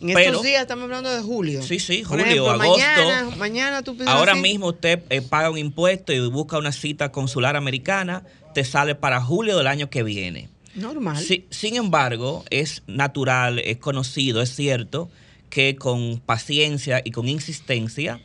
En 0.00 0.08
estos 0.10 0.24
Pero- 0.24 0.42
días 0.42 0.62
estamos 0.62 0.84
hablando 0.84 1.08
de 1.10 1.22
julio. 1.22 1.62
Sí, 1.62 1.78
sí, 1.78 2.02
julio, 2.02 2.24
ejemplo, 2.24 2.50
agosto. 2.50 2.84
Mañana, 2.84 3.36
mañana 3.36 3.82
tú 3.82 3.94
pides 3.94 4.08
Ahora 4.08 4.34
mismo 4.34 4.66
usted 4.68 5.04
eh, 5.08 5.22
paga 5.22 5.50
un 5.50 5.58
impuesto 5.58 6.12
y 6.12 6.20
busca 6.28 6.58
una 6.58 6.72
cita 6.72 7.12
consular 7.12 7.56
americana, 7.56 8.24
te 8.54 8.64
sale 8.64 8.94
para 8.94 9.22
julio 9.22 9.56
del 9.56 9.68
año 9.68 9.88
que 9.88 10.02
viene. 10.02 10.51
Normal. 10.74 11.22
Sin 11.50 11.76
embargo, 11.76 12.44
es 12.50 12.82
natural, 12.86 13.58
es 13.58 13.76
conocido, 13.78 14.42
es 14.42 14.54
cierto 14.54 15.10
que 15.50 15.76
con 15.76 16.20
paciencia 16.24 17.02
y 17.04 17.10
con 17.10 17.28
insistencia 17.28 18.20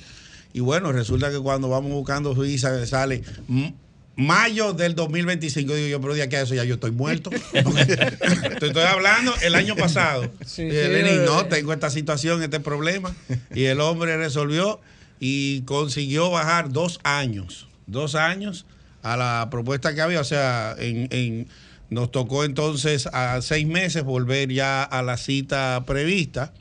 y 0.53 0.59
bueno, 0.59 0.91
resulta 0.91 1.31
que 1.31 1.39
cuando 1.39 1.69
vamos 1.69 1.91
buscando 1.91 2.35
su 2.35 2.41
visa 2.41 2.85
sale 2.85 3.23
mm, 3.47 3.67
mayo 4.15 4.73
del 4.73 4.93
2025, 4.95 5.73
digo 5.73 5.87
yo, 5.87 6.01
pero 6.01 6.13
de 6.13 6.21
aquí 6.23 6.35
a 6.35 6.41
eso 6.41 6.53
ya 6.53 6.63
yo 6.63 6.75
estoy 6.75 6.91
muerto. 6.91 7.29
Te 7.51 8.67
estoy 8.67 8.83
hablando 8.83 9.33
el 9.41 9.55
año 9.55 9.75
pasado. 9.75 10.31
Sí, 10.45 10.63
Dije, 10.65 10.85
sí, 10.85 10.91
Lenín, 10.91 11.21
eh. 11.21 11.25
no, 11.25 11.45
tengo 11.45 11.73
esta 11.73 11.89
situación, 11.89 12.43
este 12.43 12.59
problema. 12.59 13.15
Y 13.53 13.65
el 13.65 13.79
hombre 13.81 14.17
resolvió 14.17 14.79
y 15.19 15.61
consiguió 15.61 16.29
bajar 16.29 16.71
dos 16.71 16.99
años, 17.03 17.67
dos 17.87 18.15
años 18.15 18.65
a 19.01 19.17
la 19.17 19.47
propuesta 19.49 19.95
que 19.95 20.01
había. 20.01 20.19
O 20.19 20.25
sea, 20.25 20.75
en, 20.77 21.07
en- 21.11 21.47
nos 21.89 22.09
tocó 22.11 22.45
entonces 22.45 23.07
a 23.07 23.41
seis 23.41 23.67
meses 23.67 24.03
volver 24.03 24.49
ya 24.49 24.83
a 24.83 25.01
la 25.03 25.17
cita 25.17 25.83
prevista. 25.85 26.53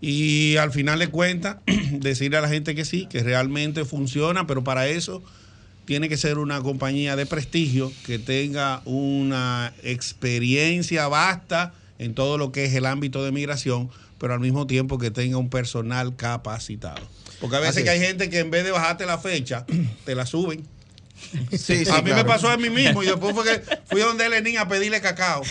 Y 0.00 0.56
al 0.56 0.70
final 0.70 1.00
de 1.00 1.08
cuentas, 1.08 1.56
decirle 1.92 2.36
a 2.38 2.40
la 2.42 2.48
gente 2.48 2.74
que 2.76 2.84
sí, 2.84 3.06
que 3.10 3.22
realmente 3.24 3.84
funciona, 3.84 4.46
pero 4.46 4.62
para 4.62 4.86
eso 4.86 5.22
tiene 5.88 6.10
que 6.10 6.18
ser 6.18 6.36
una 6.36 6.60
compañía 6.60 7.16
de 7.16 7.24
prestigio 7.24 7.90
que 8.04 8.18
tenga 8.18 8.82
una 8.84 9.72
experiencia 9.82 11.08
vasta 11.08 11.72
en 11.98 12.12
todo 12.12 12.36
lo 12.36 12.52
que 12.52 12.66
es 12.66 12.74
el 12.74 12.84
ámbito 12.84 13.24
de 13.24 13.32
migración, 13.32 13.88
pero 14.18 14.34
al 14.34 14.40
mismo 14.40 14.66
tiempo 14.66 14.98
que 14.98 15.10
tenga 15.10 15.38
un 15.38 15.48
personal 15.48 16.14
capacitado. 16.14 17.00
Porque 17.40 17.56
a 17.56 17.60
veces 17.60 17.84
que 17.84 17.88
hay 17.88 18.00
gente 18.00 18.28
que 18.28 18.40
en 18.40 18.50
vez 18.50 18.64
de 18.64 18.70
bajarte 18.70 19.06
la 19.06 19.16
fecha, 19.16 19.64
te 20.04 20.14
la 20.14 20.26
suben. 20.26 20.62
Sí, 21.52 21.86
sí, 21.86 21.90
a 21.90 22.02
mí 22.02 22.10
claro. 22.10 22.16
me 22.16 22.24
pasó 22.26 22.50
a 22.50 22.58
mí 22.58 22.68
mismo 22.68 23.02
y 23.02 23.06
después 23.06 23.34
fue 23.34 23.44
que 23.44 23.62
fui 23.86 24.02
a 24.02 24.04
donde 24.04 24.28
Lenín 24.28 24.58
a 24.58 24.68
pedirle 24.68 25.00
cacao. 25.00 25.42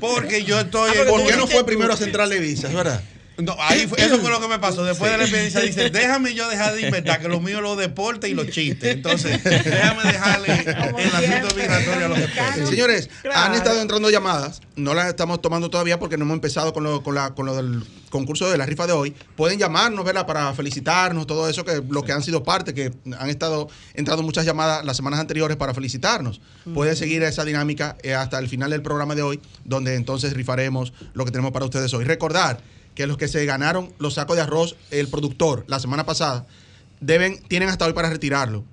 Porque 0.00 0.42
yo 0.42 0.58
estoy. 0.58 0.90
Ah, 0.98 1.08
¿Por 1.08 1.24
qué 1.24 1.36
no 1.36 1.46
fue 1.46 1.64
primero 1.64 1.92
a 1.92 1.96
Central 1.96 2.28
de 2.28 2.40
Visas, 2.40 2.74
verdad? 2.74 3.04
No, 3.38 3.54
ahí 3.60 3.86
fue- 3.86 4.00
eso 4.02 4.18
fue 4.18 4.30
lo 4.30 4.40
que 4.40 4.48
me 4.48 4.58
pasó. 4.58 4.82
Después 4.84 5.10
de 5.12 5.18
la 5.18 5.24
experiencia, 5.24 5.60
dice: 5.60 5.90
Déjame 5.90 6.32
yo 6.34 6.48
dejar 6.48 6.74
de 6.74 6.82
inventar, 6.82 7.20
que 7.20 7.28
lo 7.28 7.40
mío 7.40 7.56
es 7.58 7.62
los 7.62 7.76
deportes 7.76 8.30
y 8.30 8.34
los 8.34 8.48
chistes. 8.48 8.94
Entonces, 8.94 9.42
déjame 9.44 10.04
dejarle 10.10 10.54
el 10.54 10.68
asunto 10.70 11.54
migratorio 11.56 12.06
a 12.06 12.08
los 12.08 12.18
expertos. 12.18 12.70
Señores, 12.70 13.10
Claro. 13.22 13.38
han 13.40 13.54
estado 13.54 13.80
entrando 13.82 14.08
llamadas, 14.10 14.62
no 14.76 14.94
las 14.94 15.08
estamos 15.08 15.42
tomando 15.42 15.68
todavía 15.68 15.98
porque 15.98 16.16
no 16.16 16.24
hemos 16.24 16.34
empezado 16.36 16.72
con 16.72 16.84
lo, 16.84 17.02
con 17.02 17.14
la- 17.14 17.34
con 17.34 17.44
lo 17.46 17.54
del 17.56 17.84
concurso 18.10 18.48
de 18.50 18.56
la 18.56 18.64
rifa 18.64 18.86
de 18.86 18.94
hoy. 18.94 19.14
Pueden 19.36 19.58
llamarnos, 19.58 20.02
¿verdad? 20.04 20.26
Para 20.26 20.54
felicitarnos, 20.54 21.26
todo 21.26 21.48
eso, 21.48 21.64
que 21.64 21.82
los 21.88 22.04
que 22.04 22.12
han 22.12 22.22
sido 22.22 22.42
parte, 22.42 22.72
que 22.72 22.92
han 23.18 23.28
estado 23.28 23.68
entrando 23.94 24.22
muchas 24.22 24.46
llamadas 24.46 24.84
las 24.84 24.96
semanas 24.96 25.20
anteriores 25.20 25.56
para 25.58 25.74
felicitarnos. 25.74 26.40
Pueden 26.72 26.96
seguir 26.96 27.22
esa 27.22 27.44
dinámica 27.44 27.96
eh, 28.02 28.14
hasta 28.14 28.38
el 28.38 28.48
final 28.48 28.70
del 28.70 28.80
programa 28.80 29.14
de 29.14 29.20
hoy, 29.22 29.40
donde 29.64 29.94
entonces 29.94 30.32
rifaremos 30.32 30.94
lo 31.12 31.24
que 31.26 31.30
tenemos 31.32 31.52
para 31.52 31.66
ustedes 31.66 31.92
hoy. 31.92 32.04
Recordar 32.04 32.60
que 32.96 33.06
los 33.06 33.16
que 33.18 33.28
se 33.28 33.44
ganaron 33.44 33.92
los 33.98 34.14
sacos 34.14 34.34
de 34.34 34.42
arroz, 34.42 34.74
el 34.90 35.06
productor, 35.06 35.64
la 35.68 35.78
semana 35.78 36.04
pasada, 36.04 36.46
deben, 37.00 37.38
tienen 37.46 37.68
hasta 37.68 37.86
hoy 37.86 37.92
para 37.92 38.10
retirarlo. 38.10 38.64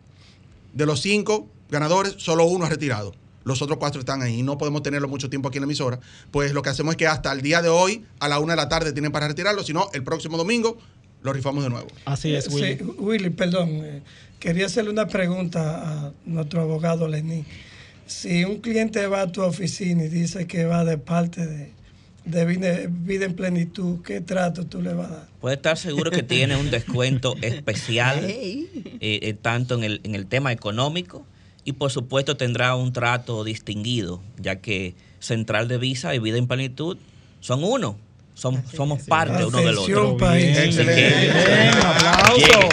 De 0.74 0.88
los 0.88 1.02
cinco 1.02 1.48
ganadores, 1.70 2.16
solo 2.18 2.46
uno 2.46 2.66
ha 2.66 2.70
retirado. 2.70 3.14
Los 3.44 3.62
otros 3.62 3.78
cuatro 3.78 4.00
están 4.00 4.22
ahí 4.22 4.40
y 4.40 4.44
no 4.44 4.58
podemos 4.58 4.82
tenerlo 4.82 5.10
mucho 5.10 5.30
tiempo 5.30 5.50
aquí 5.50 5.58
en 5.58 5.64
la 5.64 5.66
emisora. 5.66 6.00
Pues 6.32 6.54
lo 6.54 6.62
que 6.62 6.70
hacemos 6.70 6.94
es 6.94 6.98
que 6.98 7.06
hasta 7.06 7.34
el 7.34 7.42
día 7.42 7.62
de 7.62 7.68
hoy, 7.68 8.06
a 8.20 8.30
la 8.30 8.40
una 8.40 8.54
de 8.54 8.58
la 8.58 8.70
tarde, 8.70 8.94
tienen 8.94 9.12
para 9.12 9.28
retirarlo. 9.28 9.62
Si 9.64 9.74
no, 9.74 9.90
el 9.94 10.04
próximo 10.04 10.38
domingo 10.38 10.78
lo 11.22 11.34
rifamos 11.34 11.62
de 11.64 11.70
nuevo. 11.70 11.88
Así 12.06 12.34
es, 12.34 12.48
Willy. 12.48 12.78
Sí, 12.78 12.84
Willy, 12.98 13.30
perdón. 13.30 13.70
eh, 13.84 14.02
quería 14.40 14.68
hacerle 14.68 14.92
una 14.92 15.08
pregunta 15.08 16.06
a 16.06 16.12
nuestro 16.26 16.62
abogado 16.62 17.10
Lenín. 17.10 17.46
Si 18.08 18.46
un 18.46 18.62
cliente 18.62 19.06
va 19.08 19.22
a 19.22 19.32
tu 19.32 19.42
oficina 19.42 20.06
y 20.06 20.10
dice 20.10 20.48
que 20.48 20.64
va 20.64 20.86
de 20.86 20.98
parte 20.98 21.46
de, 21.46 21.74
de 22.26 22.46
vida, 22.46 22.78
vida 22.88 23.26
en 23.26 23.36
plenitud, 23.36 24.02
¿qué 24.04 24.22
trato 24.22 24.66
tú 24.66 24.82
le 24.82 24.94
vas 24.94 25.12
a 25.12 25.16
dar? 25.16 25.28
Puede 25.42 25.56
estar 25.56 25.78
seguro 25.78 26.10
que 26.12 26.24
tiene 26.24 26.56
un 26.56 26.72
descuento 26.72 27.36
especial, 27.42 28.24
eh, 28.24 28.66
eh, 29.02 29.36
tanto 29.42 29.76
en 29.76 29.84
el, 29.84 30.00
en 30.04 30.16
el 30.16 30.26
tema 30.26 30.52
económico 30.52 31.26
y 31.66 31.74
por 31.74 31.92
supuesto 31.92 32.38
tendrá 32.38 32.76
un 32.76 32.94
trato 32.94 33.44
distinguido, 33.44 34.22
ya 34.38 34.56
que 34.58 34.96
Central 35.20 35.68
de 35.68 35.78
Visa 35.78 36.16
y 36.16 36.20
Vida 36.20 36.38
en 36.38 36.48
Plenitud 36.48 36.98
son 37.40 37.64
uno, 37.64 37.98
son, 38.34 38.64
somos 38.74 39.04
parte 39.04 39.46
uno 39.46 39.60
del 39.60 39.78
otro. 39.78 40.18
País. 40.18 40.76
Bien, 40.78 41.78
aplauso. 41.86 42.70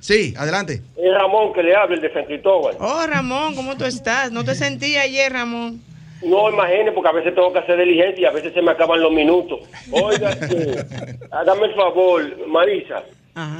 Sí, 0.00 0.34
adelante. 0.36 0.82
Es 0.96 1.14
Ramón 1.14 1.52
que 1.52 1.62
le 1.62 1.76
habla, 1.76 1.94
el 1.94 2.00
de 2.02 2.12
San 2.12 2.24
Cristóbal. 2.24 2.76
Oh, 2.80 3.06
Ramón, 3.06 3.54
¿cómo 3.54 3.76
tú 3.76 3.84
estás? 3.84 4.32
¿No 4.32 4.44
te 4.44 4.56
sentí 4.56 4.96
ayer, 4.96 5.32
Ramón? 5.32 5.80
No 6.24 6.50
imagine, 6.50 6.90
porque 6.90 7.08
a 7.08 7.12
veces 7.12 7.36
tengo 7.36 7.52
que 7.52 7.60
hacer 7.60 7.78
diligencia 7.78 8.22
y 8.22 8.24
a 8.24 8.32
veces 8.32 8.52
se 8.52 8.62
me 8.62 8.72
acaban 8.72 9.00
los 9.00 9.12
minutos. 9.12 9.60
Oiga, 9.92 10.36
hágame 11.30 11.66
el 11.66 11.74
favor, 11.76 12.48
Marisa. 12.48 13.04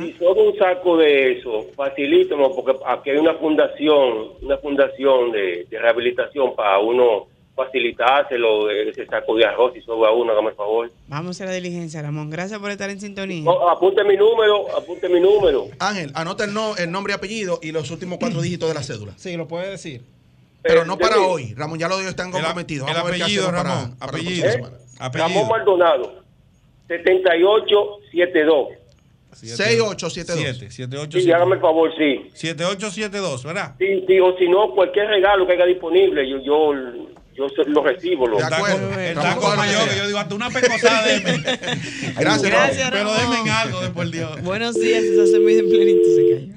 Si 0.00 0.12
son 0.14 0.36
un 0.36 0.58
saco 0.58 0.96
de 0.96 1.38
eso, 1.38 1.64
facilítanos, 1.76 2.50
porque 2.56 2.76
aquí 2.84 3.10
hay 3.10 3.18
una 3.18 3.34
fundación, 3.34 4.30
una 4.42 4.58
fundación 4.58 5.30
de, 5.30 5.66
de 5.70 5.78
rehabilitación 5.78 6.56
para 6.56 6.80
uno 6.80 7.28
facilitárselo, 7.58 8.70
ese 8.70 9.04
saco 9.06 9.36
de 9.36 9.44
arroz, 9.44 9.76
y 9.76 9.80
sobra 9.82 10.10
uno, 10.12 10.32
hágame 10.32 10.50
el 10.50 10.54
favor. 10.54 10.90
Vamos 11.08 11.26
a 11.28 11.30
hacer 11.30 11.46
la 11.48 11.54
diligencia, 11.54 12.00
Ramón. 12.00 12.30
Gracias 12.30 12.58
por 12.58 12.70
estar 12.70 12.88
en 12.90 13.00
sintonía. 13.00 13.42
No, 13.42 13.68
apunte 13.68 14.02
mi 14.04 14.16
número, 14.16 14.74
apunte 14.76 15.08
mi 15.08 15.20
número. 15.20 15.66
Ángel, 15.78 16.12
anota 16.14 16.44
el, 16.44 16.54
no- 16.54 16.76
el 16.76 16.90
nombre 16.90 17.12
y 17.12 17.16
apellido 17.16 17.58
y 17.62 17.72
los 17.72 17.90
últimos 17.90 18.18
cuatro 18.18 18.40
dígitos 18.40 18.68
de 18.68 18.74
la 18.74 18.82
cédula. 18.82 19.12
Sí, 19.16 19.36
lo 19.36 19.46
puede 19.48 19.70
decir. 19.70 20.02
Pero 20.62 20.84
no 20.84 20.98
para 20.98 21.14
sí. 21.16 21.20
hoy. 21.26 21.54
Ramón, 21.54 21.78
ya 21.78 21.88
los 21.88 21.98
dos 21.98 22.06
están 22.08 22.30
comprometidos. 22.32 22.88
el 22.88 22.94
qué 22.94 23.00
apellido, 23.00 23.46
para- 23.46 23.62
Ramón, 23.62 23.96
para 23.98 24.12
la 24.12 24.18
apellido. 24.18 24.48
¿Eh? 24.48 24.52
semana. 24.52 24.76
Ramón 25.12 25.48
Maldonado, 25.48 26.22
7872. 26.88 28.68
6872. 29.32 30.58
7872. 30.58 31.22
Sí, 31.22 31.30
hágame 31.30 31.56
el 31.56 31.60
favor, 31.60 31.90
sí. 31.96 32.28
7872, 32.34 33.44
¿verdad? 33.44 33.74
Sí, 33.78 34.04
sí, 34.06 34.18
o 34.18 34.36
si 34.36 34.48
no, 34.48 34.74
cualquier 34.74 35.06
regalo 35.08 35.46
que 35.46 35.52
haya 35.52 35.66
disponible, 35.66 36.28
yo 36.28 36.38
yo, 36.42 36.72
yo 37.38 37.48
se- 37.50 37.70
lo 37.70 37.82
recibo. 37.84 38.26
Lo. 38.26 38.36
De 38.38 38.44
acuerdo. 38.44 38.98
El 38.98 39.14
taco 39.14 39.54
mayor, 39.56 39.88
que 39.88 39.96
yo 39.96 40.06
digo, 40.06 40.18
hasta 40.18 40.34
una 40.34 40.50
pecosada 40.50 41.06
de 41.06 41.20
Gracias, 42.18 42.42
Gracias, 42.42 42.90
Pero 42.90 43.12
denme 43.14 43.50
algo 43.50 43.80
de 43.80 43.90
por 43.90 44.10
Dios. 44.10 44.42
Buenos 44.42 44.74
días, 44.74 45.02
estás 45.04 45.30
en 45.34 45.46
vida 45.46 45.60
en 45.60 45.68
plenitud. 45.70 46.16
Se 46.16 46.34
cayó. 46.34 46.54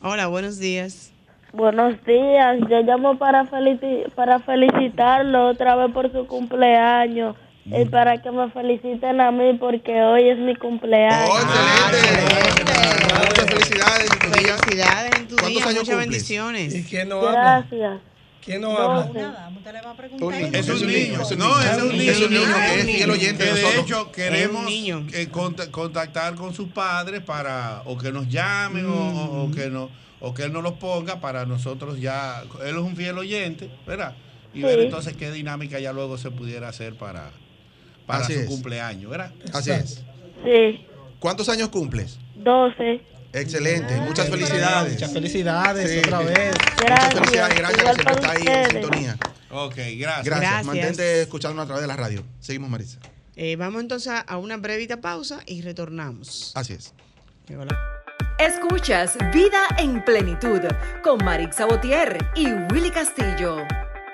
Hola, 0.00 0.26
buenos 0.28 0.58
días. 0.58 1.10
Buenos 1.52 1.94
días, 2.06 2.56
yo 2.70 2.80
llamo 2.82 3.18
para, 3.18 3.44
felici- 3.44 4.10
para 4.14 4.38
felicitarlo 4.40 5.48
otra 5.50 5.76
vez 5.76 5.92
por 5.92 6.10
su 6.10 6.26
cumpleaños 6.26 7.36
y 7.66 7.84
para 7.84 8.20
que 8.22 8.30
me 8.30 8.50
feliciten 8.50 9.20
a 9.20 9.30
mí 9.30 9.52
porque 9.60 9.92
hoy 10.02 10.30
es 10.30 10.38
mi 10.38 10.56
cumpleaños. 10.56 11.28
Muchas 13.28 13.44
felicidades 13.50 14.10
en 14.10 14.18
tu 14.18 14.38
día. 14.38 14.56
Felicidades 14.56 15.12
en 15.18 15.28
tu 15.28 15.36
¿Cuántos 15.36 15.48
día, 15.48 15.64
años 15.66 15.66
muchas 15.66 15.88
cumples? 15.88 15.98
bendiciones. 15.98 16.74
¿Y 16.74 16.84
quién 16.84 17.08
no? 17.10 17.20
Gracias. 17.20 18.00
¿Quién 18.44 18.60
no 18.60 18.76
habla? 18.76 19.10
Es 20.52 20.68
un 20.68 20.86
niño, 20.86 21.18
no, 21.38 21.60
es 21.60 21.82
un 21.82 21.96
niño, 21.96 22.10
Es 22.10 22.20
un 22.20 22.30
niño 22.30 22.42
que 22.44 22.78
es 22.80 22.84
fiel 22.86 23.10
oyente 23.10 23.44
que 23.44 23.52
de 23.52 23.80
hecho 23.80 24.10
queremos 24.12 24.66
eh, 24.68 25.28
cont- 25.30 25.70
contactar 25.70 26.34
con 26.34 26.52
sus 26.52 26.68
padres 26.68 27.22
para 27.22 27.82
o 27.84 27.96
que 27.96 28.10
nos 28.10 28.28
llamen 28.28 28.86
o- 28.86 28.92
o, 28.92 29.44
o 29.44 29.50
que 29.50 29.70
no 29.70 29.90
o 30.24 30.32
que 30.34 30.44
él 30.44 30.52
nos 30.52 30.62
los 30.62 30.74
ponga 30.74 31.20
para 31.20 31.46
nosotros 31.46 32.00
ya 32.00 32.42
él 32.64 32.76
es 32.76 32.82
un 32.82 32.94
fiel 32.96 33.18
oyente, 33.18 33.70
¿verdad? 33.86 34.14
Y 34.54 34.62
ver 34.62 34.78
Sí. 34.78 34.84
entonces 34.86 35.16
qué 35.16 35.30
dinámica 35.32 35.78
ya 35.80 35.92
luego 35.92 36.18
se 36.18 36.30
pudiera 36.30 36.68
hacer 36.68 36.94
para 36.94 37.30
para 38.06 38.24
Así 38.24 38.34
su 38.34 38.40
es. 38.40 38.46
cumpleaños, 38.46 39.10
¿verdad? 39.10 39.32
Así 39.52 39.70
es. 39.70 40.02
Sí, 40.44 40.84
¿Cuántos 41.20 41.48
años 41.48 41.68
cumples? 41.68 42.18
12. 42.34 43.00
Excelente. 43.32 43.96
Muchas 44.00 44.28
felicidades. 44.28 44.92
Muchas 44.92 45.12
felicidades 45.12 45.90
Sí. 45.90 45.98
otra 45.98 46.18
vez. 46.20 46.54
Muchas 46.80 47.14
felicidades 47.14 47.58
gracias 47.58 47.82
que 47.82 47.94
siempre 47.94 48.14
está 48.14 48.30
ahí 48.32 48.44
en 48.46 48.70
sintonía. 48.70 49.16
Ok, 49.50 49.74
gracias. 49.76 49.98
Gracias. 49.98 50.24
Gracias. 50.24 50.64
Mantente 50.66 51.22
escuchándonos 51.22 51.64
a 51.64 51.66
través 51.66 51.82
de 51.82 51.88
la 51.88 51.96
radio. 51.96 52.24
Seguimos, 52.40 52.70
Marisa. 52.70 52.98
Eh, 53.36 53.56
vamos 53.56 53.80
entonces 53.80 54.12
a 54.26 54.36
una 54.36 54.56
brevita 54.58 55.00
pausa 55.00 55.40
y 55.46 55.62
retornamos. 55.62 56.52
Así 56.54 56.74
es. 56.74 56.92
Escuchas 58.38 59.16
Vida 59.32 59.66
en 59.78 60.04
Plenitud 60.04 60.60
con 61.02 61.24
Marix 61.24 61.56
Sabotier 61.56 62.18
y 62.34 62.46
Willy 62.72 62.90
Castillo. 62.90 63.58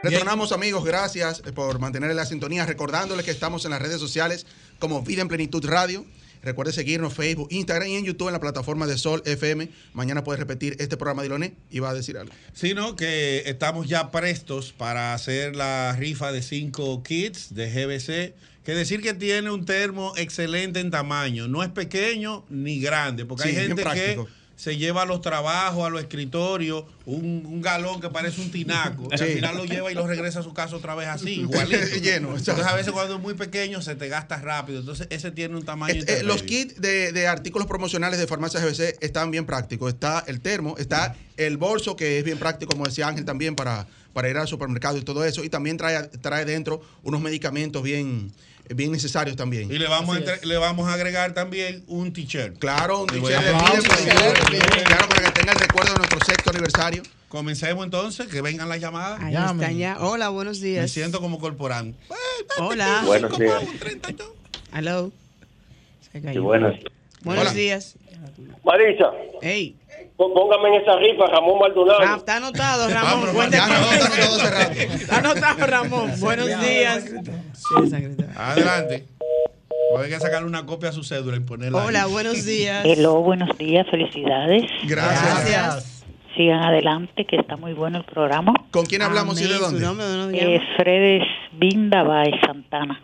Retornamos 0.03 0.53
amigos, 0.53 0.85
gracias 0.85 1.41
por 1.55 1.79
mantener 1.81 2.15
la 2.15 2.25
sintonía, 2.25 2.65
recordándoles 2.67 3.25
que 3.25 3.33
estamos 3.33 3.65
en 3.65 3.73
las 3.73 3.83
redes 3.83 3.99
sociales 3.99 4.47
como 4.79 5.03
Vida 5.03 5.23
en 5.23 5.29
Plenitud 5.29 5.65
Radio, 5.67 6.05
Recuerde 6.43 6.73
seguirnos 6.73 7.15
Facebook, 7.15 7.49
Instagram 7.51 7.89
y 7.89 7.97
en 7.97 8.05
YouTube 8.05 8.29
en 8.29 8.35
la 8.35 8.41
plataforma 8.41 8.87
de 8.87 8.99
Sol 8.99 9.23
FM. 9.25 9.69
Mañana 9.93 10.25
puedes 10.25 10.39
repetir 10.39 10.77
este 10.79 10.97
programa 10.97 11.23
de 11.23 11.27
Iloné 11.27 11.55
y 11.71 11.81
va 11.81 11.91
a 11.91 11.95
decir 11.95 12.17
algo. 12.17 12.33
Sino 12.53 12.97
que 12.97 13.43
estamos 13.47 13.89
ya 13.89 14.11
prestos 14.11 14.73
para 14.73 15.15
hacer 15.15 15.57
la 15.57 15.95
rifa 15.99 16.33
de 16.33 16.43
5 16.43 17.03
kits 17.03 17.55
de 17.55 17.71
GBC. 17.71 18.35
Que 18.65 18.75
decir 18.75 19.01
que 19.01 19.15
tiene 19.15 19.51
un 19.51 19.65
termo 19.65 20.13
excelente 20.17 20.81
en 20.81 20.91
tamaño. 20.91 21.49
No 21.49 21.63
es 21.63 21.71
pequeño 21.71 22.45
ni 22.51 22.81
grande, 22.81 23.25
porque 23.25 23.45
Sí, 23.45 23.49
hay 23.51 23.69
gente 23.69 23.83
que. 23.83 24.19
Se 24.59 24.77
lleva 24.77 25.03
a 25.03 25.07
los 25.07 25.21
trabajos, 25.21 25.87
a 25.87 25.89
los 25.89 26.01
escritorios, 26.01 26.83
un, 27.07 27.45
un 27.47 27.63
galón 27.63 28.01
que 28.01 28.11
parece 28.11 28.41
un 28.41 28.51
tinaco. 28.51 29.09
Y 29.09 29.15
al 29.15 29.29
final 29.29 29.57
lo 29.57 29.65
lleva 29.65 29.93
y 29.93 29.95
lo 29.95 30.05
regresa 30.05 30.41
a 30.41 30.43
su 30.43 30.53
casa 30.53 30.75
otra 30.75 30.97
vez 30.97 31.07
así, 31.07 31.31
igualito. 31.43 31.79
Lleno, 32.03 32.37
Entonces 32.37 32.67
a 32.67 32.75
veces 32.75 32.93
cuando 32.93 33.15
es 33.15 33.21
muy 33.21 33.35
pequeño 33.35 33.81
se 33.83 33.95
te 33.95 34.09
gasta 34.09 34.37
rápido. 34.41 34.81
Entonces 34.81 35.07
ese 35.11 35.31
tiene 35.31 35.55
un 35.55 35.65
tamaño 35.65 35.95
Eh, 35.95 36.05
eh, 36.09 36.23
los 36.25 36.43
kits 36.43 36.81
de, 36.81 37.13
de 37.13 37.29
artículos 37.29 37.69
promocionales 37.69 38.19
de 38.19 38.27
farmacias 38.27 38.65
GBC 38.65 38.97
están 39.01 39.31
bien 39.31 39.47
prácticos. 39.47 39.93
Está 39.93 40.25
el 40.27 40.41
termo, 40.41 40.75
está 40.77 41.15
el 41.37 41.57
bolso, 41.57 41.95
que 41.95 42.19
es 42.19 42.25
bien 42.25 42.39
práctico, 42.39 42.73
como 42.73 42.85
decía 42.85 43.07
Ángel, 43.07 43.25
también 43.25 43.55
para, 43.55 43.87
para 44.13 44.29
ir 44.29 44.37
al 44.39 44.49
supermercado 44.49 44.99
y 44.99 45.03
todo 45.03 45.25
eso. 45.25 45.45
Y 45.45 45.51
también 45.51 45.77
trae, 45.77 46.09
trae 46.09 46.45
dentro 46.45 46.81
unos 47.05 47.21
medicamentos 47.21 47.81
bien, 47.85 48.33
bien 48.75 48.93
necesarios 48.93 49.37
también. 49.37 49.71
Y 49.73 49.79
le 49.79 49.89
vamos, 49.89 50.15
a 50.17 50.19
entre- 50.19 50.47
le 50.47 50.57
vamos 50.57 50.89
a 50.89 50.95
agregar 50.95 51.33
también 51.35 51.85
un 51.87 52.13
t-shirt. 52.13 52.59
Claro, 52.59 53.01
un 53.03 53.07
t-shirt. 53.09 53.29
Claro, 54.87 55.09
para 55.09 55.23
que 55.23 55.31
tenga 55.41 55.53
el 55.53 55.59
recuerdo 55.59 55.93
de 55.93 55.99
nuestro 55.99 56.21
sexto 56.25 56.51
aniversario. 56.51 57.03
Comencemos 57.29 57.85
entonces, 57.85 58.27
que 58.29 58.41
vengan 58.41 58.69
las 58.69 58.81
llamadas. 58.81 59.21
Ahí 59.23 59.35
están 59.35 59.77
ya. 59.77 59.99
Hola, 60.01 60.31
buenos 60.31 60.61
días. 60.61 60.83
Me 60.83 60.89
siento 60.89 61.21
como 61.21 61.39
corporán. 61.39 61.95
Hola. 62.59 63.03
Buenos 63.05 63.39
días. 63.39 63.63
Hello. 64.75 65.13
Se 66.11 66.21
cayó. 66.23 66.33
Sí, 66.33 66.39
buenos. 66.39 66.75
Buenos 67.23 67.45
Hola. 67.45 67.53
días. 67.53 67.97
Marisa. 68.65 69.11
Hey. 69.43 69.77
Póngame 70.19 70.69
en 70.71 70.83
esa 70.83 70.97
rifa, 70.97 71.27
Ramón 71.27 71.61
Maldonado. 71.61 72.17
Está 72.17 72.39
anotado, 72.39 72.89
Ramón. 72.89 73.33
No, 73.33 73.43
eso. 73.45 74.49
está 74.93 75.19
anotado 75.19 75.65
Ramón. 75.65 76.13
Buenos 76.19 76.49
días. 76.61 77.05
Adelante. 78.37 79.07
Pueden 79.93 80.11
que 80.11 80.19
sacarle 80.19 80.49
una 80.49 80.67
copia 80.67 80.89
a 80.89 80.93
su 80.93 81.05
cédula 81.05 81.37
y 81.37 81.41
ponerla. 81.41 81.85
Hola, 81.85 82.03
ahí. 82.03 82.11
buenos 82.11 82.45
días. 82.45 82.85
Hello, 82.85 83.23
buenos 83.23 83.57
días, 83.59 83.87
felicidades. 83.89 84.65
Gracias. 84.89 85.51
Gracias. 85.51 86.05
Sigan 86.37 86.65
adelante, 86.65 87.25
que 87.25 87.37
está 87.37 87.57
muy 87.57 87.73
bueno 87.75 87.99
el 87.99 88.05
programa. 88.05 88.53
¿Con 88.73 88.87
quién 88.87 89.03
hablamos 89.03 89.41
y 89.41 89.45
de 89.45 89.55
dónde? 89.55 90.37
Eh, 90.37 90.61
Fredes 90.77 91.23
Binda 91.53 92.03
Baez 92.03 92.35
Santana, 92.45 93.01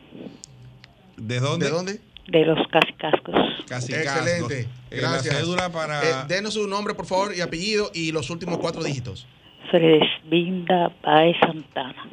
¿De 1.16 1.38
dónde? 1.38 1.66
¿De 1.66 1.72
dónde? 1.72 2.00
De 2.28 2.44
los 2.46 2.58
Cascascos. 2.68 3.34
Casi 3.68 3.92
Excelente. 3.94 4.68
Eh, 4.90 5.00
la 5.00 5.10
Gracias. 5.12 5.36
cédula 5.36 5.70
para- 5.70 6.02
Eh, 6.02 6.24
denos 6.28 6.54
su 6.54 6.66
nombre, 6.66 6.94
por 6.94 7.06
favor, 7.06 7.34
y 7.36 7.40
apellido 7.40 7.90
y 7.94 8.12
los 8.12 8.30
últimos 8.30 8.58
cuatro 8.58 8.82
dígitos. 8.82 9.26
Fredes 9.70 10.02
Binda 10.24 10.92
Baez 11.02 11.36
Santana, 11.40 12.06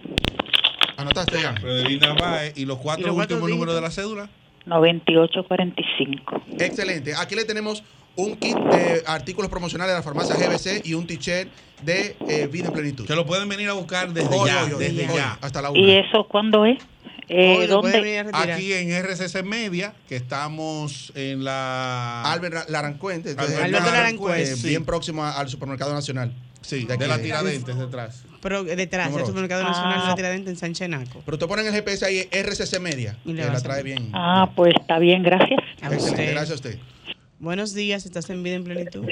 ¿Anotaste 0.98 1.42
ya? 1.42 1.54
Fredevina 1.54 2.14
Baez, 2.14 2.58
¿Y 2.58 2.66
los 2.66 2.78
cuatro 2.78 3.04
¿Y 3.04 3.08
los 3.08 3.16
cuatro 3.16 3.38
últimos 3.38 3.50
números 3.50 3.76
de 3.76 3.82
la 3.82 3.92
cédula? 3.92 4.30
9845. 4.66 6.42
Excelente. 6.60 7.14
Aquí 7.16 7.36
le 7.36 7.46
tenemos 7.46 7.84
un 8.16 8.36
kit 8.36 8.56
de 8.58 9.04
artículos 9.08 9.50
promocionales 9.50 9.94
de 9.94 10.00
la 10.00 10.04
farmacia 10.04 10.36
GBC 10.36 10.82
y 10.86 10.94
un 10.94 11.08
t-shirt 11.08 11.50
de 11.82 12.16
eh, 12.28 12.48
Vida 12.52 12.68
en 12.68 12.74
Plenitud. 12.74 13.08
Se 13.08 13.16
lo 13.16 13.26
pueden 13.26 13.48
venir 13.50 13.70
a 13.70 13.74
buscar 13.74 14.12
desde 14.14 14.36
Hoy, 14.36 14.48
ya, 14.50 14.64
hoy, 14.64 14.70
desde 14.78 15.08
hoy, 15.10 15.16
ya. 15.16 15.38
hasta 15.42 15.62
la 15.62 15.72
¿Y 15.74 15.92
eso 15.92 16.26
cuándo 16.26 16.66
es? 16.66 16.78
Eh, 17.34 17.68
¿Dónde? 17.68 18.20
Aquí 18.34 18.74
en 18.74 18.92
RCC 18.92 19.42
Media, 19.44 19.94
que 20.10 20.18
estamos 20.18 21.14
en 21.16 21.44
la... 21.46 22.24
Albert 22.24 22.70
Larancuente. 22.70 23.32
entonces, 23.32 23.58
Alberto 23.58 23.90
Larancuente, 23.92 24.56
sí. 24.58 24.68
bien 24.68 24.84
próximo 24.86 25.24
al 25.26 25.48
supermercado 25.48 25.94
nacional. 25.94 26.34
Sí, 26.62 26.86
aquí 26.90 26.98
de 26.98 27.08
la 27.08 27.20
Tiradentes 27.20 27.76
detrás. 27.78 28.24
Pero 28.42 28.64
detrás 28.64 29.16
del 29.16 29.26
supermercado 29.26 29.64
Ah. 29.66 29.70
nacional 29.70 30.02
de 30.02 30.08
la 30.08 30.16
Tiradentes 30.16 30.50
en 30.54 30.58
San 30.58 30.74
Chenaco. 30.74 31.22
Pero 31.26 31.36
usted 31.36 31.48
pone 31.48 31.62
en 31.62 31.70
el 31.70 31.74
GPS 31.74 32.06
ahí 32.06 32.28
RCC 32.32 32.80
Media, 32.80 33.18
Y 33.26 33.34
que 33.34 33.44
la 33.46 33.60
trae 33.62 33.82
bien. 33.82 34.10
Ah, 34.14 34.52
pues 34.56 34.74
está 34.80 35.00
bien, 35.00 35.24
gracias. 35.24 35.60
A 35.82 35.86
Excelente, 35.88 36.10
usted. 36.10 36.32
gracias 36.32 36.52
a 36.52 36.56
usted. 36.56 36.78
Buenos 37.40 37.74
días, 37.74 38.06
estás 38.06 38.30
en 38.30 38.44
vida 38.44 38.56
en 38.56 38.64
plenitud. 38.66 39.06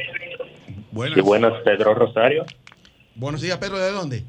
Buenas. 0.91 1.15
Sí, 1.15 1.21
buenas, 1.21 1.53
Pedro 1.63 1.93
Rosario, 1.95 2.45
Buenos 3.15 3.41
días, 3.41 3.57
Pedro. 3.57 3.79
¿De 3.79 3.91
dónde? 3.91 4.23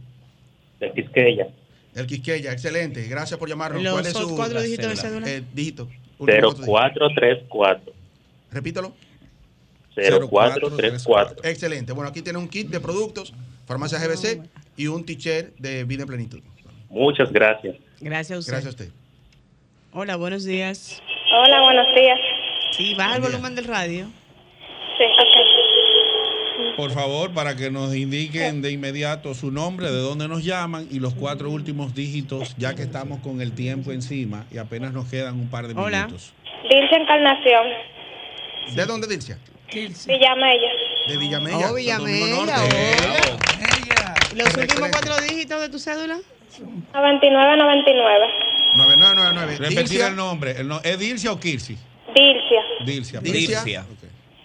de 0.80 0.92
Quisqueya. 0.92 1.48
El 1.94 2.06
Quisqueya, 2.06 2.52
excelente. 2.52 3.06
Gracias 3.08 3.38
por 3.38 3.48
llamarnos. 3.48 3.82
Los 3.82 3.92
¿Cuál 3.92 4.06
es 4.06 4.12
su 4.12 4.36
cuatro 4.36 4.62
dígitos 4.62 4.90
de 4.90 4.96
cédula. 4.96 5.28
Eh, 5.28 5.42
dígito. 5.52 5.88
Último 6.18 6.54
cuatro 6.64 7.08
dígitos. 7.08 7.48
0434. 7.48 7.92
Repítalo. 8.52 8.94
0434. 9.94 11.44
Excelente. 11.44 11.92
Bueno, 11.92 12.08
aquí 12.08 12.22
tiene 12.22 12.38
un 12.38 12.48
kit 12.48 12.68
de 12.68 12.80
productos, 12.80 13.34
farmacia 13.66 13.98
GBC 13.98 14.42
y 14.76 14.86
un 14.86 15.04
t-shirt 15.04 15.56
de 15.58 15.84
Vida 15.84 16.02
en 16.02 16.08
Plenitud. 16.08 16.40
Muchas 16.88 17.32
gracias. 17.32 17.76
Gracias 18.00 18.36
a 18.36 18.38
usted. 18.38 18.52
Gracias 18.52 18.74
a 18.74 18.76
usted. 18.76 18.92
Hola, 19.92 20.16
buenos 20.16 20.44
días. 20.44 21.02
Hola, 21.32 21.62
buenos 21.62 21.86
días. 21.94 22.18
Sí, 22.76 22.94
baja 22.94 23.16
el 23.16 23.22
volumen 23.22 23.54
del 23.54 23.64
radio. 23.64 24.06
Sí, 24.96 25.04
ok. 25.04 25.69
Por 26.76 26.90
favor, 26.92 27.32
para 27.32 27.56
que 27.56 27.70
nos 27.70 27.94
indiquen 27.94 28.62
de 28.62 28.70
inmediato 28.72 29.34
su 29.34 29.50
nombre, 29.50 29.90
de 29.90 29.98
dónde 30.00 30.28
nos 30.28 30.44
llaman 30.44 30.86
y 30.90 30.98
los 30.98 31.14
cuatro 31.14 31.50
últimos 31.50 31.94
dígitos, 31.94 32.54
ya 32.56 32.74
que 32.74 32.82
estamos 32.82 33.20
con 33.20 33.40
el 33.40 33.52
tiempo 33.52 33.92
encima 33.92 34.46
y 34.50 34.58
apenas 34.58 34.92
nos 34.92 35.08
quedan 35.08 35.38
un 35.38 35.48
par 35.48 35.66
de 35.68 35.74
Hola. 35.78 36.06
minutos. 36.06 36.32
Dilcia 36.68 36.98
Encarnación, 36.98 37.66
¿De 38.74 38.86
dónde, 38.86 39.06
Dilcia? 39.08 39.38
Villamella. 39.72 40.68
De 41.08 41.16
Villamella. 41.16 41.70
Oh, 41.70 41.74
Villamella. 41.74 42.56
¿Y 44.32 44.36
¿Los 44.36 44.54
últimos 44.56 44.88
cuatro 44.90 45.16
dígitos 45.28 45.60
de 45.60 45.68
tu 45.68 45.78
cédula? 45.78 46.18
9999. 46.92 48.26
9999. 48.76 49.56
Repetir 49.58 50.00
el 50.02 50.16
nombre. 50.16 50.52
El 50.52 50.68
no- 50.68 50.80
¿Es 50.82 50.98
Dilcia 50.98 51.32
o 51.32 51.40
Kirsi? 51.40 51.76
Dilcia. 52.14 52.60
Dilcia. 52.84 53.20
Dilcia. 53.20 53.62
Dilcia. 53.62 53.84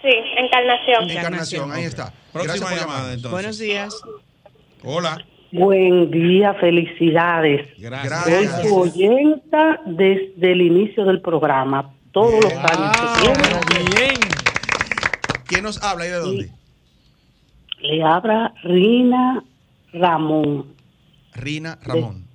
Sí, 0.06 0.12
Encarnación. 0.36 1.10
Encarnación, 1.10 1.72
ahí 1.72 1.82
está. 1.84 2.12
Próxima 2.32 2.54
Gracias 2.54 2.70
por 2.70 2.78
llamada, 2.78 3.08
entonces. 3.12 3.30
Buenos 3.32 3.58
días. 3.58 4.00
Hola. 4.84 5.24
Buen 5.50 6.10
día, 6.12 6.54
felicidades. 6.54 7.66
Gracias. 7.76 8.24
Soy 8.60 8.68
su 8.68 8.76
oyenta 8.76 9.80
desde 9.86 10.52
el 10.52 10.60
inicio 10.60 11.04
del 11.06 11.20
programa, 11.20 11.92
todos 12.12 12.34
los 12.34 12.52
años 12.52 12.96
que 12.96 13.20
tiene. 13.20 13.90
Bien. 13.96 14.20
¿Quién 15.46 15.64
nos 15.64 15.82
habla 15.82 16.06
y 16.06 16.10
de 16.10 16.16
dónde? 16.18 16.50
Le 17.80 18.02
habla 18.04 18.54
Rina 18.62 19.42
Ramón, 19.92 20.66
Rina 21.34 21.78
Ramón. 21.82 22.26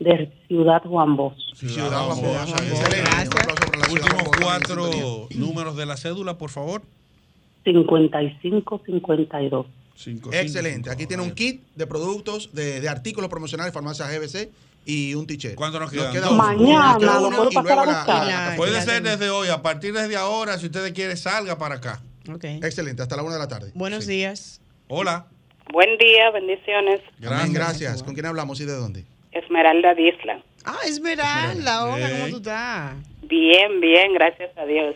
de 0.00 0.32
Ciudad 0.48 0.82
Juan 0.84 1.16
Bosch. 1.16 1.38
Ciudad 1.54 2.04
Juan 2.06 2.20
Bosch. 2.20 2.48
Excelente. 2.62 3.10
Un 3.36 3.40
aplauso 3.40 3.66
para 3.66 3.78
la 3.78 3.84
Ciudad 3.86 3.92
Últimos 3.92 4.22
Juan 4.22 4.24
Bosch. 4.24 4.42
cuatro 4.42 5.28
números 5.36 5.76
de 5.76 5.86
la 5.86 5.96
cédula, 5.96 6.36
por 6.38 6.50
favor. 6.50 6.82
5552. 7.72 9.66
Excelente. 10.32 10.90
Aquí 10.90 11.06
tiene 11.06 11.22
un 11.22 11.30
kit 11.32 11.62
de 11.74 11.86
productos, 11.86 12.50
de, 12.52 12.80
de 12.80 12.88
artículos 12.88 13.30
promocionales, 13.30 13.72
farmacia 13.72 14.06
GBC 14.06 14.50
y 14.84 15.14
un 15.14 15.26
t-shirt. 15.26 15.54
¿Cuánto 15.54 15.80
nos 15.80 15.90
queda 15.90 16.10
uno. 16.12 16.32
Mañana 16.32 16.92
Nos 16.92 16.98
queda 16.98 17.20
lo 17.20 17.26
uno 17.28 17.36
puedo 17.38 17.50
y 17.50 17.54
pasar 17.54 17.64
luego 17.76 17.80
a 17.82 17.86
la- 17.86 17.98
buscar. 17.98 18.26
la- 18.26 18.50
la- 18.50 18.56
Puede 18.56 18.72
Ya 18.72 18.82
ser 18.82 19.02
desde 19.02 19.30
hoy, 19.30 19.48
a 19.48 19.62
partir 19.62 19.92
desde 19.94 20.16
ahora, 20.16 20.58
si 20.58 20.66
usted 20.66 20.94
quiere, 20.94 21.16
salga 21.16 21.56
para 21.58 21.76
acá. 21.76 22.00
Excelente, 22.42 23.02
hasta 23.02 23.16
la 23.16 23.22
una 23.22 23.34
de 23.34 23.38
la 23.38 23.48
tarde. 23.48 23.70
Buenos 23.74 24.06
días. 24.06 24.60
Hola. 24.88 25.26
Buen 25.72 25.96
día, 25.98 26.30
bendiciones. 26.30 27.00
Amén, 27.26 27.52
gracias. 27.52 28.02
¿Con 28.02 28.14
quién 28.14 28.26
hablamos 28.26 28.60
y 28.60 28.64
de 28.66 28.72
dónde? 28.74 29.04
Esmeralda 29.32 29.94
Disla. 29.94 30.42
Ah, 30.64 30.78
Esmeralda. 30.86 31.84
Hola, 31.86 32.10
¿cómo 32.10 32.28
tú 32.30 32.36
estás? 32.36 32.94
Bien, 33.22 33.80
bien, 33.80 34.12
gracias 34.14 34.50
a 34.56 34.64
Dios. 34.64 34.94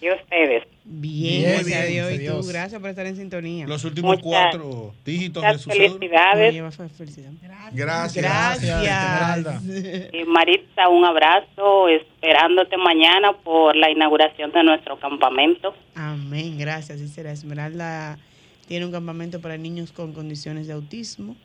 ¿Y 0.00 0.10
ustedes? 0.10 0.64
Bien, 0.84 1.42
Bien, 1.42 1.52
gracias 1.52 1.78
a 1.82 1.84
bien, 1.84 1.92
Dios. 1.92 2.06
gracias 2.06 2.14
Y 2.14 2.26
tú, 2.26 2.32
Dios. 2.32 2.48
gracias 2.48 2.80
por 2.80 2.90
estar 2.90 3.06
en 3.06 3.16
sintonía. 3.16 3.66
Los 3.66 3.84
últimos 3.84 4.16
Muchas- 4.16 4.24
cuatro 4.24 4.94
dígitos 5.04 5.42
de 5.42 5.58
su 5.58 5.70
felicidades. 5.70 6.54
lleva 6.54 6.70
fe- 6.70 6.88
felicidad. 6.88 7.30
Gracias. 7.72 8.14
Gracias. 8.24 8.82
Esmeralda. 8.82 9.60
Y 10.12 10.24
Maritza, 10.24 10.88
un 10.88 11.04
abrazo, 11.04 11.88
esperándote 11.88 12.76
mañana 12.78 13.32
por 13.44 13.76
la 13.76 13.90
inauguración 13.90 14.50
de 14.52 14.64
nuestro 14.64 14.98
campamento. 14.98 15.74
Amén, 15.94 16.56
gracias. 16.58 16.98
Sí, 16.98 17.08
será. 17.08 17.30
Esmeralda 17.32 18.18
tiene 18.66 18.86
un 18.86 18.92
campamento 18.92 19.40
para 19.40 19.58
niños 19.58 19.92
con 19.92 20.12
condiciones 20.14 20.66
de 20.66 20.72
autismo. 20.72 21.36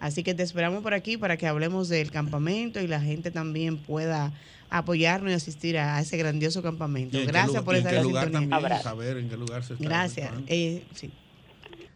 Así 0.00 0.22
que 0.22 0.32
te 0.32 0.42
esperamos 0.42 0.82
por 0.82 0.94
aquí 0.94 1.18
para 1.18 1.36
que 1.36 1.46
hablemos 1.46 1.90
del 1.90 2.10
campamento 2.10 2.80
y 2.80 2.86
la 2.86 3.00
gente 3.00 3.30
también 3.30 3.76
pueda 3.76 4.32
apoyarnos 4.70 5.30
y 5.32 5.34
asistir 5.34 5.78
a 5.78 6.00
ese 6.00 6.16
grandioso 6.16 6.62
campamento. 6.62 7.16
¿Y 7.16 7.20
en 7.20 7.26
qué 7.26 7.32
Gracias 7.32 7.62
por 7.62 7.74
y 7.74 7.78
estar 7.78 7.92
en 7.94 7.98
en 7.98 8.02
qué 8.04 8.08
lugar 8.08 8.24
sintonía. 8.24 8.48
también, 8.50 8.64
Abrazo. 8.72 8.82
saber 8.84 9.16
en 9.18 9.28
qué 9.28 9.36
lugar 9.36 9.62
se 9.64 9.74
está. 9.74 9.84
Gracias. 9.84 10.30
Eh, 10.46 10.84
sí. 10.94 11.10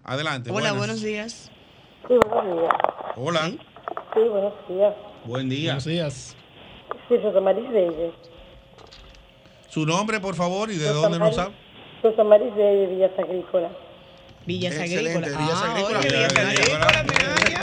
Adelante. 0.03 0.51
Hola, 0.51 0.72
buenas. 0.72 0.77
buenos 0.79 1.03
días. 1.03 1.51
Sí, 2.09 2.14
buenos 2.29 2.57
días. 2.61 2.75
Hola. 3.16 3.41
Sí. 3.47 3.59
Sí, 4.14 4.20
buenos 4.29 4.53
días. 4.68 4.95
Buen 5.25 5.49
día. 5.49 5.70
Buenos 5.72 5.85
días. 5.87 6.37
Sí, 7.09 7.14
soy 7.22 7.41
Maris 7.41 7.68
Reyes. 7.70 8.12
Su 9.68 9.85
nombre, 9.87 10.20
por 10.20 10.35
favor, 10.35 10.70
y 10.70 10.77
de 10.77 10.89
dónde 10.91 11.18
nos 11.18 11.37
habla. 11.39 11.55
Rosa 12.03 12.22
Maris 12.25 12.55
de 12.55 12.87
Villas 12.87 13.11
Agrícolas. 13.18 13.72
Villas 14.47 14.79
Agrícolas. 14.79 15.31
Villas 15.39 15.62
Ah, 15.62 15.70
Agrícolas. 15.72 16.05
oye, 16.05 16.14
Villas 16.16 16.37
Agrícolas, 16.37 17.05
Minaya. 17.05 17.61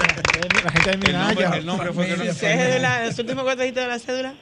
La 0.64 0.72
gente 0.72 0.90
de 0.90 0.96
El 0.96 1.14
nombre, 1.18 1.36
Minaya. 1.36 1.58
el 1.58 1.66
nombre 1.66 1.94
fue 1.94 2.08
que 2.08 2.18
no 2.18 2.34
Cédula, 2.34 3.06
los 3.06 3.20
últimos 3.20 3.44
cuatro 3.44 3.62
dígitos 3.64 3.84
de 3.84 3.90
la 3.90 4.00
cédula. 4.00 4.34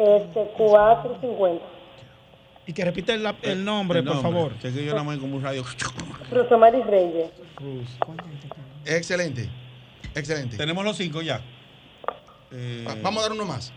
Este, 0.00 0.50
450. 0.56 1.62
Y 2.66 2.72
que 2.72 2.84
repita 2.84 3.12
el, 3.12 3.26
el 3.42 3.64
nombre, 3.64 3.98
El 3.98 4.04
por 4.06 4.14
nombre, 4.14 4.32
favor. 4.32 4.54
que 4.58 4.72
yo 4.84 5.04
más 5.04 5.18
como 5.18 5.36
un 5.36 5.42
radio. 5.42 5.64
Rosa 6.30 6.56
Maris 6.56 6.86
Reyes. 6.86 7.30
Excelente. 8.86 9.48
Excelente. 10.14 10.56
Tenemos 10.56 10.84
los 10.84 10.96
cinco 10.96 11.20
ya. 11.22 11.40
Eh, 12.50 12.84
Va- 12.88 12.96
Vamos 13.02 13.20
a 13.20 13.28
dar 13.28 13.32
uno 13.32 13.44
más. 13.44 13.72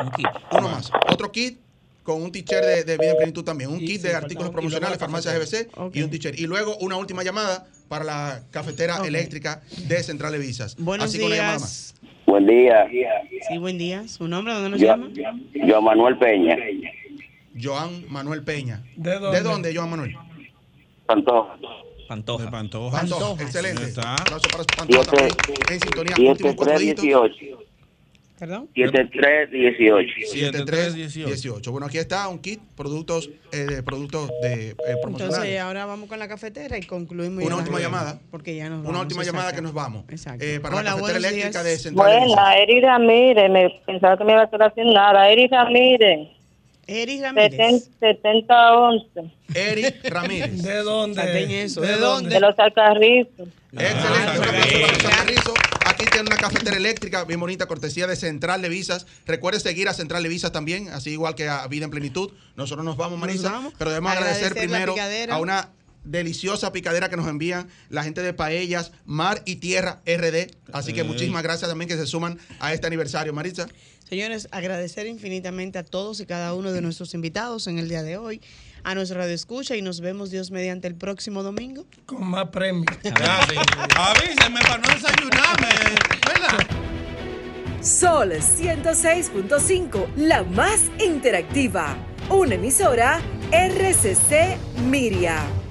Un 0.00 0.10
kit. 0.10 0.26
Uno 0.52 0.68
más. 0.68 0.90
Otro 1.10 1.32
kit 1.32 1.58
con 2.02 2.22
un 2.22 2.30
t-shirt 2.30 2.64
de, 2.64 2.84
de 2.84 2.98
vida 2.98 3.10
en 3.12 3.16
plenitud 3.16 3.44
también. 3.44 3.70
Un 3.70 3.78
kit 3.78 4.02
de 4.02 4.14
artículos 4.14 4.50
promocionales, 4.50 4.98
farmacias 4.98 5.34
GBC 5.34 5.70
y 5.94 6.02
un 6.02 6.10
t-shirt. 6.10 6.38
Y 6.38 6.46
luego 6.46 6.76
una 6.78 6.96
última 6.96 7.22
llamada 7.24 7.66
para 7.88 8.04
la 8.04 8.42
cafetera 8.50 8.98
eléctrica 9.06 9.62
de 9.86 10.02
Central 10.02 10.32
de 10.32 10.38
Visas. 10.38 10.76
Buenos 10.76 11.06
Así 11.08 11.18
que 11.18 11.24
una 11.24 11.36
llamada 11.36 11.58
más. 11.60 11.94
Buen 12.36 12.48
día. 12.48 12.86
Sí, 13.48 13.56
buen 13.56 13.78
día. 13.78 14.06
¿Su 14.08 14.28
nombre? 14.28 14.52
¿Dónde 14.52 14.68
nos 14.68 14.78
Yo, 14.78 14.88
llama? 14.88 15.08
yo 15.54 15.80
Manuel 15.80 16.18
Peña. 16.18 16.54
Joan 17.58 18.04
Manuel 18.10 18.44
Peña. 18.44 18.82
¿De 18.94 19.18
dónde? 19.18 19.38
¿De 19.38 19.42
dónde, 19.42 19.74
Joan 19.74 19.88
Manuel? 19.88 20.14
Pantoja. 21.06 21.56
Pantoja. 22.06 22.44
De 22.44 22.50
Pantoja. 22.50 22.98
Pantoja. 23.00 23.42
Excelente. 23.42 23.84
Está. 23.84 24.16
Aplauso 24.16 24.48
para 24.50 24.64
Pantoja 24.64 25.16
Siete-. 25.16 25.72
En 25.72 25.80
sintonía. 25.80 26.30
Últimos 26.30 26.54
cuatro 26.56 26.78
dígitos. 26.78 27.04
7318. 27.04 27.55
¿Perdón? 28.38 28.68
7318. 28.74 30.26
7318. 30.30 31.72
Bueno, 31.72 31.86
aquí 31.86 31.96
está 31.96 32.28
un 32.28 32.38
kit, 32.38 32.60
productos, 32.76 33.30
eh, 33.50 33.64
de 33.64 33.82
productos 33.82 34.30
de, 34.42 34.70
eh, 34.70 34.74
promocionales. 35.00 35.38
Entonces, 35.38 35.60
ahora 35.60 35.86
vamos 35.86 36.06
con 36.06 36.18
la 36.18 36.28
cafetera 36.28 36.76
y 36.76 36.82
concluimos. 36.82 37.42
Una 37.42 37.56
última 37.56 37.80
llamada. 37.80 38.20
Porque 38.30 38.54
ya 38.54 38.68
nos 38.68 38.80
Una 38.80 38.88
vamos, 38.88 39.02
última 39.02 39.24
llamada 39.24 39.54
que 39.54 39.62
nos 39.62 39.72
vamos. 39.72 40.04
Exacto. 40.10 40.44
Eh, 40.44 40.60
para 40.60 40.76
Hola, 40.76 40.82
la 40.82 40.90
cafetera 40.96 41.18
eléctrica 41.18 41.62
días. 41.62 41.64
de 41.64 41.76
Central. 41.78 42.26
Buena, 42.26 42.56
Eri 42.58 42.80
Ramírez, 42.80 43.50
me 43.50 43.70
pensaba 43.86 44.18
que 44.18 44.24
me 44.24 44.32
iba 44.32 44.42
a 44.42 44.44
estar 44.44 44.74
sin 44.74 44.92
nada. 44.92 45.30
Eri 45.30 45.46
Ramírez, 45.48 46.28
Eric 46.86 47.22
Ramírez. 47.22 47.90
7011, 48.00 49.34
Eric 49.54 50.08
Ramírez. 50.08 50.62
¿De 50.62 50.82
dónde? 50.82 51.64
Eso. 51.64 51.80
¿De 51.80 51.88
¿De 51.88 51.96
dónde? 51.96 52.30
de 52.30 52.40
los 52.40 52.58
Alcarrizos. 52.58 53.48
Excelente. 53.72 54.38
Un 54.38 54.44
aplauso 54.44 54.80
para 54.80 54.94
José 54.94 55.08
Carrizo. 55.08 55.54
Aquí 55.86 56.04
tiene 56.10 56.26
una 56.26 56.36
cafetera 56.36 56.76
eléctrica 56.76 57.24
bien 57.24 57.40
bonita, 57.40 57.66
cortesía 57.66 58.06
de 58.06 58.16
Central 58.16 58.62
de 58.62 58.68
Visas. 58.68 59.06
Recuerde 59.26 59.60
seguir 59.60 59.88
a 59.88 59.94
Central 59.94 60.22
de 60.22 60.28
Visas 60.28 60.52
también, 60.52 60.88
así 60.88 61.10
igual 61.10 61.34
que 61.34 61.48
a 61.48 61.66
Vida 61.66 61.84
en 61.84 61.90
Plenitud. 61.90 62.30
Nosotros 62.54 62.84
nos 62.84 62.96
vamos, 62.96 63.18
Marisa, 63.18 63.50
vamos. 63.50 63.74
pero 63.78 63.90
debemos 63.90 64.12
agradecer, 64.12 64.52
Agradecer 64.52 64.68
primero 64.68 64.94
a 65.32 65.38
una 65.38 65.70
deliciosa 66.04 66.72
picadera 66.72 67.08
que 67.08 67.16
nos 67.16 67.26
envían 67.26 67.68
la 67.90 68.04
gente 68.04 68.22
de 68.22 68.32
Paellas, 68.32 68.92
Mar 69.04 69.42
y 69.44 69.56
Tierra 69.56 70.00
RD. 70.06 70.50
Así 70.72 70.92
que 70.92 71.04
muchísimas 71.04 71.42
gracias 71.42 71.68
también 71.68 71.88
que 71.88 71.96
se 71.96 72.06
suman 72.06 72.38
a 72.60 72.72
este 72.72 72.86
aniversario, 72.86 73.32
Marisa. 73.32 73.66
Señores, 74.08 74.46
agradecer 74.52 75.08
infinitamente 75.08 75.78
a 75.78 75.82
todos 75.82 76.20
y 76.20 76.26
cada 76.26 76.54
uno 76.54 76.72
de 76.72 76.80
nuestros 76.80 77.12
invitados 77.14 77.66
en 77.66 77.78
el 77.78 77.88
día 77.88 78.04
de 78.04 78.16
hoy, 78.16 78.40
a 78.84 78.94
nuestra 78.94 79.18
radio 79.18 79.34
escucha 79.34 79.74
y 79.74 79.82
nos 79.82 80.00
vemos 80.00 80.30
Dios 80.30 80.52
mediante 80.52 80.86
el 80.86 80.94
próximo 80.94 81.42
domingo. 81.42 81.84
Con 82.06 82.24
más 82.24 82.48
premios. 82.50 82.86
Avísenme 83.96 84.60
para 84.60 84.78
no 84.78 84.88
desayunarme. 84.94 85.68
¿Verdad? 86.24 86.66
Sol 87.82 88.30
106.5, 88.30 90.14
la 90.16 90.44
más 90.44 90.82
interactiva. 91.04 91.96
Una 92.30 92.54
emisora 92.54 93.20
RCC 93.50 94.56
Miria. 94.88 95.65